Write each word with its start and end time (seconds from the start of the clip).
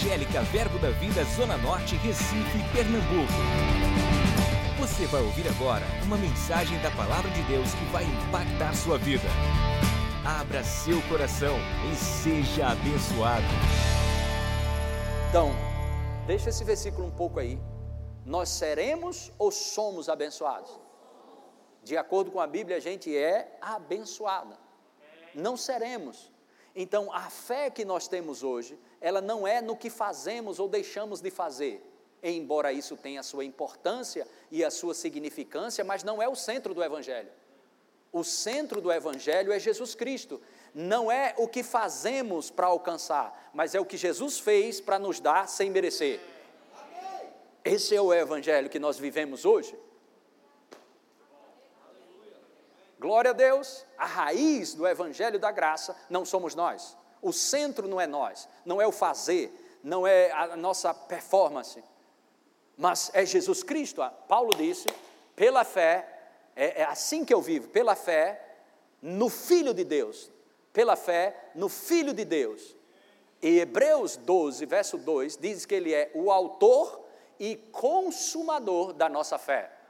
Evangélica 0.00 0.40
Verbo 0.44 0.78
da 0.78 0.88
Vida 0.92 1.22
Zona 1.24 1.58
Norte, 1.58 1.94
Recife, 1.96 2.58
Pernambuco. 2.72 3.34
Você 4.78 5.04
vai 5.06 5.20
ouvir 5.20 5.46
agora 5.46 5.84
uma 6.04 6.16
mensagem 6.16 6.80
da 6.80 6.90
Palavra 6.92 7.30
de 7.30 7.42
Deus 7.42 7.74
que 7.74 7.84
vai 7.92 8.04
impactar 8.04 8.74
sua 8.74 8.96
vida. 8.96 9.28
Abra 10.24 10.64
seu 10.64 11.02
coração 11.02 11.54
e 11.92 11.94
seja 11.94 12.68
abençoado. 12.68 13.44
Então, 15.28 15.50
deixa 16.26 16.48
esse 16.48 16.64
versículo 16.64 17.06
um 17.06 17.10
pouco 17.10 17.38
aí. 17.38 17.60
Nós 18.24 18.48
seremos 18.48 19.30
ou 19.38 19.50
somos 19.50 20.08
abençoados? 20.08 20.80
De 21.84 21.98
acordo 21.98 22.30
com 22.30 22.40
a 22.40 22.46
Bíblia, 22.46 22.78
a 22.78 22.80
gente 22.80 23.14
é 23.14 23.58
abençoada. 23.60 24.56
Não 25.34 25.58
seremos. 25.58 26.32
Então, 26.74 27.12
a 27.12 27.28
fé 27.28 27.68
que 27.68 27.84
nós 27.84 28.08
temos 28.08 28.42
hoje, 28.42 28.78
ela 29.00 29.20
não 29.20 29.46
é 29.46 29.60
no 29.62 29.76
que 29.76 29.88
fazemos 29.88 30.58
ou 30.58 30.68
deixamos 30.68 31.20
de 31.20 31.30
fazer, 31.30 31.82
embora 32.22 32.72
isso 32.72 32.96
tenha 32.96 33.20
a 33.20 33.24
sua 33.24 33.44
importância 33.44 34.26
e 34.50 34.64
a 34.64 34.70
sua 34.70 34.94
significância, 34.94 35.82
mas 35.84 36.04
não 36.04 36.20
é 36.20 36.28
o 36.28 36.34
centro 36.34 36.74
do 36.74 36.82
Evangelho. 36.82 37.30
O 38.12 38.24
centro 38.24 38.80
do 38.80 38.92
Evangelho 38.92 39.52
é 39.52 39.58
Jesus 39.58 39.94
Cristo. 39.94 40.40
Não 40.74 41.10
é 41.10 41.34
o 41.38 41.46
que 41.46 41.62
fazemos 41.62 42.50
para 42.50 42.66
alcançar, 42.66 43.50
mas 43.54 43.74
é 43.74 43.80
o 43.80 43.84
que 43.84 43.96
Jesus 43.96 44.38
fez 44.38 44.80
para 44.80 44.98
nos 44.98 45.20
dar 45.20 45.48
sem 45.48 45.70
merecer. 45.70 46.20
Esse 47.64 47.94
é 47.94 48.00
o 48.00 48.12
Evangelho 48.12 48.68
que 48.68 48.78
nós 48.78 48.98
vivemos 48.98 49.44
hoje. 49.44 49.78
Glória 52.98 53.30
a 53.30 53.34
Deus, 53.34 53.86
a 53.96 54.04
raiz 54.04 54.74
do 54.74 54.86
Evangelho 54.86 55.38
da 55.38 55.50
graça 55.50 55.96
não 56.10 56.24
somos 56.24 56.54
nós. 56.54 56.96
O 57.22 57.32
centro 57.32 57.86
não 57.86 58.00
é 58.00 58.06
nós, 58.06 58.48
não 58.64 58.80
é 58.80 58.86
o 58.86 58.92
fazer, 58.92 59.78
não 59.82 60.06
é 60.06 60.30
a 60.32 60.56
nossa 60.56 60.92
performance, 60.94 61.82
mas 62.76 63.10
é 63.14 63.24
Jesus 63.24 63.62
Cristo. 63.62 64.02
Paulo 64.28 64.54
disse: 64.56 64.86
pela 65.36 65.64
fé, 65.64 66.06
é, 66.56 66.82
é 66.82 66.84
assim 66.84 67.24
que 67.24 67.32
eu 67.32 67.40
vivo, 67.40 67.68
pela 67.68 67.94
fé 67.94 68.40
no 69.02 69.28
Filho 69.28 69.74
de 69.74 69.84
Deus, 69.84 70.30
pela 70.72 70.96
fé 70.96 71.50
no 71.54 71.68
Filho 71.68 72.12
de 72.12 72.24
Deus. 72.24 72.76
E 73.42 73.58
Hebreus 73.58 74.16
12, 74.16 74.66
verso 74.66 74.98
2, 74.98 75.36
diz 75.36 75.64
que 75.64 75.74
ele 75.74 75.94
é 75.94 76.10
o 76.14 76.30
autor 76.30 77.06
e 77.38 77.56
consumador 77.56 78.92
da 78.92 79.08
nossa 79.08 79.38
fé 79.38 79.80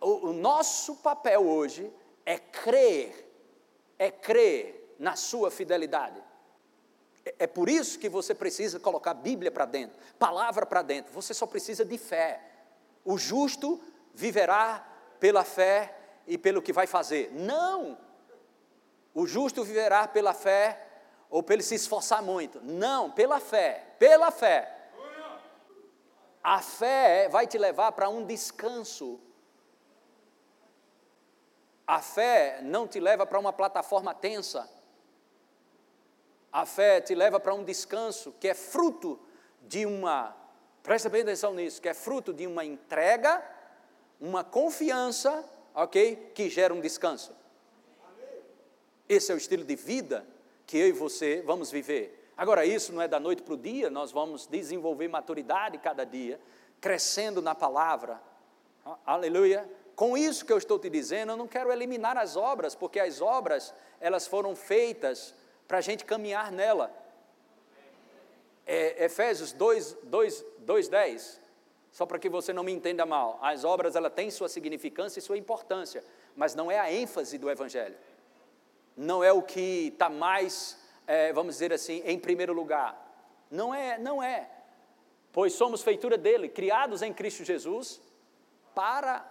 o, 0.00 0.28
o 0.28 0.32
nosso 0.32 0.96
papel 0.96 1.46
hoje 1.46 1.92
é 2.24 2.38
crer, 2.38 3.28
é 3.98 4.10
crer 4.10 4.85
na 4.98 5.16
sua 5.16 5.50
fidelidade. 5.50 6.22
É, 7.24 7.34
é 7.40 7.46
por 7.46 7.68
isso 7.68 7.98
que 7.98 8.08
você 8.08 8.34
precisa 8.34 8.78
colocar 8.80 9.14
Bíblia 9.14 9.50
para 9.50 9.64
dentro, 9.64 9.96
palavra 10.18 10.64
para 10.66 10.82
dentro. 10.82 11.12
Você 11.12 11.34
só 11.34 11.46
precisa 11.46 11.84
de 11.84 11.98
fé. 11.98 12.40
O 13.04 13.16
justo 13.16 13.80
viverá 14.14 14.86
pela 15.20 15.44
fé 15.44 15.94
e 16.26 16.36
pelo 16.36 16.62
que 16.62 16.72
vai 16.72 16.86
fazer. 16.86 17.30
Não! 17.32 17.98
O 19.14 19.26
justo 19.26 19.64
viverá 19.64 20.06
pela 20.06 20.34
fé 20.34 20.86
ou 21.30 21.42
pelo 21.42 21.62
se 21.62 21.74
esforçar 21.74 22.22
muito. 22.22 22.60
Não, 22.62 23.10
pela 23.10 23.40
fé, 23.40 23.94
pela 23.98 24.30
fé. 24.30 24.72
A 26.42 26.60
fé 26.60 27.28
vai 27.28 27.46
te 27.46 27.58
levar 27.58 27.92
para 27.92 28.08
um 28.08 28.24
descanso 28.24 29.20
a 31.86 32.00
fé 32.00 32.58
não 32.62 32.88
te 32.88 32.98
leva 32.98 33.24
para 33.24 33.38
uma 33.38 33.52
plataforma 33.52 34.12
tensa. 34.12 34.68
A 36.56 36.64
fé 36.64 37.02
te 37.02 37.14
leva 37.14 37.38
para 37.38 37.52
um 37.52 37.62
descanso 37.62 38.34
que 38.40 38.48
é 38.48 38.54
fruto 38.54 39.20
de 39.60 39.84
uma, 39.84 40.34
presta 40.82 41.10
bem 41.10 41.20
atenção 41.20 41.52
nisso, 41.52 41.82
que 41.82 41.88
é 41.90 41.92
fruto 41.92 42.32
de 42.32 42.46
uma 42.46 42.64
entrega, 42.64 43.44
uma 44.18 44.42
confiança, 44.42 45.44
ok? 45.74 46.32
Que 46.34 46.48
gera 46.48 46.72
um 46.72 46.80
descanso. 46.80 47.36
Esse 49.06 49.32
é 49.32 49.34
o 49.34 49.36
estilo 49.36 49.64
de 49.64 49.76
vida 49.76 50.26
que 50.66 50.78
eu 50.78 50.88
e 50.88 50.92
você 50.92 51.42
vamos 51.44 51.70
viver. 51.70 52.32
Agora, 52.34 52.64
isso 52.64 52.90
não 52.90 53.02
é 53.02 53.06
da 53.06 53.20
noite 53.20 53.42
para 53.42 53.52
o 53.52 53.58
dia, 53.58 53.90
nós 53.90 54.10
vamos 54.10 54.46
desenvolver 54.46 55.08
maturidade 55.08 55.76
cada 55.76 56.04
dia, 56.04 56.40
crescendo 56.80 57.42
na 57.42 57.54
palavra. 57.54 58.18
Aleluia 59.04 59.68
com 59.94 60.16
isso 60.16 60.44
que 60.44 60.52
eu 60.52 60.58
estou 60.58 60.78
te 60.78 60.90
dizendo, 60.90 61.32
eu 61.32 61.36
não 61.36 61.48
quero 61.48 61.72
eliminar 61.72 62.18
as 62.18 62.36
obras, 62.36 62.74
porque 62.74 63.00
as 63.00 63.22
obras, 63.22 63.74
elas 63.98 64.26
foram 64.26 64.54
feitas 64.54 65.34
para 65.66 65.78
a 65.78 65.80
gente 65.80 66.04
caminhar 66.04 66.50
nela. 66.52 66.92
É, 68.66 69.04
Efésios 69.04 69.52
2, 69.52 69.96
2, 70.04 70.44
2, 70.58 70.88
10, 70.88 71.40
só 71.92 72.04
para 72.04 72.18
que 72.18 72.28
você 72.28 72.52
não 72.52 72.62
me 72.62 72.72
entenda 72.72 73.06
mal, 73.06 73.38
as 73.40 73.64
obras, 73.64 73.96
ela 73.96 74.10
têm 74.10 74.30
sua 74.30 74.48
significância 74.48 75.18
e 75.18 75.22
sua 75.22 75.38
importância, 75.38 76.04
mas 76.34 76.54
não 76.54 76.70
é 76.70 76.78
a 76.78 76.92
ênfase 76.92 77.38
do 77.38 77.50
Evangelho. 77.50 77.96
Não 78.96 79.22
é 79.22 79.32
o 79.32 79.42
que 79.42 79.88
está 79.88 80.08
mais, 80.08 80.78
é, 81.06 81.32
vamos 81.32 81.54
dizer 81.54 81.72
assim, 81.72 82.02
em 82.04 82.18
primeiro 82.18 82.52
lugar. 82.52 83.02
Não 83.50 83.74
é, 83.74 83.98
não 83.98 84.22
é. 84.22 84.50
Pois 85.32 85.52
somos 85.52 85.82
feitura 85.82 86.18
dele, 86.18 86.48
criados 86.48 87.02
em 87.02 87.12
Cristo 87.12 87.44
Jesus, 87.44 88.00
para 88.74 89.26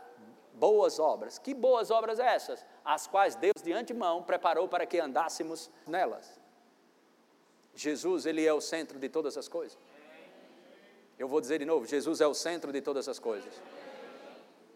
boas 0.56 1.00
obras. 1.00 1.38
Que 1.38 1.54
boas 1.54 1.92
obras 1.92 2.20
essas? 2.20 2.66
As 2.84 3.08
quais 3.08 3.36
Deus 3.36 3.62
de 3.64 3.72
antemão 3.74 4.24
preparou 4.24 4.68
para 4.68 4.86
que 4.86 5.00
andássemos 5.00 5.70
nelas. 5.86 6.40
Jesus, 7.76 8.26
ele 8.26 8.46
é 8.46 8.54
o 8.54 8.62
centro 8.62 8.98
de 8.98 9.10
todas 9.10 9.38
as 9.38 9.48
coisas. 9.48 9.78
Eu 11.18 11.28
vou 11.28 11.40
dizer 11.40 11.60
de 11.60 11.66
novo, 11.66 11.86
Jesus 11.86 12.22
é 12.22 12.28
o 12.28 12.34
centro 12.34 12.72
de 12.72 12.82
todas 12.82 13.08
as 13.08 13.20
coisas. 13.20 13.54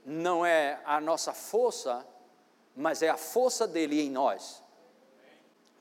Não 0.05 0.45
é 0.45 0.81
a 0.85 0.99
nossa 0.99 1.33
força, 1.33 2.05
mas 2.75 3.01
é 3.01 3.09
a 3.09 3.17
força 3.17 3.67
dele 3.67 4.01
em 4.01 4.09
nós. 4.09 4.63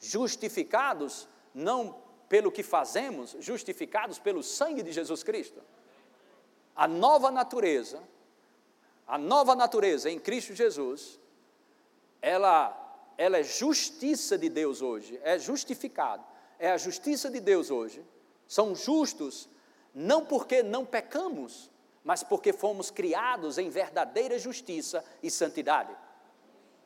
Justificados 0.01 1.29
não 1.55 1.97
pelo 2.29 2.53
que 2.53 2.63
fazemos, 2.63 3.37
justificados 3.41 4.19
pelo 4.19 4.43
sangue 4.43 4.83
de 4.83 4.93
Jesus 4.93 5.23
Cristo. 5.23 5.61
A 6.77 6.87
nova 6.87 7.31
natureza 7.31 8.03
a 9.09 9.17
nova 9.17 9.57
natureza 9.57 10.11
em 10.11 10.19
Cristo 10.19 10.55
Jesus, 10.55 11.19
ela, 12.21 12.77
ela 13.17 13.39
é 13.39 13.43
justiça 13.43 14.37
de 14.37 14.51
Deus 14.51 14.83
hoje, 14.83 15.19
é 15.25 15.39
justificado, 15.39 16.23
é 16.59 16.71
a 16.71 16.77
justiça 16.77 17.31
de 17.31 17.41
Deus 17.41 17.71
hoje. 17.71 18.05
São 18.47 18.75
justos 18.75 19.49
não 19.95 20.27
porque 20.27 20.63
não 20.63 20.85
pecamos, 20.85 21.71
mas 22.05 22.23
porque 22.23 22.53
fomos 22.53 22.91
criados 22.91 23.57
em 23.57 23.71
verdadeira 23.71 24.39
justiça 24.39 25.03
e 25.23 25.31
santidade. 25.31 25.97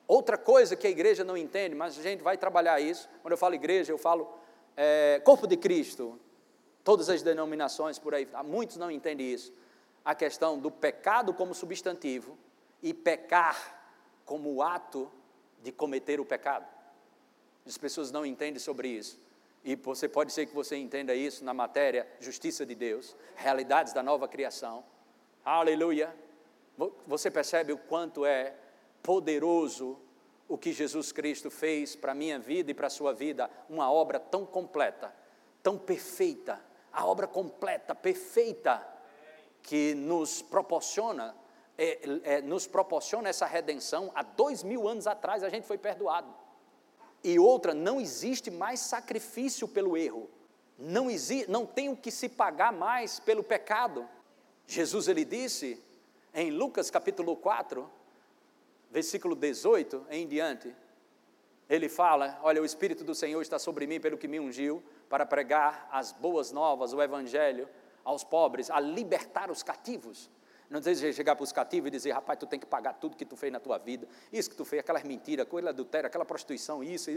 Outra 0.07 0.39
coisa 0.39 0.77
que 0.77 0.87
a 0.87 0.91
igreja 0.91 1.25
não 1.25 1.37
entende, 1.37 1.75
mas 1.75 1.99
a 1.99 2.03
gente 2.03 2.23
vai 2.23 2.37
trabalhar 2.37 2.81
isso. 2.81 3.09
Quando 3.21 3.33
eu 3.33 3.39
falo 3.39 3.55
igreja, 3.55 3.93
eu 3.93 3.99
falo 3.99 4.33
é, 4.77 5.21
corpo 5.25 5.47
de 5.47 5.57
Cristo. 5.57 6.21
Todas 6.85 7.09
as 7.09 7.23
denominações 7.23 7.99
por 7.99 8.15
aí, 8.15 8.29
muitos 8.45 8.77
não 8.77 8.91
entendem 8.91 9.33
isso 9.33 9.53
a 10.05 10.15
questão 10.15 10.59
do 10.59 10.71
pecado 10.71 11.33
como 11.33 11.55
substantivo 11.55 12.37
e 12.83 12.93
pecar 12.93 13.83
como 14.25 14.53
o 14.53 14.63
ato 14.63 15.11
de 15.63 15.71
cometer 15.71 16.21
o 16.21 16.25
pecado. 16.25 16.67
As 17.67 17.79
pessoas 17.79 18.11
não 18.11 18.27
entendem 18.27 18.59
sobre 18.59 18.89
isso. 18.89 19.19
E 19.65 19.77
você 19.77 20.09
pode 20.09 20.33
ser 20.33 20.47
que 20.47 20.55
você 20.55 20.77
entenda 20.77 21.15
isso 21.15 21.45
na 21.45 21.55
matéria 21.55 22.09
justiça 22.19 22.67
de 22.67 22.75
Deus, 22.75 23.15
realidades 23.37 23.93
da 23.93 24.03
nova 24.03 24.27
criação. 24.27 24.85
Aleluia. 25.45 26.15
Você 27.07 27.31
percebe 27.31 27.73
o 27.73 27.79
quanto 27.79 28.27
é 28.27 28.57
poderoso 29.03 29.99
o 30.49 30.59
que 30.59 30.73
Jesus 30.73 31.13
Cristo 31.13 31.51
fez 31.51 31.95
para 31.95 32.13
a 32.13 32.15
minha 32.15 32.39
vida 32.39 32.71
e 32.71 32.75
para 32.75 32.89
a 32.89 32.91
sua 32.91 33.13
vida, 33.13 33.49
uma 33.71 33.91
obra 33.91 34.19
tão 34.21 34.45
completa, 34.45 35.15
tão 35.63 35.79
perfeita, 35.79 36.61
a 36.93 37.07
obra 37.07 37.27
completa, 37.27 37.95
perfeita, 37.95 38.87
que 39.63 39.95
nos 39.95 40.43
proporciona, 40.43 41.35
é, 41.79 42.01
é, 42.25 42.43
nos 42.43 42.67
proporciona 42.67 43.29
essa 43.29 43.47
redenção. 43.47 44.11
Há 44.15 44.23
dois 44.23 44.63
mil 44.63 44.89
anos 44.89 45.07
atrás 45.07 45.43
a 45.43 45.49
gente 45.49 45.67
foi 45.67 45.79
perdoado. 45.79 46.33
E 47.25 47.39
outra, 47.39 47.73
não 47.73 48.01
existe 48.01 48.51
mais 48.51 48.81
sacrifício 48.81 49.69
pelo 49.69 49.97
erro. 49.97 50.29
Não, 50.79 51.09
existe, 51.09 51.49
não 51.49 51.65
tem 51.65 51.89
o 51.89 51.97
que 51.97 52.11
se 52.11 52.29
pagar 52.29 52.73
mais 52.73 53.21
pelo 53.21 53.45
pecado. 53.45 54.09
Jesus 54.67 55.07
ele 55.07 55.25
disse 55.25 55.81
em 56.35 56.51
Lucas 56.51 56.91
capítulo 56.91 57.37
4, 57.37 57.89
versículo 58.91 59.37
18 59.37 60.07
em 60.11 60.27
diante, 60.27 60.75
ele 61.69 61.89
fala: 61.89 62.41
Olha, 62.43 62.61
o 62.61 62.65
Espírito 62.65 63.05
do 63.05 63.15
Senhor 63.15 63.41
está 63.41 63.59
sobre 63.59 63.87
mim, 63.87 64.01
pelo 64.01 64.19
que 64.19 64.27
me 64.27 64.41
ungiu, 64.41 64.83
para 65.09 65.25
pregar 65.25 65.89
as 65.93 66.11
boas 66.11 66.51
novas, 66.51 66.93
o 66.93 67.01
Evangelho 67.01 67.69
aos 68.05 68.25
pobres, 68.25 68.71
a 68.71 68.81
libertar 68.81 69.51
os 69.51 69.63
cativos. 69.63 70.31
Não 70.69 70.81
deseja 70.81 71.15
chegar 71.15 71.37
para 71.37 71.45
os 71.45 71.53
cativos 71.53 71.89
e 71.89 71.91
dizer, 71.91 72.13
rapaz, 72.13 72.39
tu 72.39 72.47
tem 72.47 72.59
que 72.59 72.65
pagar 72.67 72.95
tudo 72.95 73.17
que 73.17 73.27
tu 73.27 73.37
fez 73.37 73.53
na 73.53 73.61
tua 73.61 73.77
vida, 73.77 74.09
isso 74.33 74.49
que 74.49 74.57
tu 74.57 74.65
fez, 74.65 74.81
aquelas 74.81 75.03
mentiras, 75.03 75.47
aquele 75.47 75.69
adultério, 75.69 76.07
aquela 76.07 76.25
prostituição, 76.25 76.83
isso. 76.83 77.11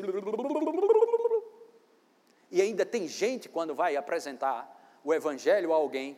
E 2.52 2.62
ainda 2.62 2.86
tem 2.86 3.08
gente, 3.08 3.48
quando 3.48 3.74
vai 3.74 3.96
apresentar 3.96 5.00
o 5.04 5.14
evangelho 5.14 5.72
a 5.72 5.76
alguém 5.76 6.18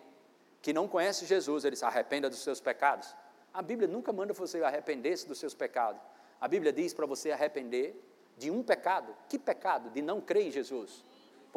que 0.62 0.74
não 0.74 0.88
conhece 0.88 1.26
Jesus, 1.26 1.64
ele 1.64 1.76
se 1.76 1.86
arrependa 1.86 2.30
dos 2.30 2.40
seus 2.40 2.60
pecados. 2.60 3.16
A 3.54 3.62
Bíblia 3.62 3.88
nunca 3.88 4.12
manda 4.12 4.34
você 4.34 4.62
arrepender-se 4.64 5.28
dos 5.28 5.38
seus 5.40 5.54
pecados. 5.54 6.02
A 6.42 6.48
Bíblia 6.48 6.74
diz 6.74 6.94
para 6.94 7.06
você 7.06 7.32
arrepender 7.32 7.96
de 8.38 8.52
um 8.52 8.64
pecado. 8.64 9.16
Que 9.28 9.40
pecado? 9.40 9.90
De 9.90 10.02
não 10.02 10.22
crer 10.22 10.48
em 10.48 10.52
Jesus. 10.52 11.04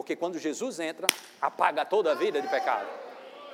Porque 0.01 0.17
quando 0.17 0.39
Jesus 0.39 0.81
entra, 0.81 1.07
apaga 1.43 1.85
toda 1.85 2.13
a 2.13 2.15
vida 2.15 2.41
de 2.41 2.49
pecado. 2.49 2.89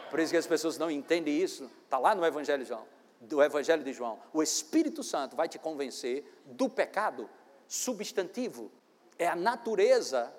Por 0.09 0.21
isso 0.21 0.31
que 0.31 0.37
as 0.37 0.47
pessoas 0.47 0.79
não 0.79 0.89
entendem 0.89 1.37
isso. 1.37 1.69
Está 1.83 1.99
lá 1.99 2.15
no 2.15 2.25
Evangelho 2.25 2.63
de 2.63 2.69
João. 2.69 2.87
Do 3.21 3.43
Evangelho 3.43 3.83
de 3.83 3.93
João. 3.93 4.21
O 4.33 4.41
Espírito 4.41 5.03
Santo 5.03 5.35
vai 5.35 5.49
te 5.49 5.59
convencer 5.59 6.25
do 6.45 6.69
pecado 6.69 7.29
substantivo. 7.67 8.71
É 9.19 9.27
a 9.27 9.35
natureza, 9.35 10.33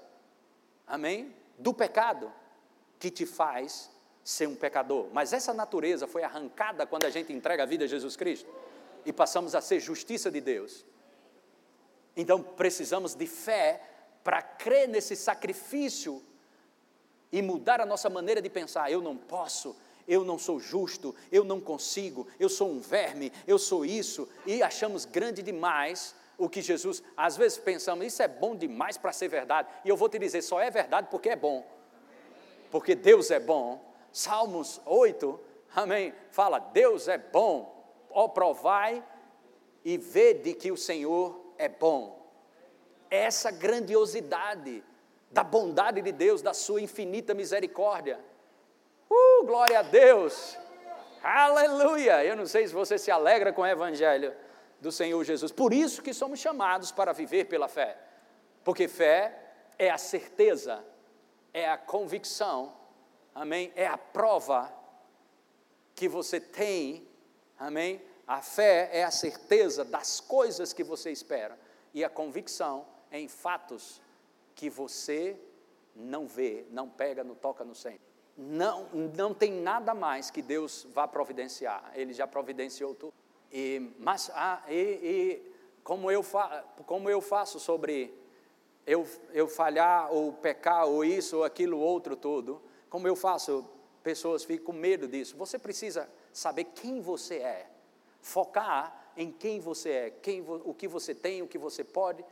amém? 0.87 1.35
Do 1.59 1.73
pecado 1.73 2.31
que 2.97 3.11
te 3.11 3.25
faz 3.25 3.91
ser 4.23 4.47
um 4.47 4.55
pecador. 4.55 5.09
Mas 5.11 5.33
essa 5.33 5.53
natureza 5.53 6.07
foi 6.07 6.23
arrancada 6.23 6.87
quando 6.87 7.03
a 7.03 7.09
gente 7.09 7.33
entrega 7.33 7.63
a 7.63 7.65
vida 7.65 7.83
a 7.83 7.87
Jesus 7.87 8.15
Cristo 8.15 8.49
e 9.05 9.11
passamos 9.11 9.53
a 9.53 9.59
ser 9.59 9.81
justiça 9.81 10.31
de 10.31 10.39
Deus. 10.39 10.85
Então 12.15 12.41
precisamos 12.41 13.13
de 13.13 13.27
fé 13.27 13.96
para 14.27 14.41
crer 14.41 14.89
nesse 14.89 15.15
sacrifício 15.15 16.21
e 17.31 17.41
mudar 17.41 17.79
a 17.79 17.85
nossa 17.85 18.09
maneira 18.09 18.41
de 18.41 18.49
pensar. 18.49 18.91
Eu 18.91 19.01
não 19.01 19.15
posso, 19.15 19.73
eu 20.05 20.25
não 20.25 20.37
sou 20.37 20.59
justo, 20.59 21.15
eu 21.31 21.45
não 21.45 21.61
consigo, 21.61 22.27
eu 22.37 22.49
sou 22.49 22.69
um 22.69 22.81
verme, 22.81 23.31
eu 23.47 23.57
sou 23.57 23.85
isso, 23.85 24.27
e 24.45 24.61
achamos 24.61 25.05
grande 25.05 25.41
demais 25.41 26.13
o 26.37 26.49
que 26.49 26.61
Jesus, 26.61 27.01
às 27.15 27.37
vezes 27.37 27.57
pensamos, 27.57 28.05
isso 28.05 28.21
é 28.21 28.27
bom 28.27 28.53
demais 28.53 28.97
para 28.97 29.13
ser 29.13 29.29
verdade, 29.29 29.69
e 29.85 29.87
eu 29.87 29.95
vou 29.95 30.09
te 30.09 30.19
dizer, 30.19 30.41
só 30.41 30.59
é 30.59 30.69
verdade 30.69 31.07
porque 31.09 31.29
é 31.29 31.35
bom, 31.37 31.65
porque 32.69 32.95
Deus 32.95 33.31
é 33.31 33.39
bom. 33.39 33.81
Salmos 34.11 34.81
8, 34.85 35.39
amém, 35.73 36.13
fala: 36.31 36.59
Deus 36.59 37.07
é 37.07 37.17
bom, 37.17 37.95
ó, 38.09 38.27
provai 38.27 39.01
e 39.85 39.97
vede 39.97 40.53
que 40.53 40.69
o 40.69 40.75
Senhor 40.75 41.53
é 41.57 41.69
bom 41.69 42.17
essa 43.09 43.51
grandiosidade 43.51 44.83
da 45.31 45.43
bondade 45.43 46.01
de 46.01 46.11
Deus, 46.11 46.41
da 46.41 46.53
sua 46.53 46.81
infinita 46.81 47.33
misericórdia. 47.33 48.19
Uh, 49.09 49.45
glória 49.45 49.79
a 49.79 49.83
Deus! 49.83 50.57
Aleluia! 51.23 52.23
Eu 52.23 52.35
não 52.35 52.45
sei 52.45 52.67
se 52.67 52.73
você 52.73 52.97
se 52.97 53.11
alegra 53.11 53.51
com 53.51 53.61
o 53.61 53.67
evangelho 53.67 54.33
do 54.79 54.91
Senhor 54.91 55.23
Jesus. 55.23 55.51
Por 55.51 55.73
isso 55.73 56.01
que 56.01 56.13
somos 56.13 56.39
chamados 56.39 56.91
para 56.91 57.11
viver 57.13 57.45
pela 57.45 57.67
fé. 57.67 57.97
Porque 58.63 58.87
fé 58.87 59.37
é 59.77 59.89
a 59.89 59.97
certeza, 59.97 60.83
é 61.53 61.69
a 61.69 61.77
convicção, 61.77 62.73
amém? 63.33 63.71
É 63.75 63.87
a 63.87 63.97
prova 63.97 64.73
que 65.95 66.07
você 66.07 66.39
tem, 66.39 67.07
amém? 67.57 68.01
A 68.27 68.41
fé 68.41 68.89
é 68.91 69.03
a 69.03 69.11
certeza 69.11 69.83
das 69.85 70.19
coisas 70.19 70.73
que 70.73 70.83
você 70.83 71.11
espera 71.11 71.57
e 71.93 72.03
a 72.03 72.09
convicção 72.09 72.85
em 73.11 73.27
fatos 73.27 74.01
que 74.55 74.69
você 74.69 75.39
não 75.95 76.27
vê, 76.27 76.65
não 76.71 76.89
pega, 76.89 77.23
não 77.23 77.35
toca 77.35 77.63
no 77.63 77.75
centro. 77.75 78.01
Não, 78.37 78.87
não 79.15 79.33
tem 79.33 79.51
nada 79.51 79.93
mais 79.95 80.29
que 80.29 80.41
Deus 80.41 80.85
vá 80.93 81.07
providenciar, 81.07 81.91
Ele 81.95 82.13
já 82.13 82.27
providenciou 82.27 82.93
tudo. 82.93 83.13
E, 83.51 83.91
mas, 83.99 84.29
ah, 84.33 84.61
e, 84.67 84.73
e 84.73 85.51
como, 85.83 86.11
eu 86.11 86.21
fa, 86.21 86.63
como 86.85 87.09
eu 87.09 87.21
faço 87.21 87.59
sobre 87.59 88.13
eu, 88.85 89.07
eu 89.33 89.47
falhar, 89.47 90.11
ou 90.13 90.31
pecar, 90.33 90.85
ou 90.85 91.03
isso, 91.03 91.37
ou 91.37 91.43
aquilo, 91.43 91.79
outro, 91.79 92.15
tudo, 92.15 92.61
como 92.89 93.07
eu 93.07 93.15
faço, 93.15 93.67
pessoas 94.03 94.43
ficam 94.43 94.67
com 94.67 94.73
medo 94.73 95.07
disso. 95.07 95.35
Você 95.35 95.57
precisa 95.57 96.09
saber 96.31 96.65
quem 96.65 97.01
você 97.01 97.35
é, 97.37 97.69
focar 98.21 99.11
em 99.17 99.31
quem 99.31 99.59
você 99.59 99.89
é, 99.89 100.09
quem, 100.09 100.45
o 100.47 100.73
que 100.73 100.87
você 100.87 101.13
tem, 101.15 101.41
o 101.41 101.47
que 101.47 101.57
você 101.57 101.83
pode, 101.83 102.23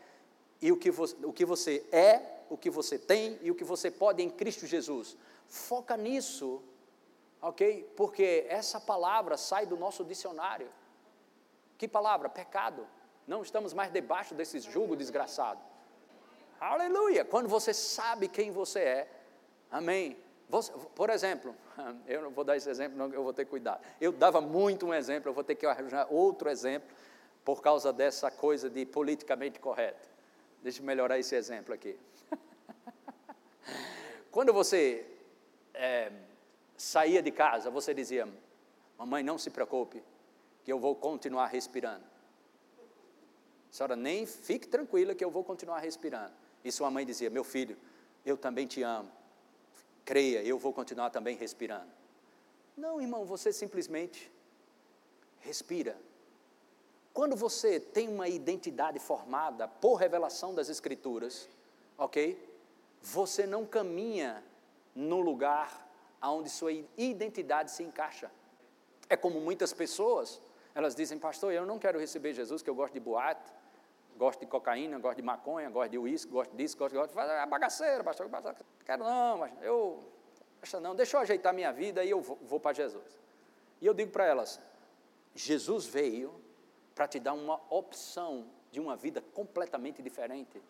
e 0.62 0.72
o 0.72 0.78
que, 0.78 0.92
você, 0.92 1.16
o 1.24 1.34
que 1.34 1.46
você 1.46 1.86
é, 1.92 2.22
o 2.50 2.58
que 2.58 2.70
você 2.70 2.98
tem 2.98 3.38
e 3.42 3.52
o 3.52 3.56
que 3.56 3.64
você 3.64 3.92
pode 3.92 4.24
em 4.24 4.30
Cristo 4.30 4.66
Jesus. 4.66 5.18
Foca 5.48 5.96
nisso, 5.98 6.62
ok? 7.42 7.92
Porque 7.96 8.46
essa 8.50 8.80
palavra 8.80 9.38
sai 9.38 9.66
do 9.66 9.78
nosso 9.78 10.04
dicionário. 10.04 10.70
Que 11.78 11.88
palavra? 11.88 12.30
Pecado. 12.30 12.88
Não 13.28 13.42
estamos 13.42 13.74
mais 13.74 13.92
debaixo 13.92 14.34
desse 14.34 14.60
jugo 14.60 14.96
desgraçado. 14.96 15.60
Aleluia! 16.60 17.26
Quando 17.26 17.50
você 17.50 17.74
sabe 17.74 18.28
quem 18.28 18.52
você 18.52 18.80
é, 18.80 19.12
amém. 19.70 20.18
Você, 20.48 20.72
por 20.94 21.10
exemplo, 21.10 21.56
eu 22.08 22.22
não 22.22 22.32
vou 22.32 22.44
dar 22.44 22.56
esse 22.56 22.70
exemplo, 22.70 22.98
não, 22.98 23.12
eu 23.12 23.24
vou 23.24 23.34
ter 23.34 23.46
cuidar. 23.46 23.82
Eu 24.00 24.12
dava 24.12 24.40
muito 24.40 24.86
um 24.86 24.94
exemplo, 24.94 25.30
eu 25.30 25.34
vou 25.34 25.44
ter 25.44 25.56
que 25.56 25.66
arranjar 25.66 26.08
outro 26.10 26.50
exemplo 26.50 26.96
por 27.44 27.62
causa 27.62 27.92
dessa 27.92 28.32
coisa 28.32 28.70
de 28.70 28.86
politicamente 28.86 29.60
correto. 29.60 30.15
Deixa 30.66 30.82
eu 30.82 30.86
melhorar 30.88 31.20
esse 31.20 31.36
exemplo 31.36 31.76
aqui. 31.76 31.96
Quando 34.32 34.52
você 34.52 35.06
é, 35.76 36.12
saía 36.76 37.22
de 37.22 37.30
casa, 37.30 37.70
você 37.70 37.94
dizia: 37.94 38.28
Mamãe, 38.98 39.22
não 39.22 39.38
se 39.38 39.52
preocupe, 39.52 40.02
que 40.64 40.74
eu 40.74 40.80
vou 40.80 40.96
continuar 40.96 41.46
respirando. 41.46 42.04
Senhora 43.70 43.96
nem 43.96 44.26
fique 44.26 44.68
tranquila 44.68 45.14
que 45.14 45.24
eu 45.24 45.30
vou 45.30 45.44
continuar 45.44 45.82
respirando. 45.82 46.34
E 46.64 46.72
sua 46.72 46.90
mãe 46.90 47.06
dizia: 47.06 47.30
Meu 47.30 47.44
filho, 47.44 47.78
eu 48.26 48.36
também 48.36 48.66
te 48.66 48.82
amo. 48.82 49.12
Creia, 50.04 50.42
eu 50.42 50.58
vou 50.58 50.74
continuar 50.74 51.12
também 51.12 51.38
respirando. 51.38 51.92
Não, 52.76 53.00
irmão, 53.00 53.24
você 53.24 53.54
simplesmente 53.54 54.32
respira. 55.42 55.96
Quando 57.16 57.34
você 57.34 57.80
tem 57.80 58.10
uma 58.10 58.28
identidade 58.28 59.00
formada 59.00 59.70
por 59.70 59.96
revelação 59.96 60.54
das 60.54 60.68
Escrituras, 60.68 61.50
ok? 61.98 62.38
Você 63.02 63.48
não 63.48 63.66
caminha 63.66 64.44
no 64.94 65.22
lugar 65.22 65.88
onde 66.22 66.50
sua 66.50 66.74
identidade 66.98 67.72
se 67.72 67.84
encaixa. 67.84 68.30
É 69.08 69.16
como 69.16 69.40
muitas 69.40 69.72
pessoas, 69.72 70.42
elas 70.74 70.94
dizem, 70.94 71.18
pastor, 71.18 71.54
eu 71.54 71.66
não 71.66 71.80
quero 71.80 71.98
receber 71.98 72.34
Jesus, 72.34 72.62
que 72.62 72.70
eu 72.70 72.76
gosto 72.76 72.96
de 72.96 73.00
boate, 73.00 73.50
gosto 74.18 74.42
de 74.42 74.46
cocaína, 74.48 75.00
gosto 75.00 75.16
de 75.16 75.24
maconha, 75.24 75.70
gosto 75.70 75.92
de 75.92 75.98
uísque, 75.98 76.30
gosto 76.30 76.54
disso, 76.54 76.78
gosto, 76.78 76.96
gosto 76.96 77.12
de 77.12 77.16
fazer 77.16 77.32
é 77.32 77.46
bagaceira, 77.46 78.04
pastor, 78.04 78.30
quero 78.86 79.06
não, 79.06 79.38
mas 79.38 79.54
eu, 79.62 80.04
não, 80.82 80.94
deixa 80.94 81.16
eu 81.16 81.22
ajeitar 81.22 81.54
minha 81.54 81.72
vida 81.72 82.04
e 82.04 82.10
eu 82.10 82.20
vou, 82.20 82.38
vou 82.42 82.60
para 82.60 82.74
Jesus. 82.74 83.18
E 83.80 83.86
eu 83.86 83.94
digo 83.94 84.12
para 84.12 84.26
elas, 84.26 84.60
Jesus 85.34 85.86
veio 85.86 86.44
para 86.96 87.08
te 87.08 87.20
dar 87.20 87.34
uma 87.34 87.62
opção 87.70 88.48
de 88.72 88.80
uma 88.80 88.96
vida 88.96 89.22
completamente 89.22 90.02
diferente. 90.02 90.62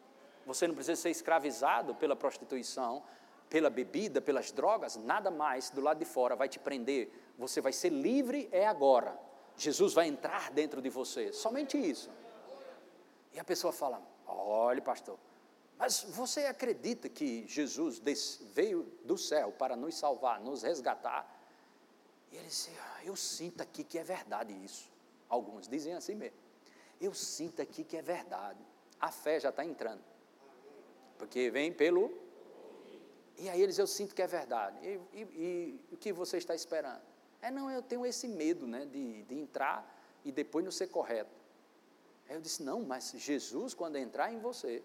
Você 0.46 0.68
não 0.68 0.76
precisa 0.76 1.00
ser 1.00 1.12
escravizado 1.12 1.94
pela 1.96 2.16
prostituição, 2.16 3.04
pela 3.50 3.70
bebida, 3.70 4.20
pelas 4.20 4.52
drogas, 4.52 4.96
nada 4.98 5.30
mais 5.30 5.70
do 5.70 5.82
lado 5.82 6.00
de 6.00 6.06
fora 6.06 6.36
vai 6.36 6.50
te 6.50 6.60
prender. 6.60 7.12
Você 7.38 7.62
vai 7.62 7.72
ser 7.72 7.90
livre 7.90 8.50
é 8.52 8.68
agora. 8.68 9.18
Jesus 9.56 9.94
vai 9.94 10.08
entrar 10.08 10.52
dentro 10.52 10.82
de 10.82 10.90
você, 10.90 11.32
somente 11.32 11.78
isso. 11.78 12.10
E 13.32 13.40
a 13.40 13.44
pessoa 13.44 13.72
fala: 13.72 14.02
olhe, 14.28 14.82
pastor, 14.82 15.18
mas 15.78 16.04
você 16.10 16.46
acredita 16.46 17.08
que 17.08 17.46
Jesus 17.48 18.02
veio 18.54 18.84
do 19.04 19.18
céu 19.18 19.52
para 19.52 19.76
nos 19.76 19.96
salvar, 19.96 20.40
nos 20.40 20.64
resgatar? 20.64 21.32
E 22.32 22.38
ele 22.38 22.50
ah, 22.80 23.06
Eu 23.06 23.16
sinto 23.16 23.62
aqui 23.62 23.84
que 23.84 23.98
é 23.98 24.04
verdade 24.04 24.54
isso. 24.64 24.95
Alguns 25.36 25.68
dizem 25.68 25.94
assim 25.94 26.16
mesmo. 26.16 26.38
Eu 27.00 27.14
sinto 27.14 27.62
aqui 27.62 27.84
que 27.84 27.98
é 27.98 28.02
verdade. 28.02 28.64
A 29.00 29.12
fé 29.12 29.40
já 29.40 29.50
está 29.50 29.64
entrando. 29.66 30.04
Porque 31.18 31.50
vem 31.50 31.72
pelo. 31.74 32.12
E 33.38 33.50
aí 33.50 33.62
eles, 33.62 33.78
eu 33.78 33.86
sinto 33.86 34.16
que 34.16 34.22
é 34.22 34.28
verdade. 34.28 34.78
E, 34.82 35.00
e, 35.14 35.22
e, 35.22 35.86
o 35.92 35.98
que 35.98 36.14
você 36.14 36.38
está 36.38 36.56
esperando? 36.56 37.02
É, 37.42 37.52
não, 37.52 37.70
eu 37.70 37.82
tenho 37.82 38.06
esse 38.06 38.28
medo 38.28 38.66
né, 38.66 38.86
de, 38.86 39.24
de 39.24 39.36
entrar 39.36 39.80
e 40.24 40.32
depois 40.32 40.64
não 40.64 40.72
ser 40.72 40.88
correto. 40.88 41.36
Aí 42.30 42.36
eu 42.36 42.42
disse, 42.42 42.64
não, 42.64 42.82
mas 42.82 43.14
Jesus, 43.18 43.74
quando 43.74 43.98
entrar 43.98 44.32
em 44.32 44.40
você, 44.40 44.82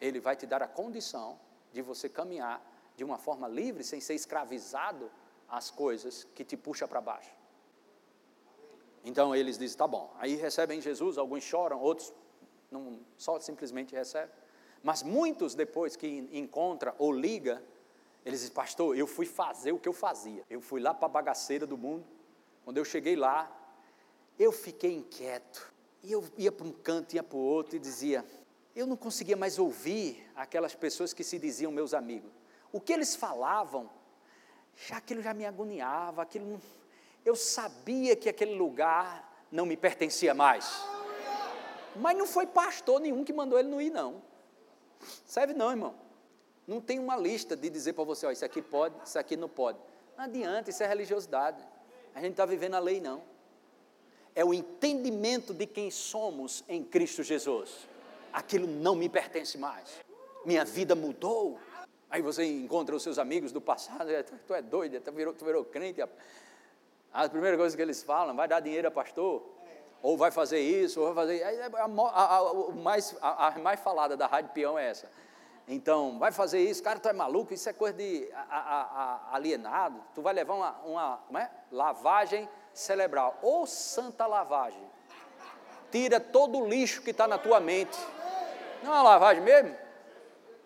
Ele 0.00 0.18
vai 0.18 0.34
te 0.34 0.44
dar 0.44 0.60
a 0.60 0.68
condição 0.68 1.38
de 1.72 1.80
você 1.80 2.08
caminhar 2.08 2.60
de 2.96 3.04
uma 3.04 3.16
forma 3.16 3.46
livre, 3.46 3.84
sem 3.84 4.00
ser 4.00 4.14
escravizado 4.14 5.10
às 5.48 5.70
coisas 5.70 6.24
que 6.34 6.44
te 6.44 6.56
puxa 6.56 6.88
para 6.88 7.00
baixo. 7.00 7.30
Então 9.06 9.34
eles 9.34 9.56
dizem, 9.56 9.78
tá 9.78 9.86
bom. 9.86 10.12
Aí 10.18 10.34
recebem 10.34 10.80
Jesus, 10.80 11.16
alguns 11.16 11.44
choram, 11.44 11.80
outros 11.80 12.12
não, 12.70 12.98
só 13.16 13.38
simplesmente 13.38 13.94
recebem. 13.94 14.34
Mas 14.82 15.04
muitos 15.04 15.54
depois 15.54 15.94
que 15.94 16.28
encontra 16.32 16.92
ou 16.98 17.12
liga, 17.12 17.62
eles 18.24 18.40
dizem, 18.40 18.52
pastor, 18.52 18.98
eu 18.98 19.06
fui 19.06 19.24
fazer 19.24 19.70
o 19.70 19.78
que 19.78 19.88
eu 19.88 19.92
fazia. 19.92 20.44
Eu 20.50 20.60
fui 20.60 20.80
lá 20.80 20.92
para 20.92 21.06
a 21.06 21.08
bagaceira 21.08 21.64
do 21.64 21.78
mundo. 21.78 22.04
Quando 22.64 22.78
eu 22.78 22.84
cheguei 22.84 23.14
lá, 23.14 23.48
eu 24.36 24.50
fiquei 24.50 24.96
inquieto. 24.96 25.72
E 26.02 26.10
eu 26.10 26.24
ia 26.36 26.50
para 26.50 26.66
um 26.66 26.72
canto, 26.72 27.14
ia 27.14 27.22
para 27.22 27.36
o 27.36 27.40
outro 27.40 27.76
e 27.76 27.78
dizia, 27.78 28.24
eu 28.74 28.88
não 28.88 28.96
conseguia 28.96 29.36
mais 29.36 29.56
ouvir 29.56 30.28
aquelas 30.34 30.74
pessoas 30.74 31.12
que 31.12 31.22
se 31.22 31.38
diziam 31.38 31.70
meus 31.70 31.94
amigos. 31.94 32.30
O 32.72 32.80
que 32.80 32.92
eles 32.92 33.14
falavam 33.14 33.88
já 34.74 34.96
aquilo 34.96 35.22
já 35.22 35.32
me 35.32 35.46
agoniava, 35.46 36.22
aquilo 36.22 36.60
eu 37.26 37.34
sabia 37.34 38.14
que 38.14 38.28
aquele 38.28 38.54
lugar 38.54 39.44
não 39.50 39.66
me 39.66 39.76
pertencia 39.76 40.32
mais. 40.32 40.80
Mas 41.96 42.16
não 42.16 42.24
foi 42.24 42.46
pastor 42.46 43.00
nenhum 43.00 43.24
que 43.24 43.32
mandou 43.32 43.58
ele 43.58 43.68
não 43.68 43.80
ir, 43.80 43.90
não. 43.90 44.22
Serve 45.26 45.52
não, 45.52 45.70
irmão. 45.70 45.94
Não 46.68 46.80
tem 46.80 47.00
uma 47.00 47.16
lista 47.16 47.56
de 47.56 47.68
dizer 47.68 47.94
para 47.94 48.04
você, 48.04 48.26
ó, 48.26 48.30
isso 48.30 48.44
aqui 48.44 48.62
pode, 48.62 48.94
isso 49.04 49.18
aqui 49.18 49.36
não 49.36 49.48
pode. 49.48 49.78
Não 50.16 50.24
adianta, 50.24 50.70
isso 50.70 50.84
é 50.84 50.86
religiosidade. 50.86 51.60
A 52.14 52.20
gente 52.20 52.32
está 52.32 52.46
vivendo 52.46 52.74
a 52.74 52.78
lei, 52.78 53.00
não. 53.00 53.22
É 54.32 54.44
o 54.44 54.54
entendimento 54.54 55.52
de 55.52 55.66
quem 55.66 55.90
somos 55.90 56.62
em 56.68 56.84
Cristo 56.84 57.24
Jesus. 57.24 57.88
Aquilo 58.32 58.68
não 58.68 58.94
me 58.94 59.08
pertence 59.08 59.58
mais. 59.58 60.00
Minha 60.44 60.64
vida 60.64 60.94
mudou. 60.94 61.58
Aí 62.08 62.22
você 62.22 62.44
encontra 62.44 62.94
os 62.94 63.02
seus 63.02 63.18
amigos 63.18 63.50
do 63.50 63.60
passado, 63.60 64.08
é, 64.10 64.22
tu 64.22 64.54
é 64.54 64.62
doido, 64.62 65.00
tu 65.00 65.10
virou, 65.10 65.34
tu 65.34 65.44
virou 65.44 65.64
crente. 65.64 66.00
A 67.16 67.26
primeira 67.30 67.56
coisa 67.56 67.74
que 67.74 67.80
eles 67.80 68.02
falam, 68.02 68.36
vai 68.36 68.46
dar 68.46 68.60
dinheiro 68.60 68.88
a 68.88 68.90
pastor? 68.90 69.42
Ou 70.02 70.18
vai 70.18 70.30
fazer 70.30 70.60
isso, 70.60 71.00
ou 71.00 71.14
vai 71.14 71.14
fazer. 71.14 71.40
É, 71.40 71.64
a, 71.64 71.84
a, 71.84 72.38
a, 72.38 72.54
mais, 72.74 73.16
a, 73.22 73.54
mais 73.58 73.80
falada 73.80 74.18
da 74.18 74.26
Rádio 74.26 74.50
Peão 74.52 74.78
é 74.78 74.90
essa. 74.90 75.10
Então, 75.66 76.18
vai 76.18 76.30
fazer 76.30 76.60
isso, 76.60 76.82
cara, 76.82 76.98
tu 76.98 77.08
é 77.08 77.14
maluco, 77.14 77.54
isso 77.54 77.68
é 77.70 77.72
coisa 77.72 77.96
de 77.96 78.28
alienado. 79.32 80.04
Tu 80.14 80.20
vai 80.20 80.34
levar 80.34 80.54
uma, 80.54 80.70
uma 80.84 81.16
como 81.26 81.38
é? 81.38 81.50
lavagem 81.72 82.46
cerebral, 82.74 83.38
ou 83.40 83.66
santa 83.66 84.26
lavagem. 84.26 84.84
Tira 85.90 86.20
todo 86.20 86.58
o 86.58 86.68
lixo 86.68 87.00
que 87.00 87.12
está 87.12 87.26
na 87.26 87.38
tua 87.38 87.60
mente. 87.60 87.98
Não 88.82 88.92
é 88.92 88.94
uma 88.96 89.02
lavagem 89.02 89.42
mesmo? 89.42 89.74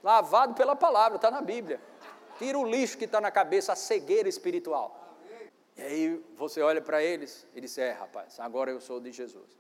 lavado 0.03 0.55
pela 0.55 0.75
palavra, 0.75 1.17
está 1.17 1.31
na 1.31 1.41
Bíblia. 1.41 1.81
Tira 2.39 2.59
o 2.59 2.67
lixo 2.67 2.99
que 2.99 3.05
está 3.05 3.21
na 3.21 3.31
cabeça, 3.31 3.73
a 3.73 3.77
cegueira 3.77 4.29
espiritual. 4.29 5.00
E 5.77 5.83
aí 5.83 6.25
você 6.37 6.61
olha 6.61 6.81
para 6.81 7.03
eles 7.03 7.47
e 7.55 7.61
diz: 7.61 7.77
É, 7.79 7.93
rapaz, 7.93 8.39
agora 8.41 8.71
eu 8.71 8.81
sou 8.81 9.01
de 9.01 9.13
Jesus. 9.13 9.59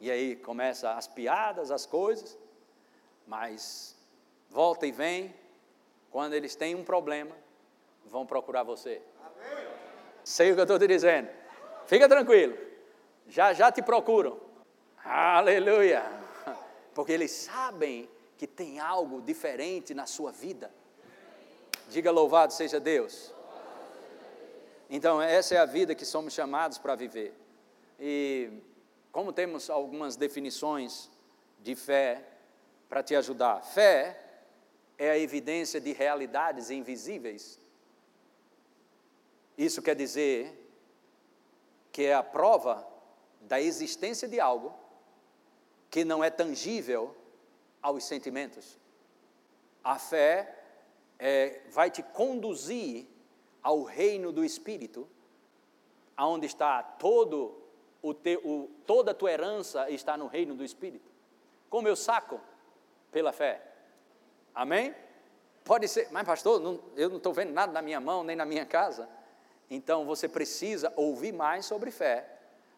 E 0.00 0.10
aí 0.10 0.36
começa 0.36 0.92
as 0.92 1.08
piadas, 1.08 1.70
as 1.70 1.86
coisas, 1.86 2.38
mas 3.26 3.96
volta 4.50 4.86
e 4.86 4.92
vem, 4.92 5.34
quando 6.10 6.34
eles 6.34 6.54
têm 6.54 6.74
um 6.74 6.84
problema, 6.84 7.34
vão 8.04 8.26
procurar 8.26 8.62
você. 8.62 9.00
Sei 10.22 10.50
o 10.50 10.54
que 10.54 10.60
eu 10.60 10.64
estou 10.64 10.78
te 10.78 10.86
dizendo. 10.86 11.28
Fica 11.86 12.08
tranquilo, 12.08 12.56
já 13.28 13.52
já 13.52 13.70
te 13.72 13.80
procuram. 13.80 14.38
Aleluia! 15.04 16.04
Porque 16.92 17.12
eles 17.12 17.30
sabem 17.30 18.08
que 18.36 18.46
tem 18.46 18.80
algo 18.80 19.20
diferente 19.22 19.94
na 19.94 20.06
sua 20.06 20.32
vida. 20.32 20.70
Diga 21.88 22.10
louvado 22.10 22.52
seja 22.52 22.80
Deus. 22.80 23.32
Então, 24.88 25.20
essa 25.20 25.54
é 25.54 25.58
a 25.58 25.64
vida 25.64 25.94
que 25.94 26.04
somos 26.04 26.32
chamados 26.32 26.78
para 26.78 26.94
viver. 26.94 27.34
E 27.98 28.50
como 29.10 29.32
temos 29.32 29.68
algumas 29.70 30.16
definições 30.16 31.10
de 31.60 31.74
fé 31.74 32.22
para 32.88 33.02
te 33.02 33.16
ajudar. 33.16 33.62
Fé 33.62 34.20
é 34.98 35.10
a 35.10 35.18
evidência 35.18 35.80
de 35.80 35.92
realidades 35.92 36.70
invisíveis. 36.70 37.60
Isso 39.56 39.82
quer 39.82 39.96
dizer 39.96 40.54
que 41.90 42.04
é 42.04 42.14
a 42.14 42.22
prova 42.22 42.86
da 43.40 43.60
existência 43.60 44.28
de 44.28 44.38
algo 44.38 44.74
que 45.90 46.04
não 46.04 46.22
é 46.22 46.30
tangível 46.30 47.16
aos 47.80 48.04
sentimentos. 48.04 48.78
A 49.82 49.98
fé 49.98 50.54
é, 51.18 51.62
vai 51.70 51.90
te 51.90 52.02
conduzir 52.02 53.06
ao 53.66 53.82
reino 53.82 54.30
do 54.30 54.44
Espírito, 54.44 55.08
aonde 56.16 56.46
está 56.46 56.80
todo 56.84 57.52
o, 58.00 58.14
te, 58.14 58.36
o 58.44 58.70
toda 58.86 59.10
a 59.10 59.14
tua 59.14 59.32
herança 59.32 59.90
está 59.90 60.16
no 60.16 60.28
reino 60.28 60.54
do 60.54 60.62
Espírito. 60.62 61.10
Como 61.68 61.88
eu 61.88 61.96
saco? 61.96 62.40
Pela 63.10 63.32
fé. 63.32 63.60
Amém? 64.54 64.94
Pode 65.64 65.88
ser, 65.88 66.06
mas 66.12 66.24
pastor, 66.24 66.60
não, 66.60 66.80
eu 66.94 67.08
não 67.08 67.16
estou 67.16 67.32
vendo 67.32 67.52
nada 67.52 67.72
na 67.72 67.82
minha 67.82 67.98
mão, 67.98 68.22
nem 68.22 68.36
na 68.36 68.44
minha 68.46 68.64
casa. 68.64 69.08
Então 69.68 70.06
você 70.06 70.28
precisa 70.28 70.92
ouvir 70.94 71.32
mais 71.32 71.66
sobre 71.66 71.90
fé, 71.90 72.24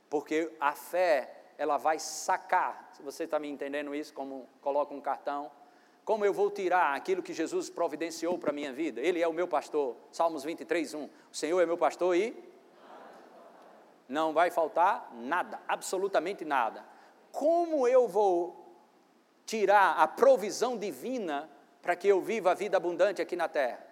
porque 0.08 0.50
a 0.58 0.72
fé 0.72 1.50
ela 1.58 1.76
vai 1.76 1.98
sacar. 1.98 2.88
Se 2.94 3.02
você 3.02 3.24
está 3.24 3.38
me 3.38 3.50
entendendo 3.50 3.94
isso, 3.94 4.14
como 4.14 4.48
coloca 4.62 4.94
um 4.94 5.02
cartão, 5.02 5.50
como 6.08 6.24
eu 6.24 6.32
vou 6.32 6.50
tirar 6.50 6.96
aquilo 6.96 7.22
que 7.22 7.34
Jesus 7.34 7.68
providenciou 7.68 8.38
para 8.38 8.48
a 8.48 8.52
minha 8.54 8.72
vida? 8.72 8.98
Ele 8.98 9.20
é 9.20 9.28
o 9.28 9.32
meu 9.34 9.46
pastor. 9.46 9.94
Salmos 10.10 10.42
23, 10.42 10.94
1. 10.94 11.04
O 11.04 11.10
Senhor 11.30 11.60
é 11.60 11.66
meu 11.66 11.76
pastor 11.76 12.16
e 12.16 12.34
não 14.08 14.32
vai 14.32 14.50
faltar 14.50 15.12
nada, 15.12 15.60
absolutamente 15.68 16.46
nada. 16.46 16.82
Como 17.30 17.86
eu 17.86 18.08
vou 18.08 18.74
tirar 19.44 19.98
a 19.98 20.08
provisão 20.08 20.78
divina 20.78 21.46
para 21.82 21.94
que 21.94 22.08
eu 22.08 22.22
viva 22.22 22.52
a 22.52 22.54
vida 22.54 22.78
abundante 22.78 23.20
aqui 23.20 23.36
na 23.36 23.46
terra? 23.46 23.86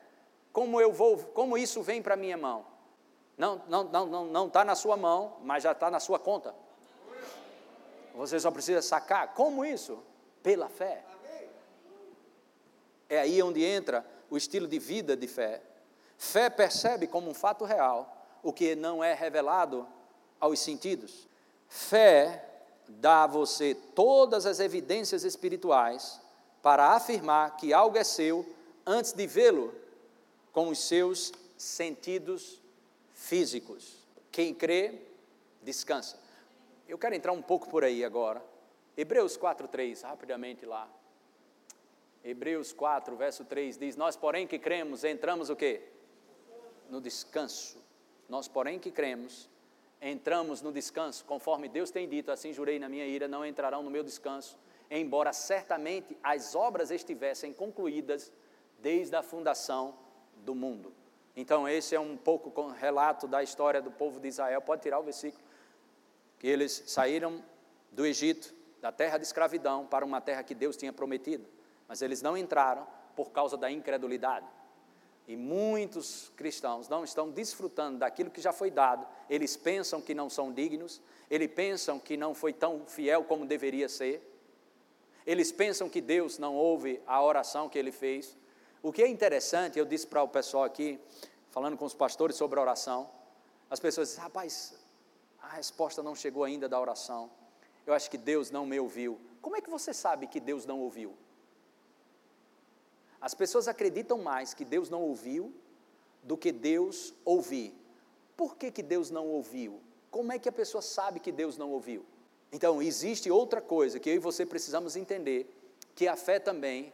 Como 0.54 0.80
eu 0.80 0.94
vou, 0.94 1.18
como 1.18 1.58
isso 1.58 1.82
vem 1.82 2.00
para 2.00 2.16
minha 2.16 2.38
mão? 2.38 2.64
Não, 3.36 3.60
não, 3.68 3.84
não, 3.84 4.06
não, 4.06 4.24
não 4.24 4.46
está 4.46 4.64
na 4.64 4.74
sua 4.74 4.96
mão, 4.96 5.36
mas 5.42 5.64
já 5.64 5.72
está 5.72 5.90
na 5.90 6.00
sua 6.00 6.18
conta. 6.18 6.54
Você 8.14 8.40
só 8.40 8.50
precisa 8.50 8.80
sacar. 8.80 9.34
Como 9.34 9.66
isso? 9.66 10.02
Pela 10.42 10.70
fé. 10.70 11.04
É 13.08 13.18
aí 13.18 13.42
onde 13.42 13.64
entra 13.64 14.04
o 14.30 14.36
estilo 14.36 14.66
de 14.66 14.78
vida 14.78 15.16
de 15.16 15.26
fé. 15.26 15.62
Fé 16.18 16.50
percebe 16.50 17.06
como 17.06 17.30
um 17.30 17.34
fato 17.34 17.64
real 17.64 18.12
o 18.42 18.52
que 18.52 18.74
não 18.74 19.02
é 19.02 19.12
revelado 19.12 19.86
aos 20.40 20.60
sentidos. 20.60 21.28
Fé 21.68 22.44
dá 22.88 23.24
a 23.24 23.26
você 23.26 23.74
todas 23.94 24.46
as 24.46 24.60
evidências 24.60 25.24
espirituais 25.24 26.20
para 26.62 26.92
afirmar 26.92 27.56
que 27.56 27.72
algo 27.72 27.98
é 27.98 28.04
seu 28.04 28.46
antes 28.84 29.12
de 29.12 29.26
vê-lo 29.26 29.74
com 30.52 30.68
os 30.68 30.78
seus 30.78 31.32
sentidos 31.56 32.60
físicos. 33.12 33.96
Quem 34.30 34.54
crê, 34.54 35.00
descansa. 35.62 36.18
Eu 36.88 36.98
quero 36.98 37.14
entrar 37.14 37.32
um 37.32 37.42
pouco 37.42 37.68
por 37.68 37.82
aí 37.82 38.04
agora. 38.04 38.42
Hebreus 38.96 39.36
4:3, 39.36 40.02
rapidamente 40.02 40.64
lá. 40.64 40.88
Hebreus 42.26 42.72
4, 42.72 43.14
verso 43.14 43.44
3 43.44 43.78
diz: 43.78 43.96
Nós, 43.96 44.16
porém, 44.16 44.48
que 44.48 44.58
cremos, 44.58 45.04
entramos 45.04 45.48
o 45.48 45.54
quê? 45.54 45.80
No 46.90 47.00
descanso. 47.00 47.80
Nós, 48.28 48.48
porém, 48.48 48.80
que 48.80 48.90
cremos, 48.90 49.48
entramos 50.02 50.60
no 50.60 50.72
descanso, 50.72 51.24
conforme 51.24 51.68
Deus 51.68 51.92
tem 51.92 52.08
dito, 52.08 52.32
assim 52.32 52.52
jurei 52.52 52.80
na 52.80 52.88
minha 52.88 53.06
ira, 53.06 53.28
não 53.28 53.46
entrarão 53.46 53.80
no 53.80 53.90
meu 53.90 54.02
descanso, 54.02 54.58
embora 54.90 55.32
certamente 55.32 56.18
as 56.20 56.56
obras 56.56 56.90
estivessem 56.90 57.52
concluídas 57.52 58.32
desde 58.80 59.14
a 59.14 59.22
fundação 59.22 59.96
do 60.44 60.52
mundo. 60.52 60.92
Então, 61.36 61.68
esse 61.68 61.94
é 61.94 62.00
um 62.00 62.16
pouco 62.16 62.50
com 62.50 62.66
relato 62.66 63.28
da 63.28 63.40
história 63.40 63.80
do 63.80 63.92
povo 63.92 64.18
de 64.18 64.26
Israel. 64.26 64.60
Pode 64.60 64.82
tirar 64.82 64.98
o 64.98 65.04
versículo 65.04 65.44
que 66.40 66.48
eles 66.48 66.82
saíram 66.88 67.40
do 67.92 68.04
Egito, 68.04 68.52
da 68.80 68.90
terra 68.90 69.16
de 69.16 69.24
escravidão, 69.24 69.86
para 69.86 70.04
uma 70.04 70.20
terra 70.20 70.42
que 70.42 70.54
Deus 70.54 70.76
tinha 70.76 70.92
prometido, 70.92 71.46
mas 71.88 72.02
eles 72.02 72.22
não 72.22 72.36
entraram 72.36 72.86
por 73.14 73.30
causa 73.30 73.56
da 73.56 73.70
incredulidade. 73.70 74.46
E 75.28 75.36
muitos 75.36 76.30
cristãos 76.36 76.88
não 76.88 77.02
estão 77.02 77.30
desfrutando 77.30 77.98
daquilo 77.98 78.30
que 78.30 78.40
já 78.40 78.52
foi 78.52 78.70
dado, 78.70 79.06
eles 79.28 79.56
pensam 79.56 80.00
que 80.00 80.14
não 80.14 80.30
são 80.30 80.52
dignos, 80.52 81.00
eles 81.28 81.50
pensam 81.52 81.98
que 81.98 82.16
não 82.16 82.34
foi 82.34 82.52
tão 82.52 82.86
fiel 82.86 83.24
como 83.24 83.44
deveria 83.44 83.88
ser, 83.88 84.22
eles 85.26 85.50
pensam 85.50 85.88
que 85.88 86.00
Deus 86.00 86.38
não 86.38 86.54
ouve 86.54 87.02
a 87.06 87.20
oração 87.20 87.68
que 87.68 87.76
ele 87.76 87.90
fez. 87.90 88.36
O 88.80 88.92
que 88.92 89.02
é 89.02 89.08
interessante, 89.08 89.76
eu 89.76 89.84
disse 89.84 90.06
para 90.06 90.22
o 90.22 90.28
pessoal 90.28 90.62
aqui, 90.62 91.00
falando 91.50 91.76
com 91.76 91.84
os 91.84 91.94
pastores 91.94 92.36
sobre 92.36 92.60
a 92.60 92.62
oração, 92.62 93.10
as 93.68 93.80
pessoas 93.80 94.08
dizem, 94.10 94.22
rapaz, 94.22 94.74
a 95.40 95.48
resposta 95.48 96.02
não 96.02 96.14
chegou 96.14 96.44
ainda 96.44 96.68
da 96.68 96.80
oração. 96.80 97.28
Eu 97.84 97.94
acho 97.94 98.08
que 98.08 98.16
Deus 98.16 98.52
não 98.52 98.64
me 98.64 98.78
ouviu. 98.78 99.20
Como 99.42 99.56
é 99.56 99.60
que 99.60 99.70
você 99.70 99.92
sabe 99.92 100.28
que 100.28 100.38
Deus 100.38 100.64
não 100.64 100.80
ouviu? 100.80 101.16
As 103.26 103.34
pessoas 103.34 103.66
acreditam 103.66 104.18
mais 104.18 104.54
que 104.54 104.64
Deus 104.64 104.88
não 104.88 105.02
ouviu 105.02 105.52
do 106.22 106.36
que 106.36 106.52
Deus 106.52 107.12
ouvir. 107.24 107.74
Por 108.36 108.54
que, 108.54 108.70
que 108.70 108.84
Deus 108.84 109.10
não 109.10 109.26
ouviu? 109.26 109.80
Como 110.12 110.30
é 110.30 110.38
que 110.38 110.48
a 110.48 110.52
pessoa 110.52 110.80
sabe 110.80 111.18
que 111.18 111.32
Deus 111.32 111.58
não 111.58 111.72
ouviu? 111.72 112.06
Então, 112.52 112.80
existe 112.80 113.28
outra 113.28 113.60
coisa 113.60 113.98
que 113.98 114.08
eu 114.08 114.14
e 114.14 114.20
você 114.20 114.46
precisamos 114.46 114.94
entender, 114.94 115.52
que 115.96 116.06
a 116.06 116.14
fé 116.14 116.38
também, 116.38 116.92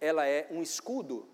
ela 0.00 0.26
é 0.26 0.48
um 0.50 0.60
escudo. 0.60 1.28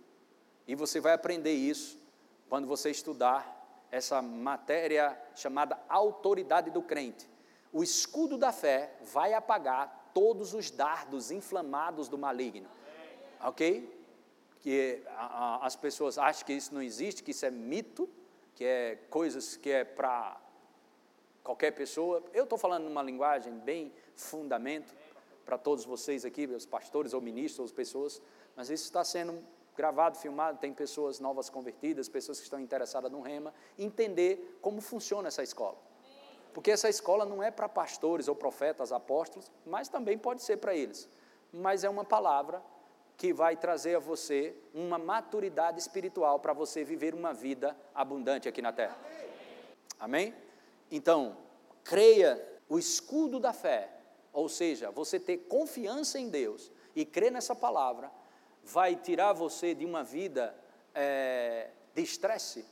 E 0.69 0.75
você 0.75 1.01
vai 1.01 1.15
aprender 1.15 1.55
isso 1.55 1.99
quando 2.47 2.67
você 2.67 2.91
estudar 2.91 3.87
essa 3.91 4.21
matéria 4.21 5.19
chamada 5.35 5.81
autoridade 5.89 6.71
do 6.71 6.83
crente. 6.83 7.27
O 7.73 7.83
escudo 7.83 8.37
da 8.37 8.53
fé 8.53 8.93
vai 9.01 9.33
apagar 9.33 10.11
todos 10.13 10.53
os 10.53 10.71
dardos 10.71 11.31
inflamados 11.31 12.07
do 12.07 12.19
maligno. 12.19 12.69
Ok? 13.41 13.97
Que 14.67 15.01
a, 15.11 15.27
a, 15.61 15.67
as 15.67 15.77
pessoas 15.77 16.19
acham 16.19 16.45
que 16.45 16.53
isso 16.53 16.75
não 16.75 16.83
existe, 16.83 17.23
que 17.23 17.31
isso 17.31 17.47
é 17.47 17.51
mito, 17.53 18.11
que 18.53 18.65
é 18.65 18.97
coisas 19.09 19.57
que 19.57 19.71
é 19.71 19.85
para 19.85 20.41
qualquer 21.45 21.71
pessoa. 21.71 22.21
Eu 22.35 22.43
estou 22.43 22.59
falando 22.59 22.83
numa 22.83 23.01
linguagem 23.01 23.53
bem 23.61 23.93
fundamento 24.17 24.93
para 25.45 25.57
todos 25.57 25.85
vocês 25.85 26.25
aqui, 26.25 26.47
os 26.47 26.67
pastores 26.67 27.15
ou 27.15 27.21
ministros 27.21 27.71
ou 27.71 27.77
pessoas, 27.77 28.21
mas 28.57 28.69
isso 28.69 28.83
está 28.83 29.05
sendo 29.05 29.41
gravado, 29.77 30.19
filmado, 30.19 30.59
tem 30.59 30.75
pessoas 30.75 31.21
novas 31.21 31.49
convertidas, 31.49 32.09
pessoas 32.09 32.39
que 32.39 32.45
estão 32.45 32.59
interessadas 32.59 33.13
no 33.13 33.21
rema, 33.21 33.55
entender 33.79 34.59
como 34.61 34.81
funciona 34.81 35.29
essa 35.29 35.45
escola. 35.45 35.79
Porque 36.53 36.73
essa 36.73 36.89
escola 36.89 37.25
não 37.25 37.41
é 37.41 37.53
para 37.53 37.69
pastores 37.69 38.27
ou 38.27 38.35
profetas, 38.35 38.91
apóstolos, 38.91 39.49
mas 39.65 39.89
também 39.89 40.19
pode 40.19 40.43
ser 40.43 40.57
para 40.57 40.75
eles. 40.75 41.09
Mas 41.53 41.85
é 41.85 41.89
uma 41.89 42.05
palavra 42.05 42.61
que 43.17 43.33
vai 43.33 43.57
trazer 43.57 43.97
a 43.97 43.99
você 43.99 44.55
uma 44.75 44.99
maturidade 44.99 45.79
espiritual 45.81 46.39
para 46.39 46.53
você 46.53 46.85
viver 46.85 47.15
uma 47.15 47.33
vida 47.33 47.77
abundante 47.95 48.49
aqui 48.49 48.61
na 48.61 48.73
terra. 48.73 48.97
Amém? 49.99 50.35
Então, 50.91 51.37
creia 51.83 52.47
o 52.69 52.79
escudo 52.79 53.41
da 53.41 53.53
fé, 53.53 53.91
ou 54.33 54.49
seja, 54.49 54.91
você 54.91 55.19
ter 55.19 55.39
confiança 55.49 56.19
em 56.19 56.29
Deus 56.29 56.71
e 56.95 57.05
crer 57.05 57.33
nessa 57.33 57.55
palavra, 57.55 58.11
vai 58.63 58.97
tirar 58.97 59.33
você 59.33 59.75
de 59.75 59.85
uma 59.85 60.03
vida 60.03 60.55
é, 60.95 61.71
de 61.95 62.03
estresse, 62.03 62.67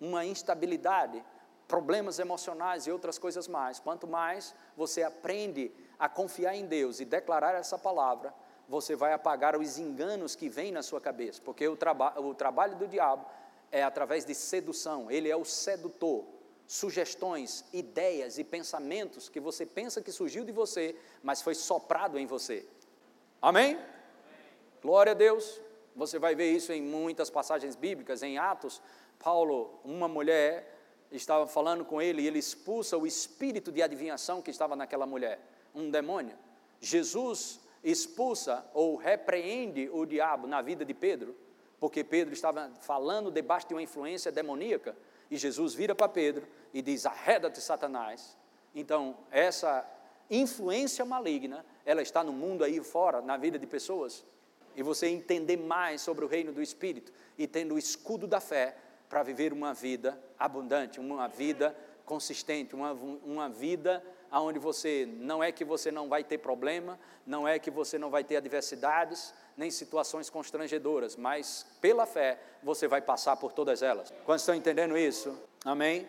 uma 0.00 0.24
instabilidade, 0.24 1.24
problemas 1.66 2.18
emocionais 2.18 2.86
e 2.86 2.92
outras 2.92 3.18
coisas 3.18 3.48
mais. 3.48 3.80
Quanto 3.80 4.06
mais 4.06 4.54
você 4.76 5.02
aprende 5.02 5.72
a 5.98 6.08
confiar 6.08 6.54
em 6.54 6.66
Deus 6.66 7.00
e 7.00 7.04
declarar 7.04 7.54
essa 7.54 7.78
palavra, 7.78 8.34
você 8.68 8.96
vai 8.96 9.12
apagar 9.12 9.56
os 9.56 9.78
enganos 9.78 10.34
que 10.34 10.48
vêm 10.48 10.72
na 10.72 10.82
sua 10.82 11.00
cabeça, 11.00 11.40
porque 11.44 11.66
o, 11.68 11.76
traba 11.76 12.20
o 12.20 12.34
trabalho 12.34 12.76
do 12.76 12.86
diabo 12.86 13.26
é 13.70 13.82
através 13.82 14.24
de 14.24 14.34
sedução, 14.34 15.10
ele 15.10 15.28
é 15.28 15.36
o 15.36 15.44
sedutor. 15.44 16.24
Sugestões, 16.66 17.64
ideias 17.72 18.38
e 18.38 18.44
pensamentos 18.44 19.28
que 19.28 19.38
você 19.38 19.64
pensa 19.64 20.02
que 20.02 20.10
surgiu 20.10 20.44
de 20.44 20.50
você, 20.50 20.96
mas 21.22 21.40
foi 21.40 21.54
soprado 21.54 22.18
em 22.18 22.26
você. 22.26 22.66
Amém? 23.40 23.78
Glória 24.82 25.12
a 25.12 25.14
Deus. 25.14 25.60
Você 25.94 26.18
vai 26.18 26.34
ver 26.34 26.50
isso 26.50 26.72
em 26.72 26.82
muitas 26.82 27.30
passagens 27.30 27.76
bíblicas, 27.76 28.20
em 28.22 28.36
Atos. 28.36 28.82
Paulo, 29.18 29.78
uma 29.84 30.08
mulher 30.08 30.76
estava 31.12 31.46
falando 31.46 31.84
com 31.84 32.02
ele 32.02 32.22
e 32.22 32.26
ele 32.26 32.40
expulsa 32.40 32.98
o 32.98 33.06
espírito 33.06 33.70
de 33.70 33.80
adivinhação 33.80 34.42
que 34.42 34.50
estava 34.50 34.74
naquela 34.74 35.06
mulher, 35.06 35.38
um 35.72 35.88
demônio. 35.88 36.36
Jesus 36.80 37.60
expulsa 37.86 38.68
ou 38.74 38.96
repreende 38.96 39.88
o 39.92 40.04
diabo 40.04 40.48
na 40.48 40.60
vida 40.60 40.84
de 40.84 40.92
Pedro, 40.92 41.36
porque 41.78 42.02
Pedro 42.02 42.34
estava 42.34 42.68
falando 42.80 43.30
debaixo 43.30 43.68
de 43.68 43.74
uma 43.74 43.82
influência 43.82 44.32
demoníaca, 44.32 44.96
e 45.30 45.36
Jesus 45.36 45.72
vira 45.72 45.94
para 45.94 46.08
Pedro 46.08 46.46
e 46.74 46.82
diz: 46.82 47.06
Arreda-te, 47.06 47.60
Satanás. 47.60 48.36
Então, 48.74 49.16
essa 49.30 49.88
influência 50.28 51.04
maligna, 51.04 51.64
ela 51.84 52.02
está 52.02 52.24
no 52.24 52.32
mundo 52.32 52.64
aí 52.64 52.82
fora, 52.82 53.22
na 53.22 53.36
vida 53.36 53.56
de 53.56 53.66
pessoas, 53.68 54.24
e 54.74 54.82
você 54.82 55.06
entender 55.06 55.56
mais 55.56 56.00
sobre 56.00 56.24
o 56.24 56.28
reino 56.28 56.52
do 56.52 56.60
Espírito 56.60 57.12
e 57.38 57.46
tendo 57.46 57.74
o 57.74 57.78
escudo 57.78 58.26
da 58.26 58.40
fé 58.40 58.76
para 59.08 59.22
viver 59.22 59.52
uma 59.52 59.72
vida 59.72 60.20
abundante, 60.36 60.98
uma 60.98 61.28
vida 61.28 61.76
consistente, 62.04 62.74
uma, 62.74 62.92
uma 62.92 63.48
vida 63.48 64.02
onde 64.32 64.58
você 64.58 65.08
não 65.20 65.42
é 65.42 65.50
que 65.50 65.64
você 65.64 65.90
não 65.90 66.08
vai 66.08 66.22
ter 66.22 66.38
problema, 66.38 66.98
não 67.26 67.46
é 67.46 67.58
que 67.58 67.70
você 67.70 67.98
não 67.98 68.10
vai 68.10 68.22
ter 68.22 68.36
adversidades, 68.36 69.32
nem 69.56 69.70
situações 69.70 70.28
constrangedoras, 70.28 71.16
mas 71.16 71.66
pela 71.80 72.06
fé 72.06 72.38
você 72.62 72.86
vai 72.86 73.00
passar 73.00 73.36
por 73.36 73.52
todas 73.52 73.82
elas. 73.82 74.12
Quando 74.24 74.38
estão 74.38 74.54
entendendo 74.54 74.96
isso? 74.96 75.38
Amém? 75.64 76.08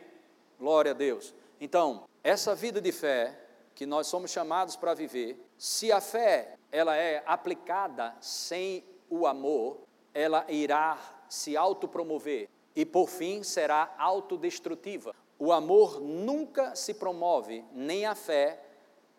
Glória 0.60 0.92
a 0.92 0.94
Deus. 0.94 1.34
Então, 1.60 2.04
essa 2.24 2.54
vida 2.54 2.82
de 2.82 2.92
fé 2.92 3.38
que 3.74 3.86
nós 3.86 4.08
somos 4.08 4.32
chamados 4.32 4.76
para 4.76 4.94
viver, 4.94 5.40
se 5.58 5.92
a 5.92 6.02
fé 6.02 6.56
ela 6.72 6.96
é 6.96 7.24
aplicada 7.26 8.16
sem 8.20 8.84
o 9.10 9.26
amor, 9.26 9.80
ela 10.14 10.46
irá 10.50 10.98
se 11.30 11.56
autopromover 11.56 12.50
e 12.76 12.86
por 12.86 13.08
fim 13.08 13.44
será 13.44 13.94
autodestrutiva. 13.98 15.16
O 15.40 15.52
amor 15.52 16.02
nunca 16.02 16.76
se 16.76 16.94
promove, 16.94 17.64
nem 17.72 18.06
a 18.06 18.16
fé, 18.16 18.60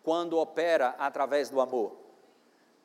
quando 0.03 0.37
opera 0.37 0.95
através 0.97 1.49
do 1.49 1.61
amor. 1.61 1.95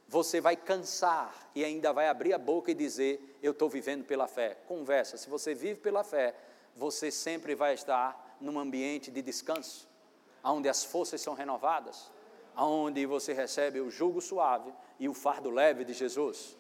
Você 0.07 0.41
vai 0.41 0.57
cansar 0.57 1.51
e 1.55 1.65
ainda 1.65 1.93
vai 1.93 2.09
abrir 2.09 2.33
a 2.33 2.39
boca 2.39 2.71
e 2.71 2.75
dizer: 2.75 3.39
Eu 3.43 3.53
estou 3.53 3.69
vivendo 3.69 4.05
pela 4.05 4.27
fé. 4.27 4.57
Conversa, 4.69 5.17
se 5.17 5.29
você 5.29 5.55
vive 5.55 5.81
pela 5.81 6.05
fé, 6.05 6.35
você 6.77 7.11
sempre 7.11 7.55
vai 7.55 7.75
estar 7.75 8.37
num 8.41 8.59
ambiente 8.59 9.11
de 9.11 9.23
descanso, 9.23 9.89
onde 10.43 10.69
as 10.69 10.85
forças 10.85 11.21
são 11.21 11.35
renovadas, 11.35 12.11
onde 12.57 13.07
você 13.07 13.33
recebe 13.33 13.81
o 13.81 13.91
jugo 13.91 14.21
suave 14.21 14.73
e 14.99 15.09
o 15.09 15.15
fardo 15.15 15.51
leve 15.51 15.85
de 15.85 15.93
Jesus. 15.93 16.57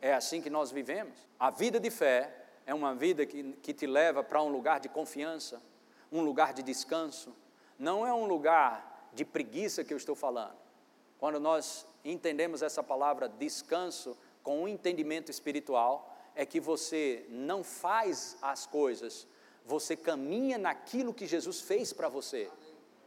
É 0.00 0.14
assim 0.14 0.40
que 0.40 0.50
nós 0.50 0.70
vivemos. 0.70 1.16
A 1.38 1.50
vida 1.50 1.80
de 1.80 1.90
fé 1.90 2.32
é 2.66 2.74
uma 2.74 2.94
vida 2.94 3.26
que, 3.26 3.52
que 3.54 3.74
te 3.74 3.86
leva 3.86 4.22
para 4.22 4.42
um 4.42 4.48
lugar 4.48 4.80
de 4.80 4.88
confiança, 4.88 5.60
um 6.14 6.22
lugar 6.22 6.54
de 6.54 6.62
descanso, 6.62 7.34
não 7.76 8.06
é 8.06 8.14
um 8.14 8.26
lugar 8.26 9.10
de 9.12 9.24
preguiça 9.24 9.82
que 9.82 9.92
eu 9.92 9.96
estou 9.96 10.14
falando. 10.14 10.56
Quando 11.18 11.40
nós 11.40 11.84
entendemos 12.04 12.62
essa 12.62 12.84
palavra 12.84 13.28
descanso 13.28 14.16
com 14.40 14.62
um 14.62 14.68
entendimento 14.68 15.28
espiritual, 15.28 16.16
é 16.36 16.46
que 16.46 16.60
você 16.60 17.26
não 17.28 17.64
faz 17.64 18.38
as 18.40 18.64
coisas, 18.64 19.26
você 19.64 19.96
caminha 19.96 20.56
naquilo 20.56 21.12
que 21.12 21.26
Jesus 21.26 21.60
fez 21.60 21.92
para 21.92 22.08
você. 22.08 22.48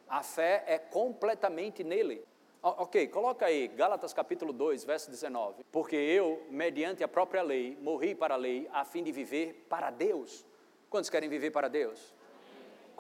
A 0.10 0.22
fé 0.22 0.66
é 0.68 0.78
completamente 0.78 1.86
nele. 1.86 2.26
Ok, 2.62 3.08
coloca 3.08 3.46
aí, 3.46 3.70
Gálatas 3.70 4.12
capítulo 4.12 4.52
2, 4.52 4.84
verso 4.84 5.10
19. 5.10 5.64
Porque 5.72 5.96
eu, 5.96 6.46
mediante 6.50 7.06
a 7.06 7.08
própria 7.08 7.42
lei, 7.42 7.78
morri 7.82 8.14
para 8.14 8.34
a 8.34 8.38
lei, 8.38 8.68
a 8.74 8.84
fim 8.84 9.02
de 9.02 9.14
viver 9.14 9.66
para 9.70 9.92
Deus. 9.92 10.46
Quantos 10.90 11.10
querem 11.10 11.30
viver 11.30 11.52
para 11.52 11.70
Deus? 11.70 12.17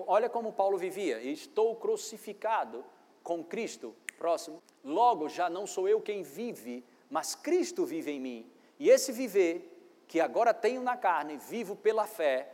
Olha 0.05 0.29
como 0.29 0.53
Paulo 0.53 0.77
vivia: 0.77 1.21
estou 1.21 1.75
crucificado 1.75 2.83
com 3.23 3.43
Cristo. 3.43 3.95
Próximo. 4.17 4.61
Logo, 4.83 5.29
já 5.29 5.49
não 5.49 5.67
sou 5.67 5.87
eu 5.87 6.01
quem 6.01 6.23
vive, 6.23 6.83
mas 7.09 7.35
Cristo 7.35 7.85
vive 7.85 8.11
em 8.11 8.19
mim. 8.19 8.51
E 8.79 8.89
esse 8.89 9.11
viver, 9.11 10.03
que 10.07 10.19
agora 10.19 10.53
tenho 10.53 10.81
na 10.81 10.97
carne, 10.97 11.37
vivo 11.37 11.75
pela 11.75 12.07
fé 12.07 12.51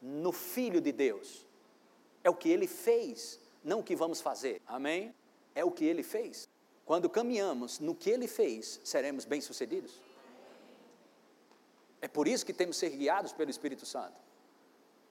no 0.00 0.32
Filho 0.32 0.80
de 0.80 0.92
Deus. 0.92 1.46
É 2.22 2.28
o 2.28 2.34
que 2.34 2.50
ele 2.50 2.66
fez, 2.66 3.40
não 3.64 3.80
o 3.80 3.82
que 3.82 3.96
vamos 3.96 4.20
fazer. 4.20 4.60
Amém? 4.66 5.14
É 5.54 5.64
o 5.64 5.70
que 5.70 5.84
ele 5.84 6.02
fez. 6.02 6.48
Quando 6.84 7.08
caminhamos 7.08 7.78
no 7.78 7.94
que 7.94 8.10
ele 8.10 8.28
fez, 8.28 8.80
seremos 8.84 9.24
bem-sucedidos. 9.24 10.00
É 12.00 12.08
por 12.08 12.28
isso 12.28 12.44
que 12.44 12.52
temos 12.52 12.78
que 12.78 12.80
ser 12.88 12.96
guiados 12.96 13.32
pelo 13.32 13.50
Espírito 13.50 13.86
Santo 13.86 14.25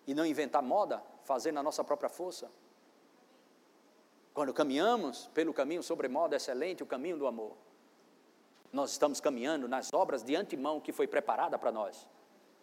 e 0.08 0.14
não 0.14 0.26
inventar 0.26 0.62
moda, 0.62 1.04
fazer 1.24 1.52
na 1.52 1.64
nossa 1.64 1.84
própria 1.84 2.10
força. 2.10 2.50
Quando 4.34 4.54
caminhamos 4.54 5.28
pelo 5.34 5.54
caminho 5.54 5.82
sobre 5.82 6.08
moda 6.08 6.36
excelente, 6.36 6.84
o 6.84 6.86
caminho 6.86 7.18
do 7.18 7.26
amor, 7.26 7.56
nós 8.72 8.92
estamos 8.92 9.22
caminhando 9.22 9.68
nas 9.68 9.94
obras 9.94 10.22
de 10.22 10.36
antemão 10.36 10.82
que 10.82 10.92
foi 10.92 11.08
preparada 11.08 11.58
para 11.58 11.72
nós. 11.72 12.08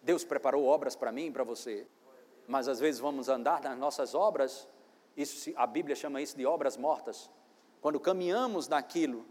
Deus 0.01 0.23
preparou 0.23 0.65
obras 0.65 0.95
para 0.95 1.11
mim 1.11 1.27
e 1.27 1.31
para 1.31 1.43
você, 1.43 1.87
mas 2.47 2.67
às 2.67 2.79
vezes 2.79 2.99
vamos 2.99 3.29
andar 3.29 3.61
nas 3.61 3.77
nossas 3.77 4.13
obras, 4.13 4.67
isso 5.17 5.51
a 5.55 5.65
Bíblia 5.65 5.95
chama 5.95 6.21
isso 6.21 6.37
de 6.37 6.45
obras 6.45 6.77
mortas. 6.77 7.29
Quando 7.81 7.99
caminhamos 7.99 8.67
naquilo 8.67 9.25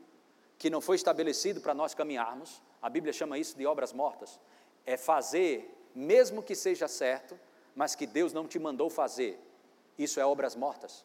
que 0.58 0.68
não 0.70 0.80
foi 0.80 0.96
estabelecido 0.96 1.60
para 1.60 1.74
nós 1.74 1.94
caminharmos, 1.94 2.62
a 2.80 2.90
Bíblia 2.90 3.12
chama 3.12 3.38
isso 3.38 3.56
de 3.56 3.66
obras 3.66 3.92
mortas. 3.92 4.40
É 4.84 4.96
fazer, 4.96 5.88
mesmo 5.94 6.42
que 6.42 6.54
seja 6.54 6.88
certo, 6.88 7.38
mas 7.74 7.94
que 7.94 8.06
Deus 8.06 8.32
não 8.32 8.46
te 8.46 8.58
mandou 8.58 8.90
fazer. 8.90 9.40
Isso 9.98 10.20
é 10.20 10.26
obras 10.26 10.54
mortas. 10.54 11.04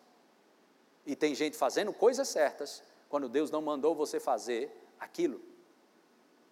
E 1.06 1.15
tem 1.15 1.34
gente 1.34 1.58
fazendo 1.58 1.93
coisas 1.93 2.27
certas 2.27 2.84
quando 3.10 3.30
Deus 3.30 3.49
não 3.49 3.62
mandou 3.62 3.95
você 3.95 4.19
fazer 4.19 4.69
aquilo. 4.99 5.41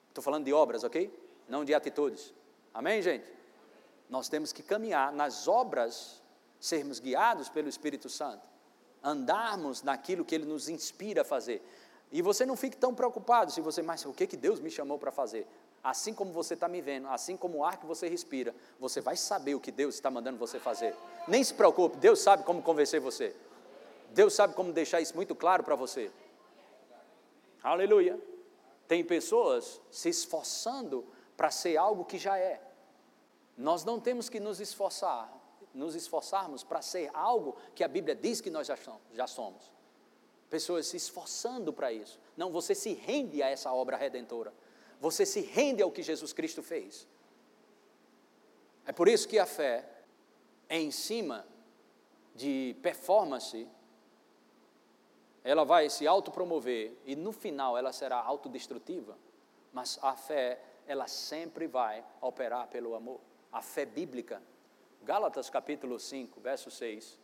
Estou 0.10 0.24
falando 0.24 0.46
de 0.46 0.54
obras, 0.54 0.84
ok? 0.84 1.12
Não 1.48 1.66
de 1.66 1.74
atitudes. 1.74 2.34
Amém, 2.74 3.02
gente? 3.02 3.30
Nós 4.10 4.30
temos 4.30 4.54
que 4.54 4.64
caminhar 4.64 5.12
nas 5.12 5.48
obras, 5.48 6.22
sermos 6.60 7.00
guiados 7.00 7.50
pelo 7.50 7.68
Espírito 7.68 8.10
Santo, 8.10 8.48
andarmos 9.04 9.84
naquilo 9.84 10.24
que 10.24 10.34
Ele 10.34 10.46
nos 10.46 10.70
inspira 10.70 11.22
a 11.22 11.26
fazer. 11.26 11.62
E 12.12 12.22
você 12.22 12.46
não 12.46 12.56
fique 12.56 12.78
tão 12.78 12.94
preocupado 12.94 13.52
se 13.52 13.60
você, 13.62 13.82
mas 13.82 14.06
o 14.06 14.14
que, 14.14 14.26
que 14.26 14.38
Deus 14.38 14.60
me 14.60 14.72
chamou 14.72 14.98
para 14.98 15.12
fazer? 15.12 15.48
Assim 15.86 16.16
como 16.16 16.34
você 16.34 16.56
está 16.56 16.68
me 16.68 16.82
vendo, 16.82 17.08
assim 17.10 17.38
como 17.38 17.60
o 17.60 17.64
ar 17.64 17.78
que 17.78 17.86
você 17.86 18.10
respira, 18.10 18.56
você 18.80 19.02
vai 19.02 19.16
saber 19.16 19.54
o 19.54 19.60
que 19.60 19.72
Deus 19.72 19.94
está 19.94 20.10
mandando 20.10 20.40
você 20.40 20.60
fazer. 20.60 20.96
Nem 21.28 21.44
se 21.44 21.54
preocupe, 21.54 21.98
Deus 21.98 22.20
sabe 22.20 22.44
como 22.44 22.64
convencer 22.64 23.00
você. 23.00 23.36
Deus 24.10 24.34
sabe 24.34 24.56
como 24.56 24.74
deixar 24.74 25.00
isso 25.00 25.16
muito 25.16 25.36
claro 25.36 25.64
para 25.64 25.76
você. 25.76 26.12
Aleluia. 27.62 28.20
Tem 28.88 29.04
pessoas 29.04 29.80
se 29.92 30.10
esforçando 30.10 31.06
para 31.38 31.52
ser 31.52 31.78
algo 31.78 32.04
que 32.04 32.18
já 32.18 32.36
é. 32.36 32.60
Nós 33.56 33.84
não 33.84 34.00
temos 34.00 34.28
que 34.28 34.40
nos 34.40 34.60
esforçar, 34.60 35.32
nos 35.72 35.94
esforçarmos 35.94 36.64
para 36.64 36.82
ser 36.82 37.12
algo 37.14 37.56
que 37.76 37.84
a 37.84 37.88
Bíblia 37.88 38.16
diz 38.16 38.42
que 38.42 38.50
nós 38.50 38.66
já 39.14 39.28
somos. 39.28 39.72
Pessoas 40.50 40.88
se 40.88 40.98
esforçando 40.98 41.72
para 41.72 41.94
isso. 41.94 42.20
Não, 42.36 42.52
você 42.52 42.74
se 42.74 42.94
rende 42.94 43.44
a 43.44 43.50
essa 43.50 43.72
obra 43.72 43.98
redentora. 43.98 44.52
Você 45.00 45.26
se 45.26 45.42
rende 45.42 45.82
ao 45.82 45.92
que 45.92 46.02
Jesus 46.02 46.34
Cristo 46.34 46.64
fez. 46.64 47.08
É 48.86 48.92
por 48.92 49.08
isso 49.08 49.28
que 49.28 49.40
a 49.40 49.46
fé 49.46 49.88
é 50.70 50.80
em 50.80 50.92
cima 50.92 51.46
de 52.36 52.76
performance, 52.82 53.68
ela 55.44 55.64
vai 55.64 55.90
se 55.90 56.06
autopromover 56.06 56.94
e 57.06 57.16
no 57.16 57.32
final 57.32 57.78
ela 57.78 57.94
será 57.94 58.18
autodestrutiva, 58.18 59.18
mas 59.72 60.00
a 60.02 60.16
fé, 60.16 60.60
ela 60.88 61.08
sempre 61.08 61.68
vai 61.68 62.04
operar 62.22 62.68
pelo 62.68 62.96
amor. 62.96 63.20
A 63.52 63.62
fé 63.62 63.86
bíblica. 63.86 64.42
Gálatas 65.04 65.50
capítulo 65.50 66.00
5, 66.00 66.42
verso 66.42 66.72
6. 66.72 67.20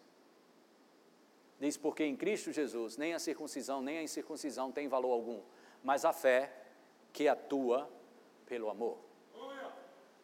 Diz: 1.59 1.77
Porque 1.77 2.03
em 2.03 2.15
Cristo 2.15 2.51
Jesus 2.51 2.95
nem 2.95 3.13
a 3.13 3.19
circuncisão 3.19 3.81
nem 3.81 3.97
a 3.97 4.03
incircuncisão 4.03 4.71
tem 4.71 4.87
valor 4.87 5.11
algum, 5.11 5.41
mas 5.83 6.05
a 6.05 6.13
fé 6.13 6.60
que 7.13 7.27
atua 7.27 7.89
pelo 8.45 8.69
amor. 8.69 8.97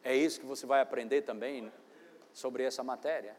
É 0.04 0.16
isso 0.16 0.40
que 0.40 0.46
você 0.46 0.66
vai 0.66 0.82
aprender 0.82 1.24
também 1.24 1.72
sobre 2.34 2.64
essa 2.64 2.84
matéria 2.84 3.36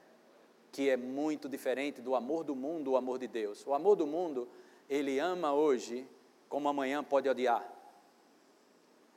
que 0.71 0.91
é 0.91 0.97
muito 0.97 1.49
diferente 1.49 2.01
do 2.01 2.15
amor 2.15 2.45
do 2.45 2.55
mundo, 2.55 2.93
o 2.93 2.97
amor 2.97 3.19
de 3.19 3.27
Deus. 3.27 3.67
O 3.67 3.73
amor 3.73 3.97
do 3.97 4.07
mundo, 4.07 4.49
ele 4.89 5.19
ama 5.19 5.53
hoje 5.53 6.07
como 6.49 6.69
amanhã 6.69 7.03
pode 7.03 7.29
odiar. 7.29 7.67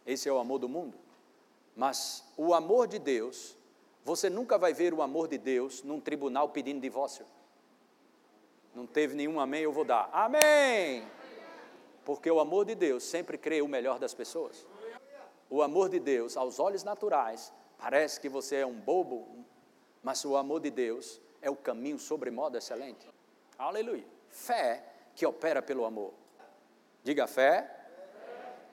Esse 0.05 0.29
é 0.29 0.31
o 0.31 0.37
amor 0.37 0.59
do 0.59 0.69
mundo. 0.69 0.97
Mas 1.75 2.23
o 2.37 2.53
amor 2.53 2.87
de 2.87 2.99
Deus, 2.99 3.57
você 4.03 4.29
nunca 4.29 4.57
vai 4.57 4.73
ver 4.73 4.93
o 4.93 5.01
amor 5.01 5.27
de 5.27 5.37
Deus 5.37 5.83
num 5.83 5.99
tribunal 5.99 6.49
pedindo 6.49 6.81
divórcio. 6.81 7.25
Não 8.73 8.85
teve 8.85 9.15
nenhum 9.15 9.39
amém, 9.39 9.63
eu 9.63 9.71
vou 9.71 9.83
dar. 9.83 10.09
Amém! 10.11 11.03
Porque 12.05 12.29
o 12.29 12.39
amor 12.39 12.65
de 12.65 12.75
Deus 12.75 13.03
sempre 13.03 13.37
crê 13.37 13.61
o 13.61 13.67
melhor 13.67 13.99
das 13.99 14.13
pessoas. 14.13 14.65
O 15.49 15.61
amor 15.61 15.89
de 15.89 15.99
Deus, 15.99 16.37
aos 16.37 16.59
olhos 16.59 16.83
naturais, 16.83 17.53
parece 17.77 18.19
que 18.19 18.29
você 18.29 18.57
é 18.57 18.65
um 18.65 18.79
bobo, 18.79 19.45
mas 20.01 20.23
o 20.23 20.35
amor 20.35 20.61
de 20.61 20.71
Deus 20.71 21.19
é 21.41 21.49
o 21.49 21.55
caminho 21.55 21.99
sobremodo 21.99 22.57
excelente. 22.57 23.07
Aleluia. 23.57 24.05
Fé 24.29 24.83
que 25.15 25.25
opera 25.25 25.61
pelo 25.61 25.85
amor. 25.85 26.13
Diga 27.03 27.27
fé 27.27 27.69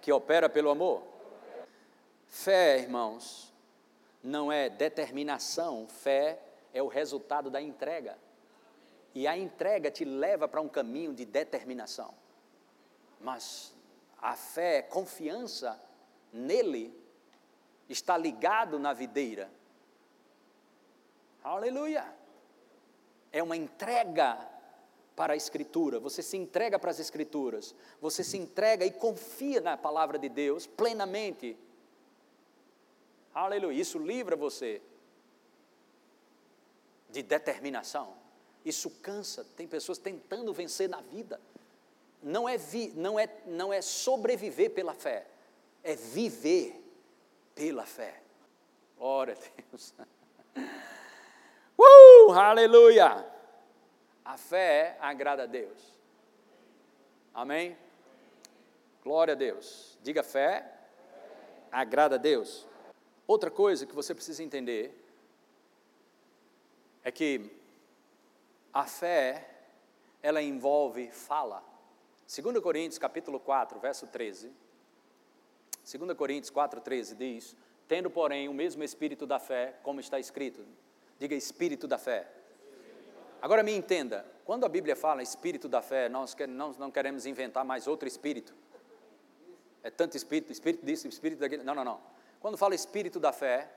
que 0.01 0.13
opera 0.13 0.49
pelo 0.49 0.71
amor. 0.71 1.03
Fé, 2.27 2.79
irmãos, 2.79 3.53
não 4.23 4.53
é 4.53 4.69
determinação, 4.69 5.87
fé 5.89 6.39
é 6.73 6.83
o 6.83 6.87
resultado 6.87 7.51
da 7.51 7.61
entrega. 7.61 8.17
E 9.15 9.27
a 9.27 9.37
entrega 9.37 9.91
te 9.91 10.05
leva 10.05 10.47
para 10.47 10.61
um 10.61 10.69
caminho 10.69 11.13
de 11.15 11.25
determinação. 11.25 12.15
Mas 13.21 13.75
a 14.21 14.35
fé, 14.35 14.83
confiança 14.83 15.81
nele, 16.33 16.95
está 17.89 18.17
ligado 18.17 18.79
na 18.79 18.93
videira. 18.93 19.51
Aleluia 21.43 22.19
é 23.33 23.43
uma 23.43 23.57
entrega 23.57 24.39
para 25.15 25.33
a 25.33 25.37
Escritura, 25.37 25.99
você 25.99 26.23
se 26.23 26.37
entrega 26.37 26.79
para 26.79 26.91
as 26.91 27.01
Escrituras, 27.01 27.75
você 28.01 28.23
se 28.23 28.37
entrega 28.37 28.85
e 28.85 28.91
confia 28.91 29.61
na 29.61 29.77
palavra 29.77 30.19
de 30.19 30.29
Deus 30.29 30.67
plenamente. 30.67 31.57
Aleluia, 33.35 33.81
isso 33.81 33.99
livra 33.99 34.37
você 34.37 34.81
de 37.11 37.23
determinação. 37.23 38.17
Isso 38.65 38.91
cansa, 39.03 39.45
tem 39.57 39.67
pessoas 39.67 39.99
tentando 39.99 40.53
vencer 40.53 40.89
na 40.89 41.01
vida. 41.01 41.41
Não 42.23 42.49
é, 42.49 42.57
vi, 42.57 42.93
não 42.97 43.19
é, 43.19 43.29
não 43.47 43.73
é 43.73 43.81
sobreviver 43.81 44.71
pela 44.71 44.95
fé, 44.95 45.27
é 45.83 45.95
viver 45.95 46.83
pela 47.55 47.87
fé. 47.87 48.21
Glória 48.97 49.35
a 49.35 49.63
Deus. 49.63 49.95
Uh, 51.81 52.33
aleluia! 52.33 53.25
A 54.25 54.37
fé 54.37 54.97
agrada 55.01 55.45
a 55.45 55.47
Deus. 55.47 55.95
Amém? 57.33 57.79
Glória 59.05 59.33
a 59.33 59.37
Deus. 59.37 59.97
Diga 60.03 60.25
fé, 60.25 60.69
agrada 61.71 62.17
a 62.17 62.19
Deus. 62.19 62.67
Outra 63.29 63.49
coisa 63.49 63.87
que 63.87 63.95
você 63.95 64.13
precisa 64.13 64.43
entender 64.43 64.93
é 67.05 67.13
que 67.13 67.49
a 68.73 68.85
fé, 68.85 69.49
ela 70.23 70.43
envolve 70.43 71.11
fala. 71.11 71.63
2 72.29 72.61
Coríntios 72.61 72.99
capítulo 72.99 73.41
4, 73.41 73.81
verso 73.81 74.07
13. 74.07 74.53
2 75.91 76.13
Coríntios 76.15 76.51
4, 76.51 76.79
13 76.79 77.15
diz: 77.15 77.57
Tendo, 77.89 78.11
porém, 78.11 78.51
o 78.51 78.53
mesmo 78.53 78.85
espírito 78.85 79.27
da 79.27 79.39
fé, 79.39 79.79
como 79.83 79.99
está 79.99 80.21
escrito, 80.21 80.63
Diga 81.19 81.35
espírito 81.35 81.89
da 81.89 81.99
fé. 81.99 82.29
Agora 83.43 83.63
me 83.63 83.73
entenda, 83.73 84.25
quando 84.45 84.65
a 84.65 84.69
Bíblia 84.69 84.95
fala 84.95 85.23
espírito 85.23 85.69
da 85.69 85.83
fé, 85.83 86.09
nós 86.09 86.37
não 86.79 86.91
queremos 86.91 87.27
inventar 87.27 87.65
mais 87.65 87.89
outro 87.89 88.07
espírito. 88.07 88.55
É 89.83 89.91
tanto 89.91 90.17
espírito, 90.17 90.53
espírito 90.53 90.85
disso, 90.85 91.09
espírito 91.09 91.41
daquele. 91.41 91.63
Não, 91.65 91.75
não, 91.75 91.85
não. 91.85 92.01
Quando 92.39 92.57
fala 92.57 92.75
espírito 92.75 93.19
da 93.19 93.33
fé, 93.33 93.69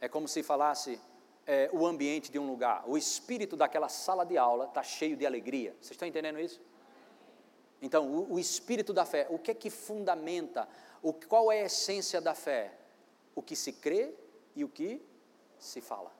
é 0.00 0.08
como 0.08 0.28
se 0.28 0.42
falasse 0.42 1.00
é, 1.46 1.68
o 1.72 1.84
ambiente 1.84 2.30
de 2.30 2.38
um 2.38 2.46
lugar. 2.46 2.84
O 2.86 2.96
espírito 2.96 3.56
daquela 3.56 3.88
sala 3.88 4.24
de 4.24 4.36
aula 4.38 4.66
está 4.66 4.82
cheio 4.82 5.16
de 5.16 5.26
alegria. 5.26 5.72
Vocês 5.80 5.92
estão 5.92 6.06
entendendo 6.06 6.38
isso? 6.38 6.60
Então, 7.84 8.06
o, 8.10 8.34
o, 8.34 8.38
espírito 8.38 8.92
da 8.92 9.04
fé, 9.04 9.26
o 9.30 9.38
que 9.38 9.50
é 9.50 9.54
que 9.54 9.70
fundamenta? 9.70 10.68
O, 11.02 11.12
qual 11.12 11.52
é 11.52 11.62
a 11.62 11.66
essência 11.66 12.20
da 12.20 12.34
fé? 12.34 12.72
O 13.34 13.42
que 13.42 13.54
se 13.54 13.72
crê 13.72 14.12
e 14.56 14.64
o 14.64 14.68
que 14.68 15.00
se 15.58 15.80
fala 15.80 16.10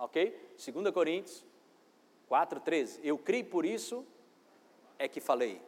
ok? 0.00 0.54
2 0.56 0.90
Coríntios 0.92 1.44
4,13. 2.28 3.00
Eu 3.04 3.18
criei 3.18 3.44
por 3.44 3.64
isso 3.64 4.04
é 4.98 5.06
que 5.06 5.20
falei. 5.20 5.62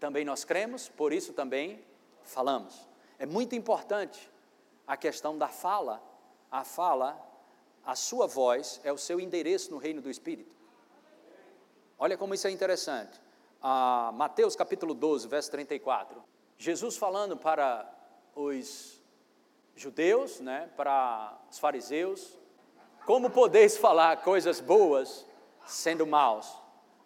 Também 0.00 0.24
nós 0.24 0.44
cremos, 0.44 0.88
por 0.88 1.12
isso 1.12 1.32
também 1.32 1.84
falamos. 2.24 2.88
É 3.18 3.26
muito 3.26 3.54
importante 3.54 4.30
a 4.86 4.96
questão 4.96 5.36
da 5.36 5.48
fala. 5.48 6.02
A 6.50 6.64
fala, 6.64 7.20
a 7.84 7.94
sua 7.94 8.26
voz 8.26 8.80
é 8.84 8.92
o 8.92 8.98
seu 8.98 9.20
endereço 9.20 9.70
no 9.70 9.78
reino 9.78 10.00
do 10.00 10.10
Espírito. 10.10 10.55
Olha 11.98 12.16
como 12.16 12.34
isso 12.34 12.46
é 12.46 12.50
interessante. 12.50 13.20
Ah, 13.62 14.12
Mateus 14.14 14.54
capítulo 14.54 14.92
12, 14.92 15.28
verso 15.28 15.50
34. 15.50 16.22
Jesus 16.58 16.96
falando 16.96 17.36
para 17.36 17.90
os 18.34 19.00
judeus, 19.74 20.40
né, 20.40 20.70
para 20.76 21.38
os 21.50 21.58
fariseus, 21.58 22.38
como 23.06 23.30
podeis 23.30 23.76
falar 23.76 24.22
coisas 24.22 24.60
boas 24.60 25.26
sendo 25.66 26.06
maus? 26.06 26.54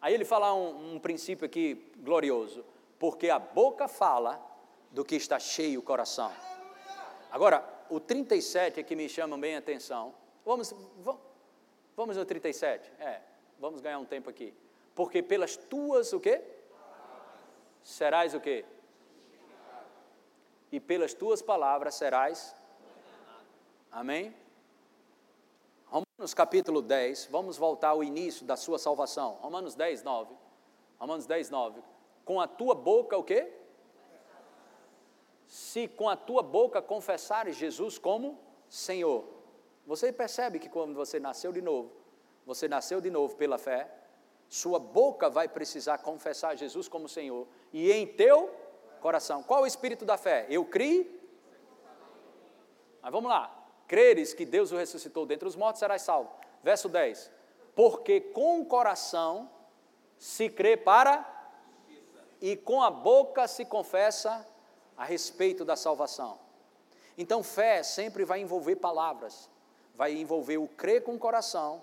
Aí 0.00 0.14
ele 0.14 0.24
fala 0.24 0.55
um, 0.55 0.94
um 0.94 0.98
princípio 0.98 1.46
aqui 1.46 1.92
glorioso. 1.98 2.64
Porque 2.98 3.31
a 3.31 3.38
boca 3.38 3.87
fala 3.87 4.40
do 4.90 5.05
que 5.05 5.14
está 5.14 5.38
cheio 5.38 5.81
o 5.81 5.83
coração. 5.83 6.33
Agora, 7.31 7.64
o 7.88 8.00
37 8.00 8.81
é 8.81 8.83
que 8.83 8.96
me 8.96 9.09
chama 9.09 9.38
bem 9.38 9.57
a 9.57 9.59
atenção. 9.59 10.14
Vamos, 10.44 10.74
vamos, 10.98 11.20
vamos 11.96 12.16
no 12.16 12.24
37? 12.24 12.90
É, 12.98 13.20
vamos 13.59 13.81
ganhar 13.81 13.98
um 13.98 14.05
tempo 14.05 14.29
aqui. 14.29 14.55
Porque 15.01 15.23
pelas 15.23 15.57
tuas 15.57 16.13
o 16.13 16.21
quê? 16.21 16.43
Serás 17.83 18.35
o 18.35 18.41
quê? 18.41 18.67
E 20.71 20.79
pelas 20.79 21.15
tuas 21.15 21.41
palavras 21.41 21.95
serás. 21.95 22.55
Amém? 23.91 24.37
Romanos 25.87 26.35
capítulo 26.35 26.83
10, 26.83 27.29
vamos 27.31 27.57
voltar 27.57 27.89
ao 27.89 28.05
início 28.05 28.45
da 28.45 28.59
sua 28.59 28.79
salvação. 28.79 29.39
Romanos 29.41 29.75
10, 29.75 30.03
9. 30.03 30.35
Romanos 30.99 31.25
10, 31.25 31.49
9. 31.49 31.83
Com 32.23 32.39
a 32.39 32.47
tua 32.47 32.75
boca 32.75 33.17
o 33.17 33.25
quê? 33.25 33.51
Se 35.47 35.89
com 35.89 36.11
a 36.11 36.17
tua 36.17 36.43
boca 36.43 36.83
confessares 36.83 37.57
Jesus 37.57 37.97
como 37.97 38.39
Senhor. 38.69 39.25
Você 39.87 40.13
percebe 40.13 40.59
que 40.59 40.69
quando 40.69 40.93
você 40.93 41.19
nasceu 41.19 41.53
de 41.53 41.63
novo, 41.63 41.91
você 42.45 42.69
nasceu 42.69 43.01
de 43.01 43.09
novo 43.09 43.35
pela 43.37 43.57
fé, 43.57 43.97
sua 44.51 44.79
boca 44.79 45.31
vai 45.31 45.49
precisar 45.49 45.97
confessar 45.99 46.55
Jesus 46.55 46.89
como 46.89 47.09
Senhor. 47.09 47.49
E 47.73 47.91
em 47.91 48.07
teu 48.07 48.55
coração. 49.01 49.43
Qual 49.43 49.63
o 49.63 49.67
espírito 49.67 50.05
da 50.05 50.19
fé? 50.19 50.47
Eu 50.51 50.67
criei. 50.67 51.19
Mas 53.01 53.11
vamos 53.11 53.31
lá 53.31 53.61
creres 53.91 54.33
que 54.33 54.47
Deus 54.47 54.71
o 54.71 54.77
ressuscitou 54.77 55.27
dentre 55.27 55.49
os 55.49 55.57
mortos, 55.57 55.81
serás 55.81 56.03
salvo. 56.03 56.31
Verso 56.63 56.89
10. 56.89 57.29
Porque 57.75 58.21
com 58.21 58.61
o 58.61 58.65
coração 58.65 59.51
se 60.17 60.49
crê 60.49 60.77
para 60.77 61.29
e 62.41 62.55
com 62.55 62.81
a 62.81 62.89
boca 62.89 63.49
se 63.49 63.65
confessa 63.65 64.47
a 64.97 65.05
respeito 65.05 65.65
da 65.65 65.75
salvação. 65.75 66.39
Então, 67.19 67.43
fé 67.43 67.83
sempre 67.83 68.25
vai 68.25 68.41
envolver 68.41 68.77
palavras, 68.77 69.51
vai 69.97 70.13
envolver 70.13 70.59
o 70.59 70.69
crer 70.69 71.03
com 71.03 71.17
o 71.17 71.19
coração 71.19 71.83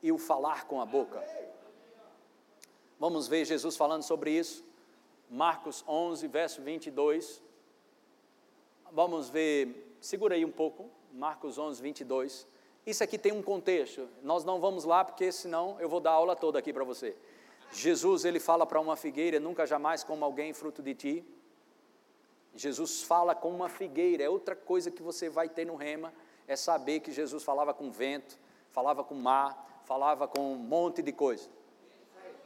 e 0.00 0.12
o 0.12 0.16
falar 0.16 0.64
com 0.64 0.80
a 0.80 0.86
boca. 0.86 1.20
Vamos 2.98 3.28
ver 3.28 3.44
Jesus 3.44 3.76
falando 3.76 4.02
sobre 4.02 4.32
isso. 4.32 4.64
Marcos 5.30 5.84
11, 5.86 6.26
verso 6.26 6.62
22. 6.62 7.40
Vamos 8.90 9.28
ver, 9.28 9.96
segura 10.00 10.34
aí 10.34 10.44
um 10.44 10.50
pouco, 10.50 10.90
Marcos 11.12 11.58
11, 11.58 11.80
22. 11.80 12.46
Isso 12.86 13.04
aqui 13.04 13.18
tem 13.18 13.32
um 13.32 13.42
contexto, 13.42 14.08
nós 14.22 14.44
não 14.44 14.58
vamos 14.60 14.84
lá 14.84 15.04
porque 15.04 15.30
senão 15.30 15.78
eu 15.78 15.88
vou 15.88 16.00
dar 16.00 16.12
a 16.12 16.14
aula 16.14 16.34
toda 16.34 16.58
aqui 16.58 16.72
para 16.72 16.84
você. 16.84 17.14
Jesus, 17.70 18.24
ele 18.24 18.40
fala 18.40 18.64
para 18.64 18.80
uma 18.80 18.96
figueira, 18.96 19.38
nunca 19.38 19.66
jamais 19.66 20.02
como 20.02 20.24
alguém 20.24 20.54
fruto 20.54 20.82
de 20.82 20.94
ti. 20.94 21.24
Jesus 22.54 23.02
fala 23.02 23.34
com 23.34 23.50
uma 23.50 23.68
figueira, 23.68 24.24
é 24.24 24.28
outra 24.28 24.56
coisa 24.56 24.90
que 24.90 25.02
você 25.02 25.28
vai 25.28 25.48
ter 25.48 25.66
no 25.66 25.76
rema, 25.76 26.12
é 26.46 26.56
saber 26.56 27.00
que 27.00 27.12
Jesus 27.12 27.44
falava 27.44 27.74
com 27.74 27.90
vento, 27.90 28.38
falava 28.70 29.04
com 29.04 29.14
mar, 29.14 29.82
falava 29.84 30.26
com 30.26 30.54
um 30.54 30.56
monte 30.56 31.02
de 31.02 31.12
coisa. 31.12 31.48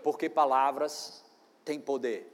Porque 0.02 0.28
palavras 0.28 1.24
têm 1.64 1.80
poder. 1.80 2.32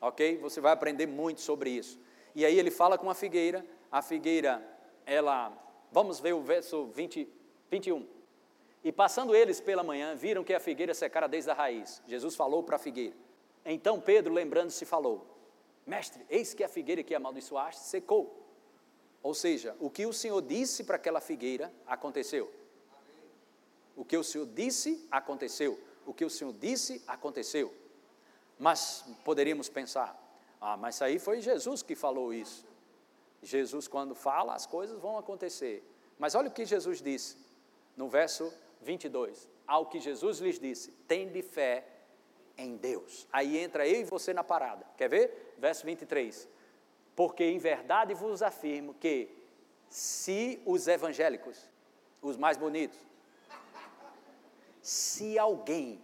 Ok? 0.00 0.38
Você 0.38 0.60
vai 0.60 0.72
aprender 0.72 1.06
muito 1.06 1.40
sobre 1.40 1.70
isso. 1.70 1.98
E 2.34 2.44
aí 2.44 2.58
ele 2.58 2.70
fala 2.70 2.96
com 2.96 3.10
a 3.10 3.14
figueira, 3.14 3.64
a 3.90 4.00
figueira, 4.00 4.62
ela, 5.04 5.52
vamos 5.90 6.20
ver 6.20 6.34
o 6.34 6.40
verso 6.40 6.86
20, 6.86 7.28
21. 7.70 8.06
E 8.84 8.92
passando 8.92 9.34
eles 9.34 9.60
pela 9.60 9.82
manhã, 9.82 10.14
viram 10.14 10.44
que 10.44 10.54
a 10.54 10.60
figueira 10.60 10.94
secara 10.94 11.26
desde 11.26 11.50
a 11.50 11.54
raiz. 11.54 12.02
Jesus 12.06 12.36
falou 12.36 12.62
para 12.62 12.76
a 12.76 12.78
figueira. 12.78 13.16
Então 13.64 14.00
Pedro, 14.00 14.32
lembrando-se, 14.32 14.84
falou: 14.84 15.26
Mestre, 15.86 16.24
eis 16.30 16.54
que 16.54 16.62
a 16.62 16.68
figueira 16.68 17.02
que 17.02 17.14
amaldiçoaste 17.14 17.82
secou. 17.82 18.46
Ou 19.22 19.34
seja, 19.34 19.76
o 19.80 19.90
que 19.90 20.06
o 20.06 20.12
Senhor 20.12 20.40
disse 20.40 20.84
para 20.84 20.96
aquela 20.96 21.20
figueira 21.20 21.72
aconteceu. 21.86 22.50
O 23.96 24.04
que 24.04 24.16
o 24.16 24.22
Senhor 24.22 24.46
disse 24.46 25.06
aconteceu. 25.10 25.78
O 26.08 26.14
que 26.14 26.24
o 26.24 26.30
Senhor 26.30 26.54
disse 26.54 27.02
aconteceu. 27.06 27.70
Mas 28.58 29.04
poderíamos 29.26 29.68
pensar: 29.68 30.18
ah, 30.58 30.74
mas 30.74 31.02
aí 31.02 31.18
foi 31.18 31.42
Jesus 31.42 31.82
que 31.82 31.94
falou 31.94 32.32
isso. 32.32 32.66
Jesus, 33.42 33.86
quando 33.86 34.14
fala, 34.14 34.54
as 34.54 34.64
coisas 34.64 34.98
vão 34.98 35.18
acontecer. 35.18 35.84
Mas 36.18 36.34
olha 36.34 36.48
o 36.48 36.50
que 36.50 36.64
Jesus 36.64 37.02
disse 37.02 37.36
no 37.94 38.08
verso 38.08 38.50
22. 38.80 39.50
Ao 39.66 39.84
que 39.84 40.00
Jesus 40.00 40.38
lhes 40.38 40.58
disse: 40.58 40.92
tende 41.06 41.42
fé 41.42 41.86
em 42.56 42.78
Deus. 42.78 43.28
Aí 43.30 43.58
entra 43.58 43.86
eu 43.86 44.00
e 44.00 44.04
você 44.04 44.32
na 44.32 44.42
parada. 44.42 44.86
Quer 44.96 45.10
ver? 45.10 45.54
Verso 45.58 45.84
23. 45.84 46.48
Porque 47.14 47.44
em 47.44 47.58
verdade 47.58 48.14
vos 48.14 48.42
afirmo 48.42 48.94
que, 48.94 49.28
se 49.90 50.62
os 50.64 50.88
evangélicos, 50.88 51.68
os 52.22 52.38
mais 52.38 52.56
bonitos, 52.56 52.98
se 54.88 55.38
alguém 55.38 56.02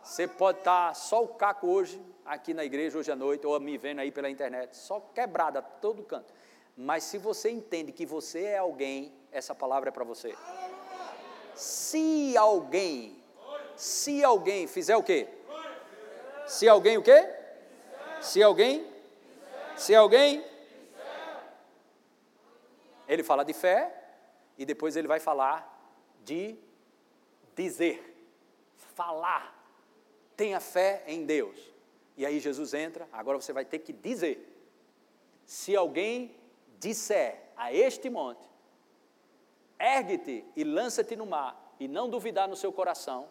você 0.00 0.28
pode 0.28 0.58
estar 0.58 0.94
só 0.94 1.24
o 1.24 1.28
caco 1.28 1.66
hoje, 1.66 2.00
aqui 2.24 2.54
na 2.54 2.64
igreja, 2.64 2.96
hoje 2.96 3.10
à 3.10 3.16
noite, 3.16 3.44
ou 3.44 3.58
me 3.58 3.76
vendo 3.76 3.98
aí 3.98 4.12
pela 4.12 4.30
internet, 4.30 4.76
só 4.76 5.00
quebrada, 5.00 5.60
todo 5.60 6.04
canto. 6.04 6.32
Mas 6.76 7.02
se 7.02 7.18
você 7.18 7.50
entende 7.50 7.90
que 7.90 8.06
você 8.06 8.44
é 8.44 8.58
alguém, 8.58 9.12
essa 9.32 9.56
palavra 9.56 9.88
é 9.88 9.92
para 9.92 10.04
você. 10.04 10.36
Se 11.56 12.36
alguém, 12.36 13.20
se 13.74 14.22
alguém 14.22 14.68
fizer 14.68 14.96
o 14.96 15.02
quê? 15.02 15.26
Se 16.46 16.68
alguém 16.68 16.96
o 16.96 17.02
quê? 17.02 17.28
Se 18.20 18.40
alguém? 18.40 18.86
Se 19.74 19.96
alguém? 19.96 20.44
Ele 23.08 23.24
fala 23.24 23.44
de 23.44 23.52
fé 23.52 23.92
e 24.56 24.64
depois 24.64 24.94
ele 24.94 25.08
vai 25.08 25.18
falar 25.18 25.74
de 26.22 26.56
dizer, 27.54 28.14
falar 28.94 29.54
tenha 30.36 30.60
fé 30.60 31.04
em 31.06 31.24
Deus. 31.24 31.58
E 32.16 32.24
aí 32.24 32.38
Jesus 32.38 32.74
entra, 32.74 33.08
agora 33.12 33.40
você 33.40 33.52
vai 33.52 33.64
ter 33.64 33.80
que 33.80 33.92
dizer. 33.92 34.50
Se 35.46 35.74
alguém 35.74 36.36
disser 36.78 37.50
a 37.56 37.72
este 37.72 38.08
monte, 38.10 38.48
ergue-te 39.78 40.44
e 40.56 40.64
lança-te 40.64 41.16
no 41.16 41.26
mar, 41.26 41.74
e 41.78 41.88
não 41.88 42.08
duvidar 42.08 42.48
no 42.48 42.56
seu 42.56 42.72
coração, 42.72 43.28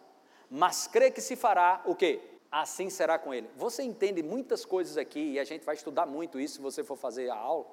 mas 0.50 0.86
crê 0.86 1.10
que 1.10 1.20
se 1.20 1.34
fará 1.34 1.82
o 1.86 1.94
quê? 1.94 2.20
Assim 2.50 2.90
será 2.90 3.18
com 3.18 3.32
ele. 3.32 3.48
Você 3.56 3.82
entende 3.82 4.22
muitas 4.22 4.64
coisas 4.64 4.96
aqui, 4.96 5.32
e 5.32 5.38
a 5.40 5.44
gente 5.44 5.64
vai 5.64 5.74
estudar 5.74 6.06
muito 6.06 6.38
isso 6.38 6.56
se 6.56 6.60
você 6.60 6.84
for 6.84 6.96
fazer 6.96 7.30
a 7.30 7.36
aula. 7.36 7.66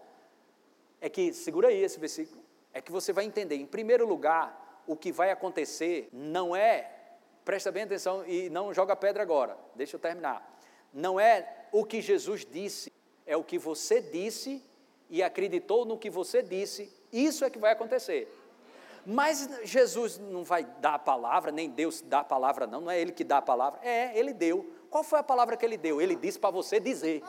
É 1.00 1.10
que, 1.10 1.34
segura 1.34 1.68
aí 1.68 1.84
esse 1.84 2.00
versículo, 2.00 2.42
é 2.74 2.82
que 2.82 2.92
você 2.92 3.12
vai 3.12 3.26
entender, 3.26 3.56
em 3.56 3.66
primeiro 3.66 4.08
lugar, 4.08 4.61
o 4.88 4.96
que 4.96 5.12
vai 5.12 5.32
acontecer 5.32 6.10
não 6.12 6.56
é 6.56 7.02
Presta 7.44 7.72
bem 7.72 7.84
atenção 7.84 8.24
e 8.26 8.50
não 8.50 8.74
joga 8.74 8.96
pedra 8.96 9.24
agora, 9.24 9.58
deixa 9.76 9.96
eu 9.96 10.00
terminar. 10.00 10.48
Não 10.94 11.20
é 11.20 11.66
o 11.72 11.84
que 11.84 12.02
Jesus 12.02 12.46
disse, 12.46 12.94
é 13.26 13.36
o 13.36 13.44
que 13.44 13.58
você 13.58 14.00
disse 14.00 14.64
e 15.10 15.24
acreditou 15.24 15.84
no 15.84 15.98
que 15.98 16.10
você 16.10 16.44
disse, 16.44 16.92
isso 17.12 17.44
é 17.44 17.50
que 17.50 17.58
vai 17.58 17.72
acontecer. 17.72 18.32
Mas 19.04 19.50
Jesus 19.64 20.20
não 20.20 20.44
vai 20.44 20.64
dar 20.80 20.94
a 20.94 21.00
palavra, 21.00 21.52
nem 21.52 21.68
Deus 21.68 22.02
dá 22.02 22.20
a 22.20 22.24
palavra, 22.24 22.68
não, 22.68 22.82
não 22.82 22.92
é 22.92 23.00
Ele 23.00 23.12
que 23.12 23.24
dá 23.24 23.38
a 23.38 23.42
palavra, 23.42 23.80
é, 23.84 24.18
Ele 24.18 24.34
deu. 24.34 24.76
Qual 24.92 25.04
foi 25.04 25.18
a 25.18 25.24
palavra 25.24 25.58
que 25.58 25.66
Ele 25.66 25.78
deu? 25.78 26.00
Ele 26.00 26.16
disse 26.16 26.38
para 26.38 26.52
você 26.52 26.80
dizer. 26.80 27.24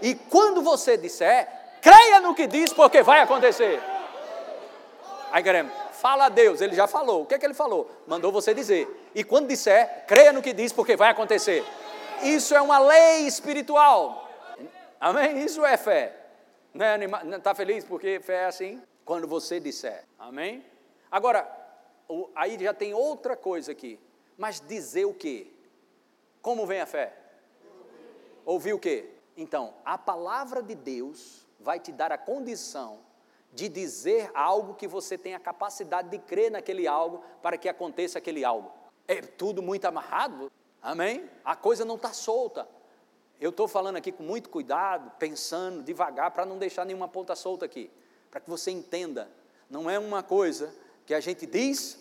E 0.00 0.14
quando 0.14 0.62
você 0.62 0.96
disser, 0.96 1.48
creia 1.82 2.20
no 2.20 2.34
que 2.34 2.46
diz, 2.46 2.72
porque 2.72 3.02
vai 3.02 3.20
acontecer. 3.20 3.80
Aí, 5.32 5.42
queremos, 5.42 5.72
fala 6.00 6.26
a 6.26 6.28
Deus, 6.28 6.60
Ele 6.60 6.74
já 6.74 6.86
falou. 6.86 7.22
O 7.22 7.26
que 7.26 7.34
é 7.34 7.38
que 7.38 7.44
Ele 7.44 7.54
falou? 7.54 7.90
Mandou 8.06 8.32
você 8.32 8.54
dizer. 8.54 8.88
E 9.14 9.22
quando 9.22 9.48
disser, 9.48 10.04
creia 10.06 10.32
no 10.32 10.42
que 10.42 10.52
diz, 10.52 10.72
porque 10.72 10.96
vai 10.96 11.10
acontecer. 11.10 11.64
Isso 12.22 12.54
é 12.54 12.60
uma 12.60 12.78
lei 12.78 13.26
espiritual. 13.26 14.28
Amém? 14.98 15.42
Isso 15.44 15.64
é 15.64 15.76
fé. 15.76 16.16
Não 16.72 16.84
é 16.84 16.98
Está 17.36 17.54
feliz 17.54 17.84
porque 17.84 18.20
fé 18.20 18.42
é 18.42 18.46
assim? 18.46 18.82
Quando 19.04 19.26
você 19.26 19.60
disser. 19.60 20.04
Amém? 20.18 20.64
Agora, 21.10 21.48
aí 22.34 22.58
já 22.58 22.72
tem 22.72 22.94
outra 22.94 23.36
coisa 23.36 23.72
aqui. 23.72 23.98
Mas 24.36 24.60
dizer 24.60 25.04
o 25.04 25.14
quê? 25.14 25.48
Como 26.40 26.66
vem 26.66 26.80
a 26.80 26.86
fé? 26.86 27.12
Ouvir 28.44 28.72
o 28.72 28.78
quê? 28.78 29.10
Então, 29.36 29.74
a 29.84 29.98
palavra 29.98 30.62
de 30.62 30.74
Deus 30.74 31.46
vai 31.58 31.78
te 31.78 31.92
dar 31.92 32.12
a 32.12 32.18
condição 32.18 32.98
de 33.52 33.68
dizer 33.68 34.30
algo 34.34 34.74
que 34.74 34.86
você 34.86 35.18
tem 35.18 35.34
a 35.34 35.40
capacidade 35.40 36.08
de 36.08 36.18
crer 36.18 36.50
naquele 36.50 36.86
algo 36.86 37.22
para 37.42 37.58
que 37.58 37.68
aconteça 37.68 38.18
aquele 38.18 38.44
algo 38.44 38.80
é 39.10 39.20
tudo 39.20 39.60
muito 39.60 39.84
amarrado, 39.86 40.52
amém? 40.80 41.28
A 41.44 41.56
coisa 41.56 41.84
não 41.84 41.96
está 41.96 42.12
solta. 42.12 42.68
Eu 43.40 43.50
estou 43.50 43.66
falando 43.66 43.96
aqui 43.96 44.12
com 44.12 44.22
muito 44.22 44.48
cuidado, 44.48 45.10
pensando 45.18 45.82
devagar, 45.82 46.30
para 46.30 46.46
não 46.46 46.56
deixar 46.56 46.84
nenhuma 46.84 47.08
ponta 47.08 47.34
solta 47.34 47.64
aqui, 47.64 47.90
para 48.30 48.38
que 48.38 48.48
você 48.48 48.70
entenda. 48.70 49.28
Não 49.68 49.90
é 49.90 49.98
uma 49.98 50.22
coisa 50.22 50.72
que 51.04 51.12
a 51.12 51.18
gente 51.18 51.44
diz 51.44 51.98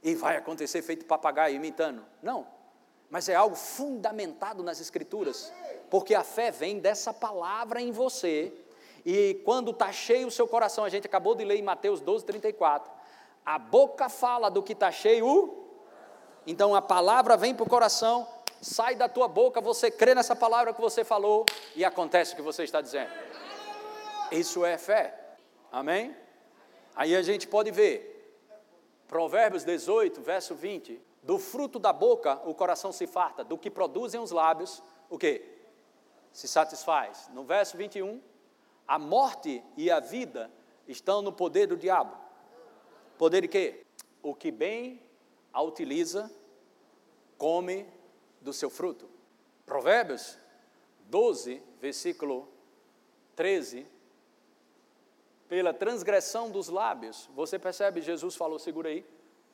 e 0.00 0.14
vai 0.14 0.36
acontecer 0.36 0.80
feito 0.80 1.04
papagaio 1.06 1.56
imitando. 1.56 2.04
Não. 2.22 2.46
Mas 3.10 3.28
é 3.28 3.34
algo 3.34 3.56
fundamentado 3.56 4.62
nas 4.62 4.80
Escrituras, 4.80 5.52
porque 5.90 6.14
a 6.14 6.22
fé 6.22 6.52
vem 6.52 6.78
dessa 6.78 7.12
palavra 7.12 7.80
em 7.80 7.90
você. 7.90 8.52
E 9.10 9.40
quando 9.42 9.70
está 9.70 9.90
cheio 9.90 10.28
o 10.28 10.30
seu 10.30 10.46
coração, 10.46 10.84
a 10.84 10.90
gente 10.90 11.06
acabou 11.06 11.34
de 11.34 11.42
ler 11.42 11.56
em 11.56 11.62
Mateus 11.62 11.98
12, 12.02 12.26
34. 12.26 12.92
A 13.42 13.58
boca 13.58 14.10
fala 14.10 14.50
do 14.50 14.62
que 14.62 14.74
está 14.74 14.92
cheio 14.92 15.66
então 16.46 16.74
a 16.74 16.80
palavra 16.80 17.36
vem 17.36 17.54
para 17.54 17.62
o 17.62 17.68
coração, 17.68 18.28
sai 18.60 18.94
da 18.94 19.06
tua 19.06 19.28
boca, 19.28 19.60
você 19.60 19.90
crê 19.90 20.14
nessa 20.14 20.34
palavra 20.34 20.72
que 20.72 20.80
você 20.80 21.04
falou 21.04 21.46
e 21.76 21.84
acontece 21.84 22.32
o 22.32 22.36
que 22.36 22.42
você 22.42 22.64
está 22.64 22.80
dizendo. 22.80 23.10
Isso 24.30 24.62
é 24.64 24.76
fé. 24.78 25.36
Amém? 25.72 26.16
Aí 26.96 27.14
a 27.14 27.20
gente 27.20 27.46
pode 27.46 27.70
ver, 27.70 28.34
Provérbios 29.06 29.64
18, 29.64 30.20
verso 30.20 30.54
20: 30.54 31.00
do 31.22 31.38
fruto 31.38 31.78
da 31.78 31.94
boca 31.94 32.40
o 32.46 32.54
coração 32.54 32.92
se 32.92 33.06
farta, 33.06 33.42
do 33.42 33.56
que 33.56 33.70
produzem 33.70 34.20
os 34.20 34.30
lábios, 34.30 34.82
o 35.08 35.18
que? 35.18 35.42
Se 36.30 36.46
satisfaz. 36.46 37.28
No 37.32 37.44
verso 37.44 37.76
21, 37.76 38.22
a 38.88 38.98
morte 38.98 39.62
e 39.76 39.90
a 39.90 40.00
vida 40.00 40.50
estão 40.88 41.20
no 41.20 41.30
poder 41.30 41.66
do 41.66 41.76
diabo. 41.76 42.16
Poder 43.18 43.42
de 43.42 43.48
quê? 43.48 43.84
O 44.22 44.34
que 44.34 44.50
bem 44.50 45.02
a 45.52 45.62
utiliza, 45.62 46.30
come 47.36 47.86
do 48.40 48.52
seu 48.52 48.70
fruto. 48.70 49.08
Provérbios 49.66 50.38
12, 51.10 51.62
versículo 51.78 52.48
13. 53.36 53.86
Pela 55.48 55.74
transgressão 55.74 56.50
dos 56.50 56.68
lábios, 56.68 57.28
você 57.34 57.58
percebe, 57.58 58.00
Jesus 58.00 58.36
falou, 58.36 58.58
segura 58.58 58.88
aí, 58.88 59.04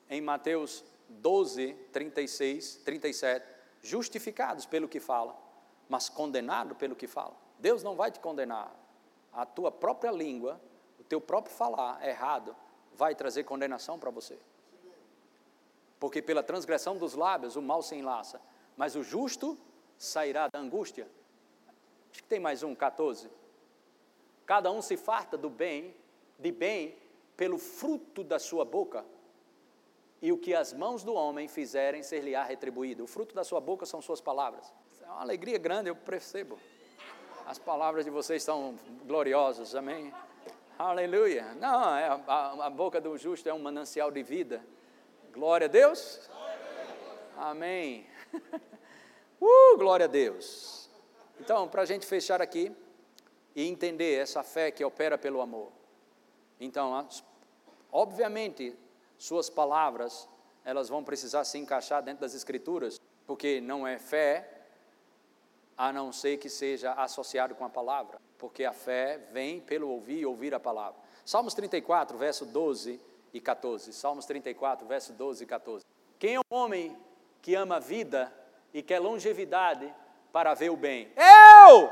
em 0.09 0.21
Mateus 0.21 0.85
12, 1.09 1.75
36, 1.93 2.77
37, 2.85 3.47
justificados 3.83 4.67
pelo 4.67 4.89
que 4.89 5.01
fala, 5.01 5.37
mas 5.89 6.09
condenados 6.09 6.77
pelo 6.77 6.95
que 6.97 7.07
fala. 7.07 7.37
Deus 7.59 7.83
não 7.83 7.97
vai 7.97 8.11
te 8.11 8.21
condenar 8.21 8.75
a 9.35 9.45
tua 9.45 9.71
própria 9.71 10.11
língua, 10.11 10.61
o 10.99 11.05
teu 11.05 11.21
próprio 11.21 11.55
falar 11.55 12.07
errado, 12.07 12.55
vai 12.95 13.15
trazer 13.15 13.45
condenação 13.45 13.99
para 13.99 14.11
você. 14.11 14.39
Porque 15.99 16.23
pela 16.23 16.43
transgressão 16.43 16.97
dos 16.97 17.15
lábios 17.15 17.57
o 17.57 17.63
mal 17.63 17.83
se 17.83 17.97
enlaça, 17.97 18.41
mas 18.77 18.95
o 18.95 19.03
justo 19.03 19.59
sairá 19.99 20.49
da 20.49 20.59
angústia. 20.59 21.09
Acho 22.11 22.23
que 22.23 22.29
tem 22.29 22.39
mais 22.39 22.63
um, 22.63 22.75
14. 22.75 23.31
Cada 24.47 24.71
um 24.71 24.81
se 24.81 24.97
farta 24.97 25.37
do 25.37 25.51
bem, 25.51 25.95
de 26.39 26.53
bem, 26.53 26.97
pelo 27.37 27.59
fruto 27.59 28.23
da 28.23 28.39
sua 28.39 28.65
boca, 28.65 29.05
e 30.23 30.31
o 30.33 30.39
que 30.39 30.55
as 30.55 30.73
mãos 30.73 31.03
do 31.03 31.13
homem 31.13 31.49
fizerem 31.49 32.03
ser-lhe-á 32.03 32.45
retribuído. 32.45 33.05
O 33.05 33.07
fruto 33.07 33.35
da 33.35 33.45
sua 33.45 33.61
boca 33.61 33.85
são 33.85 34.01
suas 34.01 34.21
palavras. 34.21 34.73
É 35.03 35.07
uma 35.07 35.21
alegria 35.21 35.59
grande, 35.59 35.91
eu 35.91 35.97
percebo. 35.97 36.59
As 37.47 37.59
palavras 37.59 38.07
de 38.07 38.11
vocês 38.11 38.43
são 38.43 38.79
gloriosas, 39.05 39.75
amém? 39.75 40.13
Aleluia. 40.79 41.55
Não, 41.61 41.95
é, 41.95 42.07
a, 42.27 42.67
a 42.67 42.71
boca 42.71 42.99
do 43.03 43.19
justo 43.19 43.47
é 43.47 43.53
um 43.53 43.59
manancial 43.59 44.11
de 44.11 44.23
vida. 44.23 44.65
Glória 45.31 45.67
a 45.67 45.69
Deus. 45.69 46.29
Amém. 47.37 48.07
Uh, 49.41 49.77
glória 49.77 50.05
a 50.05 50.09
Deus. 50.09 50.89
Então, 51.39 51.69
para 51.69 51.83
a 51.83 51.85
gente 51.85 52.07
fechar 52.07 52.41
aqui 52.41 52.75
e 53.55 53.69
entender 53.69 54.15
essa 54.15 54.43
fé 54.43 54.71
que 54.71 54.83
opera 54.83 55.19
pelo 55.19 55.43
amor. 55.43 55.71
Então, 56.59 57.07
obviamente, 57.93 58.75
suas 59.19 59.51
palavras, 59.51 60.27
elas 60.65 60.89
vão 60.89 61.05
precisar 61.05 61.45
se 61.45 61.59
encaixar 61.59 62.03
dentro 62.03 62.23
das 62.23 62.35
Escrituras, 62.35 62.99
porque 63.27 63.61
não 63.61 63.87
é 63.87 63.99
fé 63.99 64.54
a 65.77 65.93
não 65.93 66.13
ser 66.13 66.39
que 66.39 66.49
seja 66.49 66.93
associado 66.93 67.55
com 67.55 67.65
a 67.65 67.69
palavra, 67.69 68.21
porque 68.39 68.65
a 68.65 68.73
fé 68.73 69.19
vem 69.33 69.61
pelo 69.61 69.89
ouvir 69.89 70.21
e 70.21 70.27
ouvir 70.27 70.55
a 70.55 70.61
palavra. 70.61 71.01
Salmos 71.25 71.55
34, 71.55 72.17
verso 72.17 72.45
12 72.47 73.01
e 73.33 73.41
14. 73.41 73.93
Salmos 73.93 74.27
34, 74.27 74.87
verso 74.87 75.13
12 75.13 75.45
e 75.45 75.47
14. 75.47 75.85
Quem 76.19 76.37
é 76.37 76.41
o 76.41 76.45
homem 76.51 76.97
que 77.43 77.55
ama 77.55 77.77
a 77.77 77.81
vida 77.81 78.33
e 78.73 78.83
quer 78.83 79.01
longevidade 79.01 79.93
para 80.33 80.55
ver 80.55 80.71
o 80.71 80.77
bem? 80.77 81.13
Eu! 81.17 81.91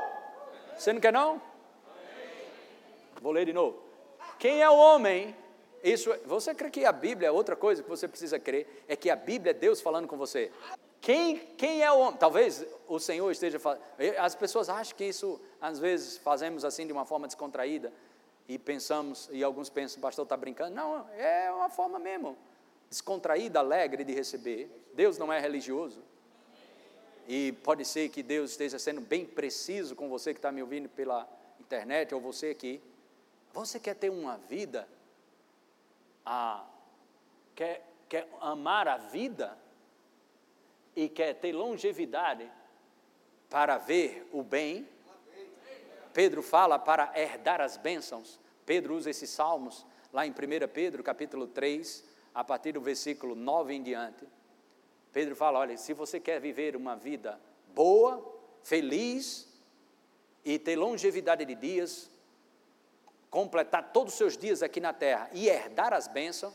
Você 0.77 0.93
não 0.93 1.01
quer 1.01 1.13
não? 1.13 1.41
Vou 3.21 3.31
ler 3.31 3.45
de 3.45 3.53
novo. 3.53 3.81
Quem 4.39 4.61
é 4.61 4.69
o 4.69 4.75
homem 4.75 5.35
isso, 5.83 6.09
você 6.25 6.55
crê 6.55 6.69
que 6.69 6.85
a 6.85 6.93
Bíblia 6.93 7.27
é 7.27 7.31
outra 7.31 7.57
coisa 7.57 7.83
que 7.83 7.89
você 7.89 8.07
precisa 8.07 8.39
crer? 8.39 8.85
É 8.87 8.95
que 8.95 9.09
a 9.09 9.17
Bíblia 9.17 9.51
é 9.51 9.53
Deus 9.53 9.81
falando 9.81 10.07
com 10.07 10.15
você. 10.15 10.49
Quem, 11.03 11.35
quem 11.57 11.83
é 11.83 11.91
o 11.91 11.99
homem? 11.99 12.17
Talvez 12.17 12.65
o 12.87 12.97
Senhor 12.97 13.29
esteja 13.29 13.59
falando. 13.59 13.81
As 14.17 14.35
pessoas 14.35 14.69
acham 14.69 14.95
que 14.95 15.03
isso, 15.03 15.37
às 15.59 15.77
vezes, 15.77 16.17
fazemos 16.17 16.63
assim 16.63 16.87
de 16.87 16.93
uma 16.93 17.03
forma 17.03 17.27
descontraída 17.27 17.91
e 18.47 18.57
pensamos, 18.57 19.29
e 19.29 19.43
alguns 19.43 19.69
pensam, 19.69 19.97
o 19.97 20.01
pastor 20.01 20.23
está 20.23 20.37
brincando. 20.37 20.73
Não, 20.73 21.05
é 21.17 21.51
uma 21.51 21.67
forma 21.67 21.99
mesmo, 21.99 22.37
descontraída, 22.89 23.59
alegre 23.59 24.05
de 24.05 24.13
receber. 24.13 24.69
Deus 24.93 25.17
não 25.17 25.31
é 25.31 25.41
religioso. 25.41 26.01
E 27.27 27.51
pode 27.65 27.83
ser 27.83 28.07
que 28.07 28.23
Deus 28.23 28.51
esteja 28.51 28.79
sendo 28.79 29.01
bem 29.01 29.25
preciso 29.25 29.97
com 29.97 30.07
você 30.07 30.33
que 30.33 30.39
está 30.39 30.53
me 30.53 30.61
ouvindo 30.61 30.87
pela 30.87 31.27
internet 31.59 32.15
ou 32.15 32.21
você 32.21 32.51
aqui. 32.51 32.81
Você 33.51 33.77
quer 33.77 33.95
ter 33.95 34.09
uma 34.09 34.37
vida 34.37 34.87
a, 36.25 36.65
quer, 37.53 37.85
quer 38.07 38.25
amar 38.39 38.87
a 38.87 38.95
vida 38.95 39.61
e 40.95 41.09
quer 41.09 41.33
ter 41.35 41.51
longevidade 41.51 42.49
para 43.49 43.77
ver 43.77 44.27
o 44.31 44.43
bem. 44.43 44.87
Pedro 46.13 46.41
fala 46.41 46.77
para 46.77 47.11
herdar 47.19 47.61
as 47.61 47.77
bênçãos. 47.77 48.39
Pedro 48.65 48.95
usa 48.95 49.09
esses 49.09 49.29
salmos 49.29 49.85
lá 50.11 50.25
em 50.25 50.31
1 50.31 50.33
Pedro, 50.71 51.03
capítulo 51.03 51.47
3, 51.47 52.03
a 52.33 52.43
partir 52.43 52.73
do 52.73 52.81
versículo 52.81 53.35
9 53.35 53.73
em 53.73 53.81
diante. 53.81 54.27
Pedro 55.11 55.35
fala: 55.35 55.59
olha, 55.59 55.77
se 55.77 55.93
você 55.93 56.19
quer 56.19 56.39
viver 56.39 56.75
uma 56.75 56.95
vida 56.95 57.39
boa, 57.73 58.23
feliz 58.63 59.47
e 60.45 60.59
ter 60.59 60.75
longevidade 60.75 61.45
de 61.45 61.55
dias, 61.55 62.09
completar 63.29 63.91
todos 63.91 64.13
os 64.13 64.17
seus 64.17 64.37
dias 64.37 64.61
aqui 64.61 64.79
na 64.79 64.93
terra 64.93 65.29
e 65.33 65.47
herdar 65.47 65.93
as 65.93 66.07
bênçãos, 66.07 66.53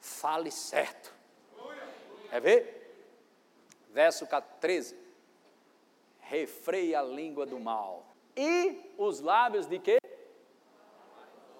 fale 0.00 0.50
certo. 0.50 1.12
Quer 2.30 2.40
ver? 2.40 2.81
Verso 3.92 4.26
13. 4.60 4.96
Refreia 6.20 7.00
a 7.00 7.02
língua 7.02 7.44
do 7.44 7.60
mal. 7.60 8.06
E 8.36 8.94
os 8.96 9.20
lábios 9.20 9.66
de 9.66 9.78
quê? 9.78 9.98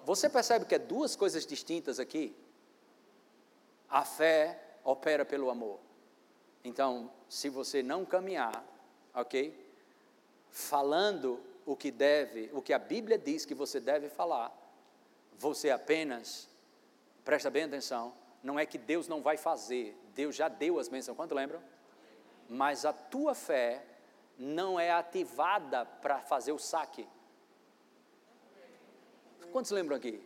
Você 0.03 0.29
percebe 0.29 0.65
que 0.65 0.75
é 0.75 0.79
duas 0.79 1.15
coisas 1.15 1.45
distintas 1.45 1.99
aqui? 1.99 2.35
A 3.87 4.03
fé 4.03 4.59
opera 4.83 5.23
pelo 5.23 5.49
amor. 5.49 5.79
Então, 6.63 7.11
se 7.29 7.49
você 7.49 7.83
não 7.83 8.03
caminhar, 8.05 8.65
ok? 9.13 9.55
Falando 10.49 11.39
o 11.65 11.75
que 11.75 11.91
deve, 11.91 12.49
o 12.53 12.61
que 12.61 12.73
a 12.73 12.79
Bíblia 12.79 13.17
diz 13.17 13.45
que 13.45 13.53
você 13.53 13.79
deve 13.79 14.09
falar, 14.09 14.51
você 15.37 15.69
apenas, 15.69 16.49
presta 17.23 17.49
bem 17.49 17.63
atenção, 17.63 18.13
não 18.41 18.59
é 18.59 18.65
que 18.65 18.77
Deus 18.77 19.07
não 19.07 19.21
vai 19.21 19.37
fazer, 19.37 19.97
Deus 20.13 20.35
já 20.35 20.47
deu 20.47 20.79
as 20.79 20.87
bênçãos, 20.87 21.15
quanto 21.15 21.35
lembram? 21.35 21.61
Mas 22.49 22.85
a 22.85 22.93
tua 22.93 23.33
fé 23.33 23.83
não 24.37 24.79
é 24.79 24.91
ativada 24.91 25.85
para 25.85 26.19
fazer 26.19 26.51
o 26.51 26.59
saque. 26.59 27.07
Quantos 29.51 29.71
lembram 29.71 29.97
aqui? 29.97 30.21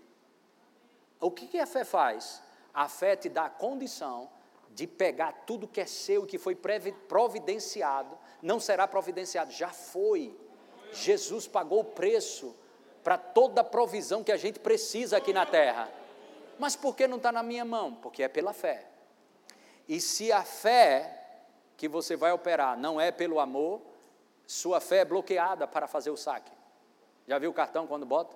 O 1.20 1.32
que, 1.32 1.48
que 1.48 1.60
a 1.60 1.66
fé 1.66 1.84
faz? 1.84 2.42
A 2.74 2.88
fé 2.88 3.16
te 3.16 3.28
dá 3.28 3.46
a 3.46 3.50
condição 3.50 4.30
de 4.72 4.86
pegar 4.86 5.32
tudo 5.46 5.68
que 5.68 5.82
é 5.82 5.86
seu 5.86 6.24
e 6.24 6.28
que 6.28 6.38
foi 6.38 6.56
providenciado, 6.56 8.18
não 8.42 8.60
será 8.60 8.88
providenciado, 8.88 9.52
já 9.52 9.70
foi 9.70 10.38
Jesus 10.92 11.48
pagou 11.48 11.82
o 11.82 11.86
preço 11.86 12.56
para 13.04 13.18
toda 13.18 13.62
a 13.62 13.64
provisão 13.64 14.24
que 14.24 14.32
a 14.32 14.38
gente 14.38 14.60
precisa 14.60 15.18
aqui 15.18 15.34
na 15.34 15.46
terra. 15.46 15.90
Mas 16.60 16.76
por 16.76 16.96
que 16.96 17.08
não 17.08 17.18
está 17.18 17.32
na 17.32 17.44
minha 17.44 17.64
mão? 17.64 17.96
Porque 17.96 18.24
é 18.24 18.28
pela 18.28 18.54
fé. 18.54 18.86
E 19.88 20.02
se 20.02 20.32
a 20.32 20.44
fé 20.44 21.17
que 21.78 21.88
você 21.88 22.16
vai 22.16 22.32
operar 22.32 22.78
não 22.78 23.00
é 23.00 23.12
pelo 23.12 23.40
amor, 23.40 23.82
sua 24.48 24.82
fé 24.82 24.98
é 24.98 25.06
bloqueada 25.06 25.68
para 25.68 25.88
fazer 25.88 26.10
o 26.10 26.18
saque. 26.18 26.52
Já 27.28 27.38
viu 27.38 27.52
o 27.52 27.54
cartão 27.54 27.86
quando 27.86 28.06
bota? 28.06 28.36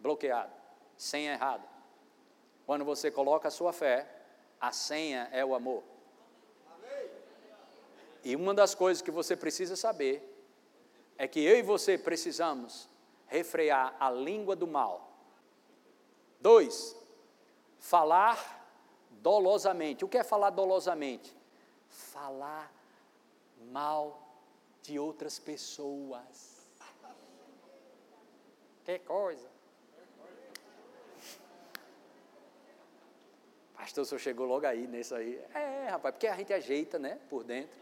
Bloqueado. 0.00 0.52
Senha 0.96 1.32
errada. 1.32 1.64
Quando 2.64 2.84
você 2.84 3.10
coloca 3.10 3.48
a 3.48 3.50
sua 3.50 3.72
fé, 3.72 4.08
a 4.60 4.72
senha 4.72 5.28
é 5.32 5.44
o 5.44 5.54
amor. 5.54 5.82
E 8.24 8.34
uma 8.34 8.54
das 8.54 8.74
coisas 8.74 9.02
que 9.02 9.10
você 9.10 9.36
precisa 9.36 9.76
saber 9.76 10.24
é 11.16 11.28
que 11.28 11.40
eu 11.40 11.56
e 11.56 11.62
você 11.62 11.98
precisamos 11.98 12.88
refrear 13.26 13.94
a 14.00 14.10
língua 14.10 14.56
do 14.56 14.66
mal. 14.66 15.12
Dois, 16.40 16.96
falar 17.78 18.58
dolosamente. 19.10 20.04
O 20.04 20.08
que 20.08 20.18
é 20.18 20.24
falar 20.24 20.50
dolosamente? 20.50 21.36
Falar 21.88 22.77
mal 23.70 24.26
de 24.82 24.98
outras 24.98 25.38
pessoas. 25.38 26.58
Que 28.84 28.98
coisa. 29.00 29.48
Pastor, 33.74 34.02
o 34.02 34.06
senhor 34.06 34.18
chegou 34.18 34.46
logo 34.46 34.66
aí 34.66 34.86
nesse 34.86 35.14
aí. 35.14 35.36
É, 35.54 35.88
rapaz, 35.88 36.14
porque 36.14 36.26
a 36.26 36.34
gente 36.34 36.52
ajeita, 36.52 36.98
né, 36.98 37.18
por 37.28 37.44
dentro. 37.44 37.78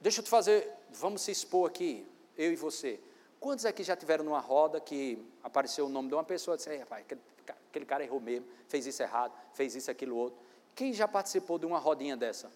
Deixa 0.00 0.20
eu 0.20 0.24
te 0.24 0.30
fazer, 0.30 0.72
vamos 0.90 1.22
se 1.22 1.30
expor 1.30 1.68
aqui, 1.68 2.06
eu 2.36 2.52
e 2.52 2.56
você. 2.56 3.00
Quantos 3.40 3.64
aqui 3.64 3.82
já 3.82 3.94
tiveram 3.94 4.24
numa 4.24 4.40
roda 4.40 4.80
que 4.80 5.22
apareceu 5.42 5.86
o 5.86 5.88
nome 5.88 6.08
de 6.08 6.14
uma 6.14 6.24
pessoa 6.24 6.54
e 6.54 6.58
disse, 6.58 6.76
rapaz, 6.76 7.04
aquele, 7.04 7.20
aquele 7.68 7.84
cara 7.84 8.02
errou 8.02 8.20
mesmo, 8.20 8.46
fez 8.68 8.86
isso 8.86 9.02
errado, 9.02 9.32
fez 9.52 9.74
isso, 9.74 9.90
aquilo, 9.90 10.16
outro. 10.16 10.38
Quem 10.74 10.92
já 10.92 11.06
participou 11.06 11.58
de 11.58 11.66
uma 11.66 11.78
rodinha 11.78 12.16
dessa? 12.16 12.50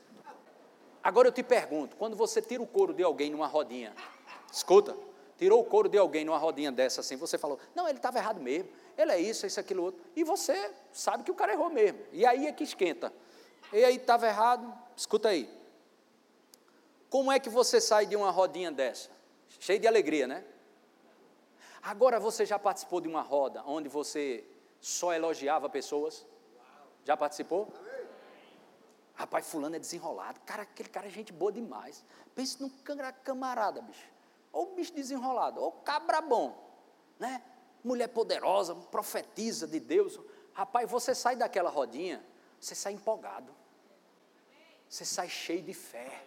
Agora 1.08 1.28
eu 1.28 1.32
te 1.32 1.42
pergunto, 1.42 1.96
quando 1.96 2.14
você 2.14 2.42
tira 2.42 2.62
o 2.62 2.66
couro 2.66 2.92
de 2.92 3.02
alguém 3.02 3.30
numa 3.30 3.46
rodinha, 3.46 3.94
escuta, 4.52 4.94
tirou 5.38 5.58
o 5.58 5.64
couro 5.64 5.88
de 5.88 5.96
alguém 5.96 6.22
numa 6.22 6.36
rodinha 6.36 6.70
dessa 6.70 7.00
assim, 7.00 7.16
você 7.16 7.38
falou, 7.38 7.58
não, 7.74 7.88
ele 7.88 7.96
estava 7.96 8.18
errado 8.18 8.38
mesmo, 8.42 8.68
ele 8.94 9.12
é 9.12 9.18
isso, 9.18 9.46
isso, 9.46 9.58
aquilo, 9.58 9.84
outro, 9.84 10.02
e 10.14 10.22
você 10.22 10.70
sabe 10.92 11.22
que 11.22 11.30
o 11.30 11.34
cara 11.34 11.54
errou 11.54 11.70
mesmo, 11.70 11.98
e 12.12 12.26
aí 12.26 12.46
é 12.46 12.52
que 12.52 12.62
esquenta. 12.62 13.10
E 13.72 13.82
aí 13.82 13.96
estava 13.96 14.26
errado, 14.26 14.70
escuta 14.94 15.30
aí, 15.30 15.48
como 17.08 17.32
é 17.32 17.38
que 17.38 17.48
você 17.48 17.80
sai 17.80 18.04
de 18.04 18.14
uma 18.14 18.30
rodinha 18.30 18.70
dessa? 18.70 19.08
Cheio 19.58 19.80
de 19.80 19.86
alegria, 19.86 20.26
né? 20.26 20.44
Agora 21.82 22.20
você 22.20 22.44
já 22.44 22.58
participou 22.58 23.00
de 23.00 23.08
uma 23.08 23.22
roda 23.22 23.62
onde 23.64 23.88
você 23.88 24.44
só 24.78 25.14
elogiava 25.14 25.70
pessoas? 25.70 26.26
Já 27.02 27.16
participou? 27.16 27.72
Rapaz, 29.18 29.48
fulano 29.48 29.74
é 29.74 29.80
desenrolado. 29.80 30.38
Cara, 30.46 30.62
aquele 30.62 30.88
cara 30.88 31.08
é 31.08 31.10
gente 31.10 31.32
boa 31.32 31.50
demais. 31.50 32.04
Pense 32.36 32.62
num 32.62 32.70
camarada, 33.24 33.82
bicho. 33.82 34.08
Ou 34.52 34.76
bicho 34.76 34.94
desenrolado, 34.94 35.60
ou 35.60 35.72
cabra 35.72 36.20
bom. 36.20 36.56
né? 37.18 37.42
Mulher 37.82 38.06
poderosa, 38.06 38.76
profetiza 38.76 39.66
de 39.66 39.80
Deus. 39.80 40.20
Rapaz, 40.52 40.88
você 40.88 41.16
sai 41.16 41.34
daquela 41.34 41.68
rodinha, 41.68 42.24
você 42.60 42.76
sai 42.76 42.92
empolgado. 42.92 43.52
Você 44.88 45.04
sai 45.04 45.28
cheio 45.28 45.62
de 45.62 45.74
fé. 45.74 46.24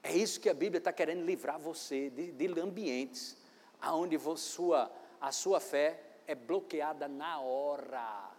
É 0.00 0.14
isso 0.14 0.40
que 0.40 0.48
a 0.48 0.54
Bíblia 0.54 0.78
está 0.78 0.92
querendo 0.92 1.24
livrar 1.24 1.58
você 1.58 2.08
de, 2.08 2.30
de 2.30 2.60
ambientes 2.60 3.36
onde 3.82 4.16
sua, 4.36 4.92
a 5.20 5.32
sua 5.32 5.58
fé 5.58 6.00
é 6.24 6.36
bloqueada 6.36 7.08
na 7.08 7.40
hora. 7.40 8.35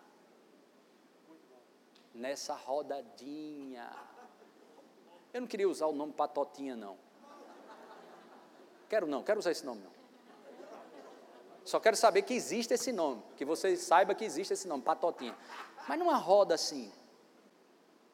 Nessa 2.18 2.56
rodadinha. 2.56 3.88
Eu 5.32 5.42
não 5.42 5.48
queria 5.48 5.70
usar 5.70 5.86
o 5.86 5.94
nome 5.94 6.14
patotinha, 6.14 6.76
não. 6.76 6.98
Quero 8.90 9.06
não, 9.06 9.22
quero 9.22 9.40
usar 9.40 9.52
esse 9.52 9.64
nome 9.64 9.82
não. 9.82 9.92
Só 11.64 11.80
quero 11.80 11.96
saber 11.96 12.24
que 12.24 12.34
existe 12.34 12.74
esse 12.74 12.92
nome, 12.92 13.22
que 13.36 13.46
você 13.46 13.76
saiba 13.78 14.16
que 14.16 14.26
existe 14.26 14.54
esse 14.54 14.68
nome, 14.68 14.82
patotinha. 14.82 15.38
Mas 15.88 16.00
numa 16.00 16.16
roda 16.18 16.56
assim. 16.56 16.92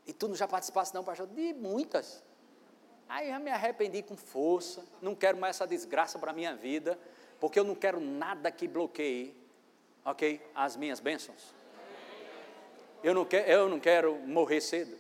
E 0.06 0.12
tu 0.12 0.28
não 0.28 0.36
já 0.36 0.47
participasse 0.47 0.93
não, 0.93 1.04
pastor? 1.04 1.28
De 1.28 1.54
muitas. 1.54 2.22
Aí 3.08 3.32
eu 3.32 3.39
me 3.39 3.51
arrependi 3.51 4.01
com 4.01 4.18
força, 4.18 4.84
não 5.01 5.16
quero 5.16 5.38
mais 5.38 5.56
essa 5.56 5.68
desgraça 5.68 6.20
para 6.20 6.32
a 6.32 6.34
minha 6.34 6.56
vida, 6.56 6.99
porque 7.39 7.60
eu 7.60 7.64
não 7.64 7.76
quero 7.76 7.99
nada 7.99 8.51
que 8.51 8.68
bloqueie, 8.68 9.38
ok, 10.04 10.41
as 10.54 10.76
minhas 10.76 10.99
bênçãos. 10.99 11.54
Eu 13.04 13.14
não, 13.14 13.26
quero, 13.26 13.49
eu 13.49 13.70
não 13.70 13.80
quero 13.80 14.16
morrer 14.26 14.62
cedo. 14.62 14.97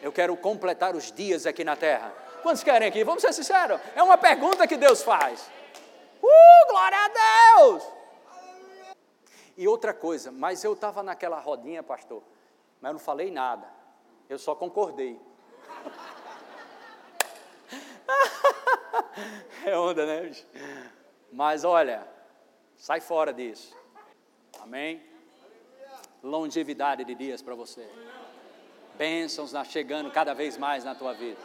Eu 0.00 0.12
quero 0.12 0.36
completar 0.36 0.94
os 0.94 1.10
dias 1.10 1.44
aqui 1.44 1.64
na 1.64 1.74
terra. 1.74 2.14
Quantos 2.42 2.62
querem 2.62 2.88
aqui? 2.88 3.02
Vamos 3.04 3.22
ser 3.22 3.32
sinceros. 3.32 3.80
É 3.94 4.02
uma 4.02 4.16
pergunta 4.16 4.66
que 4.66 4.76
Deus 4.76 5.02
faz. 5.02 5.50
Uh, 6.22 6.66
glória 6.68 6.98
a 6.98 7.08
Deus! 7.08 7.82
E 9.56 9.66
outra 9.66 9.92
coisa, 9.92 10.30
mas 10.30 10.62
eu 10.64 10.72
estava 10.72 11.02
naquela 11.02 11.40
rodinha, 11.40 11.82
pastor, 11.82 12.22
mas 12.80 12.90
eu 12.90 12.94
não 12.94 13.00
falei 13.00 13.30
nada. 13.30 13.66
Eu 14.28 14.38
só 14.38 14.54
concordei. 14.54 15.20
é 19.66 19.76
onda, 19.76 20.06
né? 20.06 20.30
Mas 21.32 21.64
olha, 21.64 22.06
sai 22.76 23.00
fora 23.00 23.34
disso. 23.34 23.76
Amém? 24.60 25.09
Longevidade 26.22 27.04
de 27.04 27.14
dias 27.14 27.40
para 27.40 27.54
você. 27.54 27.86
Bênçãos 28.96 29.52
chegando 29.68 30.10
cada 30.10 30.34
vez 30.34 30.58
mais 30.58 30.84
na 30.84 30.94
tua 30.94 31.14
vida. 31.14 31.40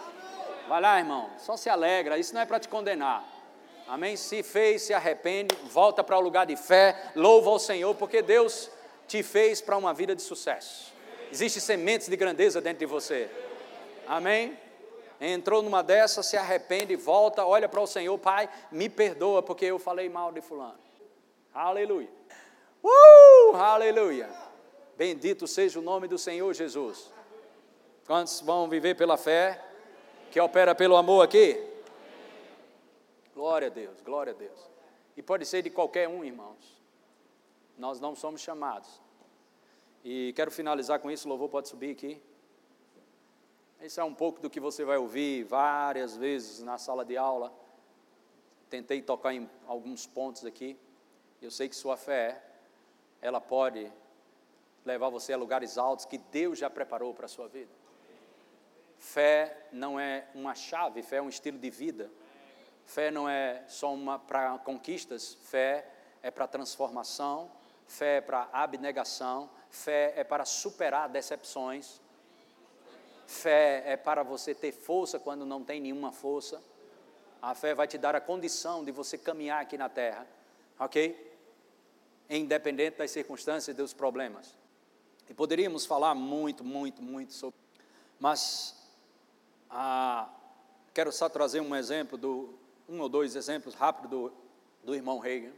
Vai 0.67 0.81
lá, 0.81 0.99
irmão, 0.99 1.29
só 1.37 1.55
se 1.55 1.69
alegra, 1.69 2.17
isso 2.17 2.33
não 2.33 2.41
é 2.41 2.45
para 2.45 2.59
te 2.59 2.67
condenar. 2.67 3.23
Amém? 3.87 4.15
Se 4.17 4.41
fez, 4.41 4.81
se 4.81 4.93
arrepende, 4.93 5.55
volta 5.65 6.03
para 6.03 6.17
o 6.17 6.21
lugar 6.21 6.45
de 6.45 6.55
fé, 6.55 7.11
louva 7.15 7.51
ao 7.51 7.59
Senhor, 7.59 7.93
porque 7.95 8.21
Deus 8.21 8.69
te 9.07 9.21
fez 9.21 9.61
para 9.61 9.77
uma 9.77 9.93
vida 9.93 10.15
de 10.15 10.21
sucesso. 10.21 10.91
Existem 11.31 11.61
sementes 11.61 12.07
de 12.07 12.15
grandeza 12.15 12.59
dentro 12.59 12.79
de 12.79 12.85
você. 12.85 13.29
Amém? 14.07 14.57
Entrou 15.21 15.61
numa 15.61 15.81
dessas, 15.81 16.25
se 16.25 16.35
arrepende, 16.35 16.95
volta, 16.95 17.45
olha 17.45 17.69
para 17.69 17.79
o 17.79 17.87
Senhor, 17.87 18.17
Pai, 18.17 18.49
me 18.71 18.89
perdoa 18.89 19.41
porque 19.41 19.65
eu 19.65 19.79
falei 19.79 20.09
mal 20.09 20.31
de 20.31 20.41
fulano. 20.41 20.79
Aleluia. 21.53 22.09
Uh, 22.83 23.55
aleluia. 23.55 24.29
Bendito 24.97 25.47
seja 25.47 25.79
o 25.79 25.81
nome 25.81 26.07
do 26.07 26.17
Senhor 26.17 26.53
Jesus. 26.53 27.11
Quantos 28.05 28.39
vão 28.41 28.69
viver 28.69 28.95
pela 28.95 29.17
fé? 29.17 29.65
que 30.35 30.39
opera 30.41 30.75
pelo 30.75 30.97
amor 30.97 31.23
aqui? 31.23 31.65
Glória 33.33 33.69
a 33.69 33.71
Deus, 33.71 34.01
glória 34.01 34.33
a 34.33 34.35
Deus. 34.35 34.69
E 35.15 35.23
pode 35.23 35.45
ser 35.45 35.61
de 35.61 35.69
qualquer 35.69 36.09
um, 36.09 36.25
irmãos. 36.25 36.77
Nós 37.77 38.01
não 38.01 38.13
somos 38.17 38.41
chamados. 38.41 39.01
E 40.03 40.33
quero 40.35 40.51
finalizar 40.51 40.99
com 40.99 41.09
isso, 41.09 41.25
o 41.25 41.29
louvor 41.29 41.47
pode 41.47 41.69
subir 41.69 41.91
aqui. 41.91 42.21
Isso 43.81 44.01
é 44.01 44.03
um 44.03 44.13
pouco 44.13 44.41
do 44.41 44.49
que 44.49 44.59
você 44.59 44.83
vai 44.83 44.97
ouvir 44.97 45.45
várias 45.45 46.17
vezes 46.17 46.61
na 46.61 46.77
sala 46.77 47.05
de 47.05 47.15
aula. 47.15 47.53
Tentei 48.69 49.01
tocar 49.01 49.33
em 49.33 49.49
alguns 49.65 50.05
pontos 50.05 50.43
aqui. 50.43 50.77
Eu 51.41 51.49
sei 51.49 51.69
que 51.69 51.77
sua 51.77 51.95
fé, 51.95 52.43
ela 53.21 53.39
pode 53.39 53.89
levar 54.85 55.09
você 55.09 55.33
a 55.33 55.37
lugares 55.37 55.77
altos 55.77 56.05
que 56.05 56.17
Deus 56.17 56.59
já 56.59 56.69
preparou 56.69 57.13
para 57.13 57.25
a 57.25 57.29
sua 57.29 57.47
vida. 57.47 57.71
Fé 58.97 59.67
não 59.71 59.99
é 59.99 60.27
uma 60.33 60.55
chave, 60.55 61.01
fé 61.01 61.17
é 61.17 61.21
um 61.21 61.29
estilo 61.29 61.57
de 61.57 61.69
vida. 61.69 62.09
Fé 62.85 63.09
não 63.09 63.27
é 63.27 63.63
só 63.67 63.93
uma 63.93 64.19
para 64.19 64.57
conquistas, 64.59 65.33
fé 65.33 65.87
é 66.21 66.29
para 66.29 66.47
transformação, 66.47 67.51
fé 67.87 68.17
é 68.17 68.21
para 68.21 68.47
abnegação, 68.53 69.49
fé 69.69 70.13
é 70.15 70.23
para 70.23 70.45
superar 70.45 71.09
decepções, 71.09 71.99
fé 73.25 73.83
é 73.85 73.97
para 73.97 74.23
você 74.23 74.53
ter 74.53 74.71
força 74.71 75.19
quando 75.19 75.45
não 75.45 75.63
tem 75.63 75.79
nenhuma 75.79 76.11
força. 76.11 76.61
A 77.41 77.53
fé 77.53 77.73
vai 77.73 77.87
te 77.87 77.97
dar 77.97 78.15
a 78.15 78.21
condição 78.21 78.83
de 78.83 78.91
você 78.91 79.17
caminhar 79.17 79.61
aqui 79.61 79.77
na 79.77 79.89
terra, 79.89 80.27
ok? 80.79 81.37
Independente 82.29 82.97
das 82.97 83.11
circunstâncias 83.11 83.75
e 83.75 83.77
dos 83.77 83.93
problemas. 83.93 84.55
E 85.29 85.33
poderíamos 85.33 85.85
falar 85.85 86.13
muito, 86.13 86.63
muito, 86.63 87.01
muito 87.01 87.33
sobre. 87.33 87.57
Mas 88.19 88.75
ah, 89.69 90.29
quero 90.93 91.11
só 91.11 91.27
trazer 91.27 91.59
um 91.59 91.75
exemplo, 91.75 92.17
do, 92.17 92.53
um 92.87 93.01
ou 93.01 93.09
dois 93.09 93.35
exemplos 93.35 93.75
rápidos 93.75 94.09
do, 94.09 94.31
do 94.83 94.95
irmão 94.95 95.19
Reagan. 95.19 95.51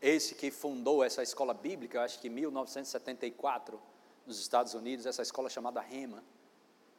Esse 0.00 0.34
que 0.34 0.50
fundou 0.50 1.02
essa 1.02 1.22
escola 1.22 1.54
bíblica, 1.54 2.02
acho 2.02 2.20
que 2.20 2.28
em 2.28 2.30
1974, 2.30 3.80
nos 4.26 4.38
Estados 4.38 4.74
Unidos, 4.74 5.06
essa 5.06 5.22
escola 5.22 5.48
chamada 5.48 5.80
Rema. 5.80 6.22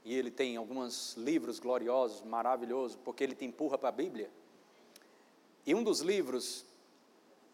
E 0.04 0.14
ele 0.14 0.30
tem 0.30 0.58
alguns 0.58 1.16
livros 1.16 1.60
gloriosos, 1.60 2.22
maravilhosos, 2.24 2.98
porque 3.04 3.24
ele 3.24 3.36
te 3.36 3.46
empurra 3.46 3.78
para 3.78 3.90
a 3.90 3.92
Bíblia. 3.92 4.30
E 5.66 5.74
um 5.74 5.84
dos 5.84 6.02
livros, 6.02 6.66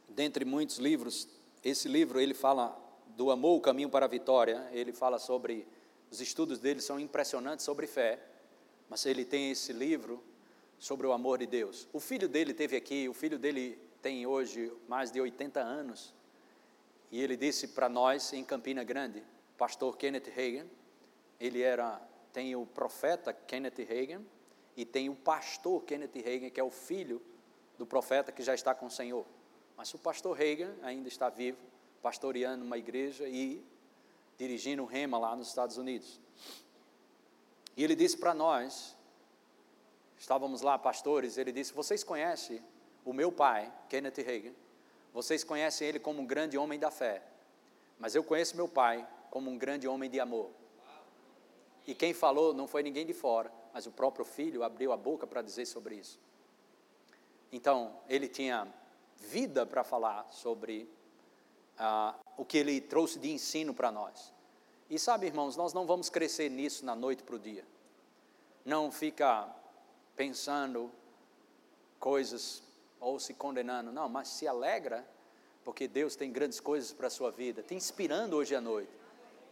dentre 0.09 0.43
muitos 0.43 0.77
livros, 0.77 1.27
esse 1.63 1.87
livro 1.87 2.19
ele 2.19 2.33
fala 2.33 2.77
do 3.15 3.31
amor, 3.31 3.57
o 3.57 3.61
caminho 3.61 3.89
para 3.89 4.05
a 4.05 4.09
vitória. 4.09 4.67
Ele 4.71 4.91
fala 4.91 5.19
sobre 5.19 5.67
os 6.11 6.19
estudos 6.19 6.59
dele 6.59 6.81
são 6.81 6.99
impressionantes 6.99 7.63
sobre 7.63 7.87
fé, 7.87 8.19
mas 8.89 9.05
ele 9.05 9.23
tem 9.23 9.51
esse 9.51 9.71
livro 9.71 10.21
sobre 10.77 11.07
o 11.07 11.13
amor 11.13 11.37
de 11.39 11.45
Deus. 11.45 11.87
O 11.93 12.01
filho 12.01 12.27
dele 12.27 12.53
teve 12.53 12.75
aqui, 12.75 13.07
o 13.07 13.13
filho 13.13 13.39
dele 13.39 13.79
tem 14.01 14.27
hoje 14.27 14.71
mais 14.89 15.09
de 15.09 15.21
80 15.21 15.61
anos, 15.61 16.13
e 17.09 17.21
ele 17.21 17.37
disse 17.37 17.69
para 17.69 17.87
nós 17.87 18.33
em 18.33 18.43
Campina 18.43 18.83
Grande, 18.83 19.23
pastor 19.57 19.95
Kenneth 19.95 20.29
Hagan, 20.35 20.67
ele 21.39 21.61
era 21.61 22.01
tem 22.33 22.55
o 22.55 22.65
profeta 22.65 23.33
Kenneth 23.33 23.81
Hagan 23.81 24.21
e 24.75 24.85
tem 24.85 25.09
o 25.09 25.15
pastor 25.15 25.83
Kenneth 25.83 26.17
Hagan, 26.17 26.49
que 26.49 26.59
é 26.59 26.63
o 26.63 26.69
filho 26.69 27.21
do 27.77 27.85
profeta 27.85 28.31
que 28.31 28.41
já 28.41 28.53
está 28.53 28.73
com 28.73 28.85
o 28.85 28.91
Senhor. 28.91 29.25
Mas 29.75 29.93
o 29.93 29.97
pastor 29.97 30.39
Hagan 30.39 30.73
ainda 30.81 31.07
está 31.07 31.29
vivo, 31.29 31.59
pastoreando 32.01 32.63
uma 32.63 32.77
igreja 32.77 33.27
e 33.27 33.63
dirigindo 34.37 34.83
o 34.83 34.85
Rema 34.85 35.17
lá 35.17 35.35
nos 35.35 35.47
Estados 35.47 35.77
Unidos. 35.77 36.19
E 37.77 37.83
ele 37.83 37.95
disse 37.95 38.17
para 38.17 38.33
nós, 38.33 38.97
estávamos 40.17 40.61
lá 40.61 40.77
pastores, 40.77 41.37
ele 41.37 41.51
disse: 41.51 41.73
Vocês 41.73 42.03
conhecem 42.03 42.61
o 43.05 43.13
meu 43.13 43.31
pai, 43.31 43.71
Kenneth 43.89 44.17
Reagan? 44.17 44.53
Vocês 45.13 45.43
conhecem 45.43 45.87
ele 45.87 45.99
como 45.99 46.21
um 46.21 46.25
grande 46.25 46.57
homem 46.57 46.79
da 46.79 46.89
fé, 46.89 47.21
mas 47.99 48.15
eu 48.15 48.23
conheço 48.23 48.55
meu 48.55 48.67
pai 48.67 49.07
como 49.29 49.49
um 49.49 49.57
grande 49.57 49.87
homem 49.87 50.09
de 50.09 50.19
amor. 50.19 50.49
E 51.85 51.93
quem 51.93 52.13
falou 52.13 52.53
não 52.53 52.67
foi 52.67 52.83
ninguém 52.83 53.05
de 53.05 53.13
fora, 53.13 53.51
mas 53.73 53.85
o 53.85 53.91
próprio 53.91 54.23
filho 54.23 54.63
abriu 54.63 54.91
a 54.91 54.97
boca 54.97 55.25
para 55.25 55.41
dizer 55.41 55.65
sobre 55.65 55.95
isso. 55.95 56.19
Então, 57.51 57.97
ele 58.07 58.27
tinha 58.27 58.67
vida 59.17 59.65
para 59.65 59.83
falar 59.83 60.27
sobre 60.31 60.89
ah, 61.81 62.15
o 62.37 62.45
que 62.45 62.59
ele 62.59 62.79
trouxe 62.79 63.17
de 63.17 63.31
ensino 63.31 63.73
para 63.73 63.91
nós. 63.91 64.31
E 64.87 64.99
sabe, 64.99 65.25
irmãos, 65.25 65.55
nós 65.55 65.73
não 65.73 65.87
vamos 65.87 66.09
crescer 66.09 66.49
nisso 66.49 66.85
na 66.85 66.95
noite 66.95 67.23
para 67.23 67.35
o 67.35 67.39
dia. 67.39 67.65
Não 68.63 68.91
fica 68.91 69.49
pensando 70.15 70.91
coisas 71.99 72.61
ou 72.99 73.19
se 73.19 73.33
condenando, 73.33 73.91
não, 73.91 74.07
mas 74.07 74.27
se 74.27 74.47
alegra, 74.47 75.03
porque 75.63 75.87
Deus 75.87 76.15
tem 76.15 76.31
grandes 76.31 76.59
coisas 76.59 76.93
para 76.93 77.07
a 77.07 77.09
sua 77.09 77.31
vida, 77.31 77.63
te 77.63 77.73
inspirando 77.73 78.35
hoje 78.35 78.55
à 78.55 78.61
noite, 78.61 78.91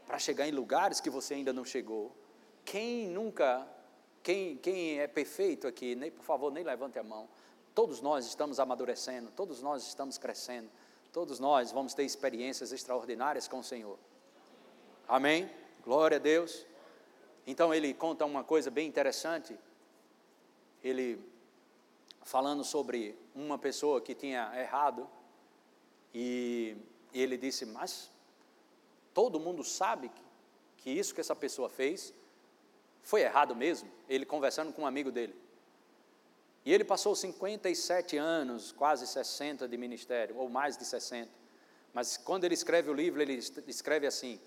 para 0.05 0.19
chegar 0.19 0.47
em 0.47 0.51
lugares 0.51 1.01
que 1.01 1.09
você 1.09 1.33
ainda 1.33 1.51
não 1.51 1.65
chegou. 1.65 2.15
Quem 2.63 3.07
nunca, 3.07 3.67
quem, 4.21 4.57
quem 4.57 4.99
é 4.99 5.07
perfeito 5.07 5.67
aqui, 5.67 5.95
nem, 5.95 6.11
por 6.11 6.23
favor, 6.23 6.51
nem 6.51 6.63
levante 6.63 6.99
a 6.99 7.03
mão. 7.03 7.27
Todos 7.73 8.01
nós 8.01 8.27
estamos 8.27 8.59
amadurecendo, 8.59 9.31
todos 9.31 9.63
nós 9.63 9.87
estamos 9.87 10.19
crescendo, 10.19 10.69
Todos 11.11 11.39
nós 11.39 11.71
vamos 11.71 11.93
ter 11.93 12.03
experiências 12.03 12.71
extraordinárias 12.71 13.47
com 13.47 13.59
o 13.59 13.63
Senhor. 13.63 13.97
Amém? 15.07 15.49
Glória 15.83 16.17
a 16.17 16.19
Deus. 16.19 16.65
Então 17.47 17.73
ele 17.73 17.93
conta 17.93 18.25
uma 18.25 18.43
coisa 18.43 18.69
bem 18.69 18.87
interessante. 18.87 19.57
Ele 20.83 21.19
falando 22.21 22.63
sobre 22.63 23.17
uma 23.33 23.57
pessoa 23.57 23.99
que 23.99 24.13
tinha 24.13 24.51
errado, 24.55 25.09
e 26.13 26.77
ele 27.11 27.37
disse: 27.37 27.65
Mas 27.65 28.11
todo 29.13 29.39
mundo 29.39 29.63
sabe 29.63 30.09
que, 30.09 30.23
que 30.77 30.89
isso 30.91 31.13
que 31.13 31.21
essa 31.21 31.35
pessoa 31.35 31.69
fez 31.69 32.13
foi 33.01 33.21
errado 33.21 33.55
mesmo. 33.55 33.89
Ele 34.07 34.25
conversando 34.25 34.71
com 34.71 34.83
um 34.83 34.87
amigo 34.87 35.11
dele. 35.11 35.35
E 36.69 36.71
ele 36.71 36.83
passou 36.83 37.15
57 37.15 38.15
anos, 38.15 38.71
quase 38.71 39.07
60 39.07 39.67
de 39.67 39.75
ministério, 39.75 40.37
ou 40.37 40.47
mais 40.47 40.77
de 40.77 40.85
60. 40.85 41.27
Mas 41.91 42.15
quando 42.15 42.43
ele 42.43 42.53
escreve 42.53 42.91
o 42.91 42.93
livro, 42.93 43.19
ele 43.23 43.39
escreve 43.65 44.05
assim: 44.05 44.39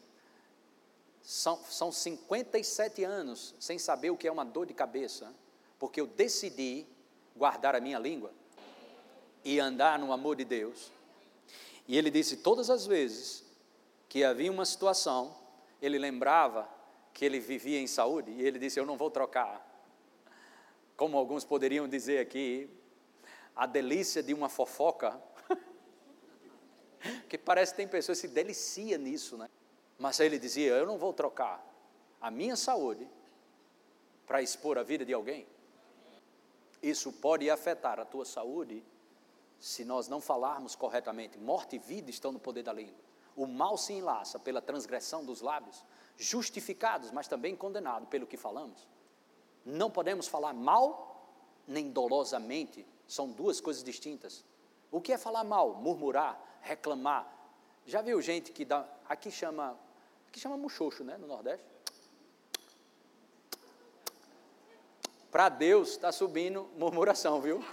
são, 1.20 1.58
são 1.64 1.90
57 1.90 3.02
anos 3.02 3.56
sem 3.58 3.76
saber 3.76 4.10
o 4.10 4.16
que 4.16 4.28
é 4.28 4.30
uma 4.30 4.44
dor 4.44 4.66
de 4.66 4.72
cabeça, 4.72 5.34
porque 5.80 6.00
eu 6.00 6.06
decidi 6.06 6.86
guardar 7.34 7.74
a 7.74 7.80
minha 7.80 7.98
língua 7.98 8.32
e 9.44 9.58
andar 9.58 9.98
no 9.98 10.12
amor 10.12 10.36
de 10.36 10.44
Deus. 10.44 10.92
E 11.88 11.98
ele 11.98 12.08
disse: 12.08 12.36
todas 12.36 12.70
as 12.70 12.86
vezes 12.86 13.44
que 14.08 14.22
havia 14.22 14.52
uma 14.52 14.64
situação, 14.64 15.36
ele 15.80 15.98
lembrava 15.98 16.68
que 17.12 17.24
ele 17.24 17.40
vivia 17.40 17.80
em 17.80 17.88
saúde, 17.88 18.30
e 18.30 18.42
ele 18.42 18.60
disse: 18.60 18.78
Eu 18.78 18.86
não 18.86 18.96
vou 18.96 19.10
trocar. 19.10 19.71
Como 21.02 21.18
alguns 21.18 21.44
poderiam 21.44 21.88
dizer 21.88 22.20
aqui, 22.20 22.70
a 23.56 23.66
delícia 23.66 24.22
de 24.22 24.32
uma 24.32 24.48
fofoca, 24.48 25.20
que 27.28 27.36
parece 27.36 27.72
que 27.72 27.78
tem 27.78 27.88
pessoas 27.88 28.20
que 28.20 28.28
se 28.28 28.32
deliciam 28.32 29.00
nisso, 29.00 29.36
né? 29.36 29.50
Mas 29.98 30.20
ele 30.20 30.38
dizia: 30.38 30.70
Eu 30.70 30.86
não 30.86 30.98
vou 30.98 31.12
trocar 31.12 31.60
a 32.20 32.30
minha 32.30 32.54
saúde 32.54 33.10
para 34.28 34.42
expor 34.42 34.78
a 34.78 34.84
vida 34.84 35.04
de 35.04 35.12
alguém. 35.12 35.44
Isso 36.80 37.12
pode 37.14 37.50
afetar 37.50 37.98
a 37.98 38.04
tua 38.04 38.24
saúde 38.24 38.84
se 39.58 39.84
nós 39.84 40.06
não 40.06 40.20
falarmos 40.20 40.76
corretamente. 40.76 41.36
Morte 41.36 41.74
e 41.74 41.78
vida 41.80 42.10
estão 42.10 42.30
no 42.30 42.38
poder 42.38 42.62
da 42.62 42.72
língua. 42.72 42.94
O 43.34 43.44
mal 43.44 43.76
se 43.76 43.92
enlaça 43.92 44.38
pela 44.38 44.62
transgressão 44.62 45.24
dos 45.24 45.40
lábios, 45.40 45.84
justificados, 46.16 47.10
mas 47.10 47.26
também 47.26 47.56
condenados 47.56 48.08
pelo 48.08 48.24
que 48.24 48.36
falamos. 48.36 48.86
Não 49.64 49.90
podemos 49.90 50.26
falar 50.26 50.52
mal 50.52 51.12
nem 51.66 51.90
dolosamente, 51.90 52.86
são 53.06 53.30
duas 53.30 53.60
coisas 53.60 53.82
distintas. 53.82 54.44
O 54.90 55.00
que 55.00 55.12
é 55.12 55.18
falar 55.18 55.44
mal? 55.44 55.74
Murmurar, 55.74 56.40
reclamar. 56.60 57.26
Já 57.86 58.02
viu 58.02 58.20
gente 58.20 58.52
que 58.52 58.64
dá, 58.64 58.86
aqui 59.08 59.30
chama, 59.30 59.78
aqui 60.28 60.38
chama 60.38 60.56
muxoxo, 60.56 61.04
né, 61.04 61.16
no 61.16 61.26
Nordeste? 61.26 61.66
Para 65.30 65.48
Deus 65.48 65.90
está 65.90 66.12
subindo 66.12 66.68
murmuração, 66.76 67.40
viu? 67.40 67.64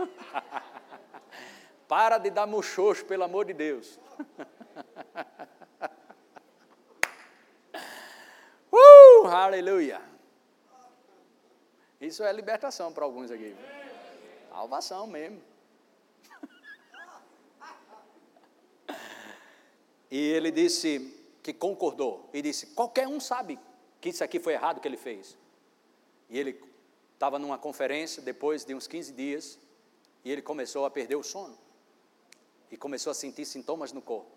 Para 1.87 2.17
de 2.17 2.29
dar 2.29 2.47
muxoxo, 2.47 3.05
pelo 3.05 3.23
amor 3.23 3.45
de 3.45 3.53
Deus. 3.53 3.99
uh, 8.71 9.27
aleluia. 9.27 10.08
Isso 11.99 12.23
é 12.23 12.31
libertação 12.31 12.93
para 12.93 13.03
alguns 13.03 13.29
aqui. 13.29 13.55
Salvação 14.49 15.07
mesmo. 15.07 15.41
E 20.11 20.17
ele 20.17 20.49
disse 20.49 21.15
que 21.43 21.53
concordou. 21.53 22.27
E 22.33 22.41
disse: 22.41 22.65
qualquer 22.67 23.07
um 23.07 23.19
sabe 23.19 23.59
que 24.01 24.09
isso 24.09 24.23
aqui 24.23 24.39
foi 24.39 24.53
errado 24.53 24.79
que 24.81 24.87
ele 24.87 24.97
fez. 24.97 25.37
E 26.29 26.39
ele 26.39 26.59
estava 27.13 27.37
numa 27.37 27.57
conferência 27.57 28.21
depois 28.21 28.65
de 28.65 28.73
uns 28.73 28.87
15 28.87 29.11
dias 29.13 29.59
e 30.23 30.31
ele 30.31 30.41
começou 30.41 30.85
a 30.85 30.89
perder 30.89 31.15
o 31.15 31.23
sono 31.23 31.57
e 32.71 32.77
começou 32.77 33.11
a 33.11 33.13
sentir 33.13 33.45
sintomas 33.45 33.91
no 33.91 34.01
corpo. 34.01 34.31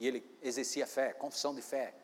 E 0.00 0.06
ele 0.06 0.24
exercia 0.42 0.86
fé, 0.86 1.12
confissão 1.12 1.54
de 1.54 1.62
fé. 1.62 1.94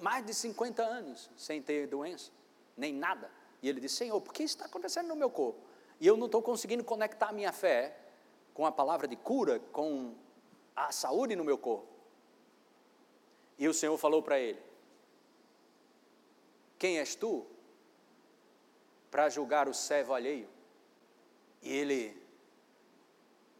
Mais 0.00 0.24
de 0.24 0.34
50 0.34 0.82
anos 0.82 1.30
sem 1.36 1.62
ter 1.62 1.86
doença, 1.86 2.30
nem 2.76 2.92
nada. 2.92 3.30
E 3.62 3.68
ele 3.68 3.80
disse: 3.80 3.96
Senhor, 3.96 4.20
por 4.20 4.34
que 4.34 4.42
isso 4.42 4.56
está 4.56 4.66
acontecendo 4.66 5.08
no 5.08 5.16
meu 5.16 5.30
corpo? 5.30 5.60
E 6.00 6.06
eu 6.06 6.16
não 6.16 6.26
estou 6.26 6.42
conseguindo 6.42 6.82
conectar 6.82 7.28
a 7.28 7.32
minha 7.32 7.52
fé 7.52 7.96
com 8.52 8.66
a 8.66 8.72
palavra 8.72 9.06
de 9.06 9.16
cura, 9.16 9.60
com 9.72 10.14
a 10.74 10.90
saúde 10.90 11.36
no 11.36 11.44
meu 11.44 11.56
corpo. 11.56 11.86
E 13.58 13.68
o 13.68 13.72
Senhor 13.72 13.96
falou 13.96 14.22
para 14.22 14.38
ele: 14.38 14.60
Quem 16.78 16.98
és 16.98 17.14
tu 17.14 17.46
para 19.12 19.28
julgar 19.28 19.68
o 19.68 19.74
servo 19.74 20.14
alheio. 20.14 20.48
E 21.60 21.70
ele, 21.70 22.16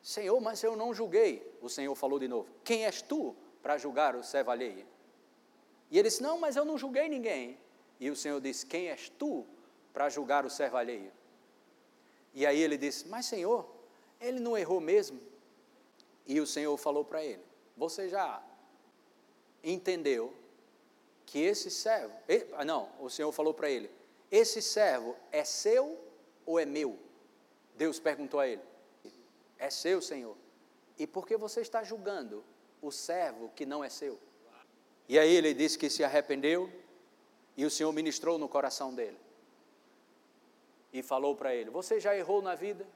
Senhor, 0.03 0.41
mas 0.41 0.65
eu 0.65 0.75
não 0.75 0.95
julguei. 0.95 1.47
O 1.61 1.69
Senhor 1.69 1.95
falou 1.95 2.19
de 2.19 2.27
novo: 2.27 2.49
Quem 2.65 2.87
és 2.87 3.03
tu 3.03 3.37
para 3.63 3.77
julgar 3.77 4.17
o 4.17 4.25
servo 4.25 4.51
alheio? 4.51 4.87
E 5.91 5.99
ele 5.99 6.09
disse: 6.09 6.23
Não, 6.23 6.39
mas 6.39 6.57
eu 6.57 6.65
não 6.65 6.79
julguei 6.79 7.07
ninguém. 7.07 7.59
E 8.01 8.11
o 8.11 8.17
Senhor 8.17 8.41
disse: 8.41 8.65
Quem 8.65 8.89
és 8.89 9.11
tu 9.11 9.47
para 9.93 10.09
julgar 10.09 10.45
o 10.45 10.51
servo 10.51 10.77
alheio? 10.77 11.13
E 12.35 12.47
aí 12.47 12.61
ele 12.61 12.77
disse: 12.77 13.09
Mas 13.09 13.27
Senhor, 13.27 13.69
ele 14.21 14.41
não 14.41 14.57
errou 14.57 14.81
mesmo? 14.81 15.21
E 16.27 16.41
o 16.41 16.47
Senhor 16.47 16.77
falou 16.77 17.05
para 17.05 17.25
ele: 17.25 17.43
Você 17.77 18.09
já 18.09 18.43
entendeu 19.63 20.33
que 21.27 21.39
esse 21.41 21.71
servo. 21.71 22.15
Não, 22.67 22.91
o 23.01 23.09
Senhor 23.09 23.33
falou 23.33 23.55
para 23.55 23.71
ele: 23.71 23.91
esse 24.31 24.63
servo 24.63 25.15
é 25.31 25.45
seu 25.45 25.99
ou 26.47 26.59
é 26.59 26.65
meu? 26.65 26.99
Deus 27.77 28.01
perguntou 28.01 28.41
a 28.41 28.49
ele. 28.49 28.63
É 29.59 29.69
seu, 29.69 30.01
Senhor. 30.01 30.37
E 30.99 31.07
por 31.07 31.27
que 31.27 31.37
você 31.37 31.61
está 31.61 31.85
julgando 31.85 32.43
o 32.81 32.91
servo 32.91 33.51
que 33.55 33.67
não 33.67 33.85
é 33.85 33.89
seu? 33.89 34.19
E 35.09 35.19
aí 35.19 35.35
ele 35.35 35.53
disse 35.53 35.79
que 35.79 35.91
se 35.91 36.03
arrependeu 36.03 36.71
e 37.57 37.65
o 37.67 37.71
Senhor 37.71 37.93
ministrou 37.93 38.39
no 38.39 38.49
coração 38.49 38.95
dele. 38.95 39.19
E 40.93 41.03
falou 41.03 41.35
para 41.35 41.55
ele: 41.55 41.71
Você 41.71 41.99
já 41.99 42.17
errou 42.17 42.43
na 42.43 42.55
vida? 42.55 42.87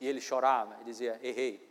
E 0.00 0.06
ele 0.06 0.20
chorava 0.20 0.78
e 0.80 0.84
dizia: 0.84 1.18
Errei. 1.22 1.68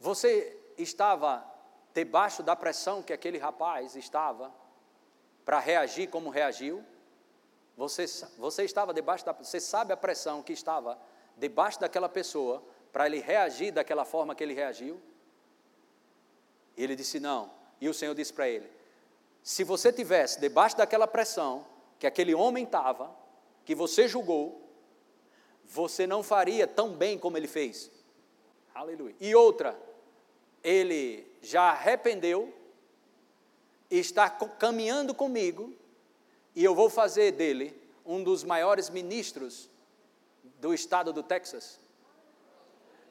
Você 0.00 0.56
estava 0.76 1.44
debaixo 1.92 2.42
da 2.42 2.54
pressão 2.54 3.02
que 3.02 3.12
aquele 3.12 3.38
rapaz 3.38 3.96
estava 3.96 4.52
para 5.44 5.58
reagir 5.58 6.08
como 6.08 6.30
reagiu. 6.30 6.84
Você, 7.76 8.06
você 8.36 8.64
estava 8.64 8.94
debaixo 8.94 9.24
da. 9.24 9.32
Você 9.32 9.60
sabe 9.60 9.92
a 9.92 9.96
pressão 9.96 10.42
que 10.42 10.52
estava 10.52 10.98
debaixo 11.36 11.80
daquela 11.80 12.08
pessoa 12.08 12.62
para 12.92 13.06
ele 13.06 13.20
reagir 13.20 13.72
daquela 13.72 14.04
forma 14.04 14.34
que 14.34 14.42
ele 14.42 14.54
reagiu? 14.54 15.00
E 16.76 16.84
ele 16.84 16.94
disse 16.94 17.18
não. 17.18 17.50
E 17.80 17.88
o 17.88 17.94
Senhor 17.94 18.14
disse 18.14 18.32
para 18.32 18.48
ele: 18.48 18.70
se 19.42 19.64
você 19.64 19.92
tivesse 19.92 20.40
debaixo 20.40 20.76
daquela 20.76 21.06
pressão 21.06 21.64
que 21.98 22.06
aquele 22.06 22.34
homem 22.34 22.64
estava, 22.64 23.14
que 23.64 23.74
você 23.74 24.08
julgou, 24.08 24.68
você 25.64 26.06
não 26.06 26.22
faria 26.22 26.66
tão 26.66 26.92
bem 26.94 27.18
como 27.18 27.36
ele 27.36 27.48
fez. 27.48 27.90
Aleluia. 28.74 29.14
E 29.20 29.34
outra, 29.34 29.78
ele 30.62 31.26
já 31.42 31.70
arrependeu 31.70 32.54
está 33.90 34.28
caminhando 34.28 35.14
comigo 35.14 35.72
e 36.54 36.62
eu 36.62 36.74
vou 36.74 36.90
fazer 36.90 37.32
dele 37.32 37.74
um 38.04 38.22
dos 38.22 38.44
maiores 38.44 38.90
ministros 38.90 39.70
do 40.60 40.74
estado 40.74 41.12
do 41.12 41.22
Texas. 41.22 41.80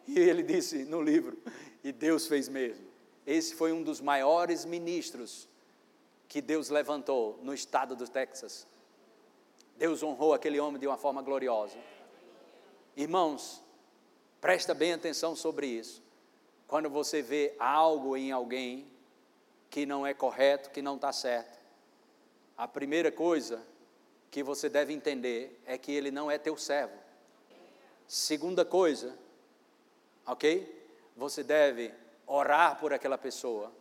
E 0.07 0.19
ele 0.19 0.43
disse 0.43 0.85
no 0.85 1.01
livro, 1.01 1.37
e 1.83 1.91
Deus 1.91 2.27
fez 2.27 2.47
mesmo. 2.47 2.85
Esse 3.25 3.55
foi 3.55 3.71
um 3.71 3.83
dos 3.83 3.99
maiores 3.99 4.65
ministros 4.65 5.47
que 6.27 6.41
Deus 6.41 6.69
levantou 6.69 7.39
no 7.43 7.53
estado 7.53 7.95
do 7.95 8.07
Texas. 8.07 8.67
Deus 9.77 10.01
honrou 10.01 10.33
aquele 10.33 10.59
homem 10.59 10.79
de 10.79 10.87
uma 10.87 10.97
forma 10.97 11.21
gloriosa. 11.21 11.77
Irmãos, 12.95 13.61
presta 14.41 14.73
bem 14.73 14.93
atenção 14.93 15.35
sobre 15.35 15.67
isso. 15.67 16.01
Quando 16.67 16.89
você 16.89 17.21
vê 17.21 17.55
algo 17.59 18.17
em 18.17 18.31
alguém 18.31 18.91
que 19.69 19.85
não 19.85 20.05
é 20.05 20.13
correto, 20.13 20.71
que 20.71 20.81
não 20.81 20.95
está 20.95 21.11
certo. 21.13 21.59
A 22.57 22.67
primeira 22.67 23.11
coisa 23.11 23.61
que 24.31 24.41
você 24.41 24.67
deve 24.67 24.93
entender 24.93 25.61
é 25.65 25.77
que 25.77 25.91
ele 25.91 26.09
não 26.09 26.29
é 26.29 26.37
teu 26.37 26.57
servo. 26.57 26.97
Segunda 28.07 28.65
coisa, 28.65 29.17
ok? 30.25 30.75
Você 31.15 31.43
deve 31.43 31.93
orar 32.25 32.79
por 32.79 32.93
aquela 32.93 33.17
pessoa, 33.17 33.71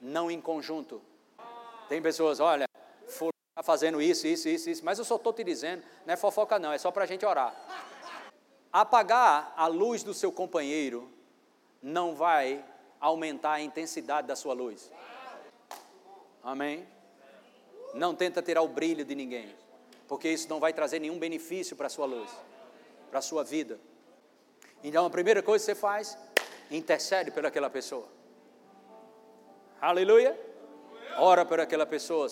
não 0.00 0.30
em 0.30 0.40
conjunto. 0.40 1.00
Tem 1.88 2.02
pessoas, 2.02 2.40
olha, 2.40 2.67
está 3.58 3.62
fazendo 3.64 4.00
isso, 4.00 4.24
isso, 4.28 4.48
isso, 4.48 4.70
isso, 4.70 4.84
mas 4.84 5.00
eu 5.00 5.04
só 5.04 5.16
estou 5.16 5.32
te 5.32 5.42
dizendo, 5.42 5.82
não 6.06 6.14
é 6.14 6.16
fofoca 6.16 6.60
não, 6.60 6.72
é 6.72 6.78
só 6.78 6.92
para 6.92 7.02
a 7.02 7.06
gente 7.06 7.26
orar. 7.26 7.52
Apagar 8.72 9.52
a 9.56 9.66
luz 9.66 10.04
do 10.04 10.14
seu 10.14 10.30
companheiro 10.30 11.10
não 11.82 12.14
vai 12.14 12.64
aumentar 13.00 13.54
a 13.54 13.60
intensidade 13.60 14.28
da 14.28 14.36
sua 14.36 14.54
luz. 14.54 14.92
Amém? 16.40 16.86
Não 17.94 18.14
tenta 18.14 18.40
tirar 18.40 18.62
o 18.62 18.68
brilho 18.68 19.04
de 19.04 19.16
ninguém, 19.16 19.52
porque 20.06 20.28
isso 20.28 20.48
não 20.48 20.60
vai 20.60 20.72
trazer 20.72 21.00
nenhum 21.00 21.18
benefício 21.18 21.74
para 21.74 21.88
a 21.88 21.90
sua 21.90 22.06
luz. 22.06 22.30
para 23.10 23.18
a 23.18 23.22
sua 23.22 23.42
vida. 23.42 23.80
Então 24.84 25.04
a 25.04 25.10
primeira 25.10 25.42
coisa 25.42 25.64
que 25.64 25.72
você 25.72 25.74
faz, 25.74 26.16
intercede 26.70 27.32
por 27.32 27.44
aquela 27.44 27.68
pessoa. 27.68 28.06
Aleluia. 29.80 30.38
Ora 31.16 31.44
por 31.44 31.58
aquela 31.58 31.86
pessoa 31.86 32.28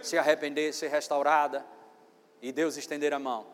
se 0.00 0.18
arrepender, 0.18 0.72
ser 0.72 0.88
restaurada 0.88 1.64
e 2.40 2.52
Deus 2.52 2.76
estender 2.76 3.12
a 3.12 3.18
mão. 3.18 3.46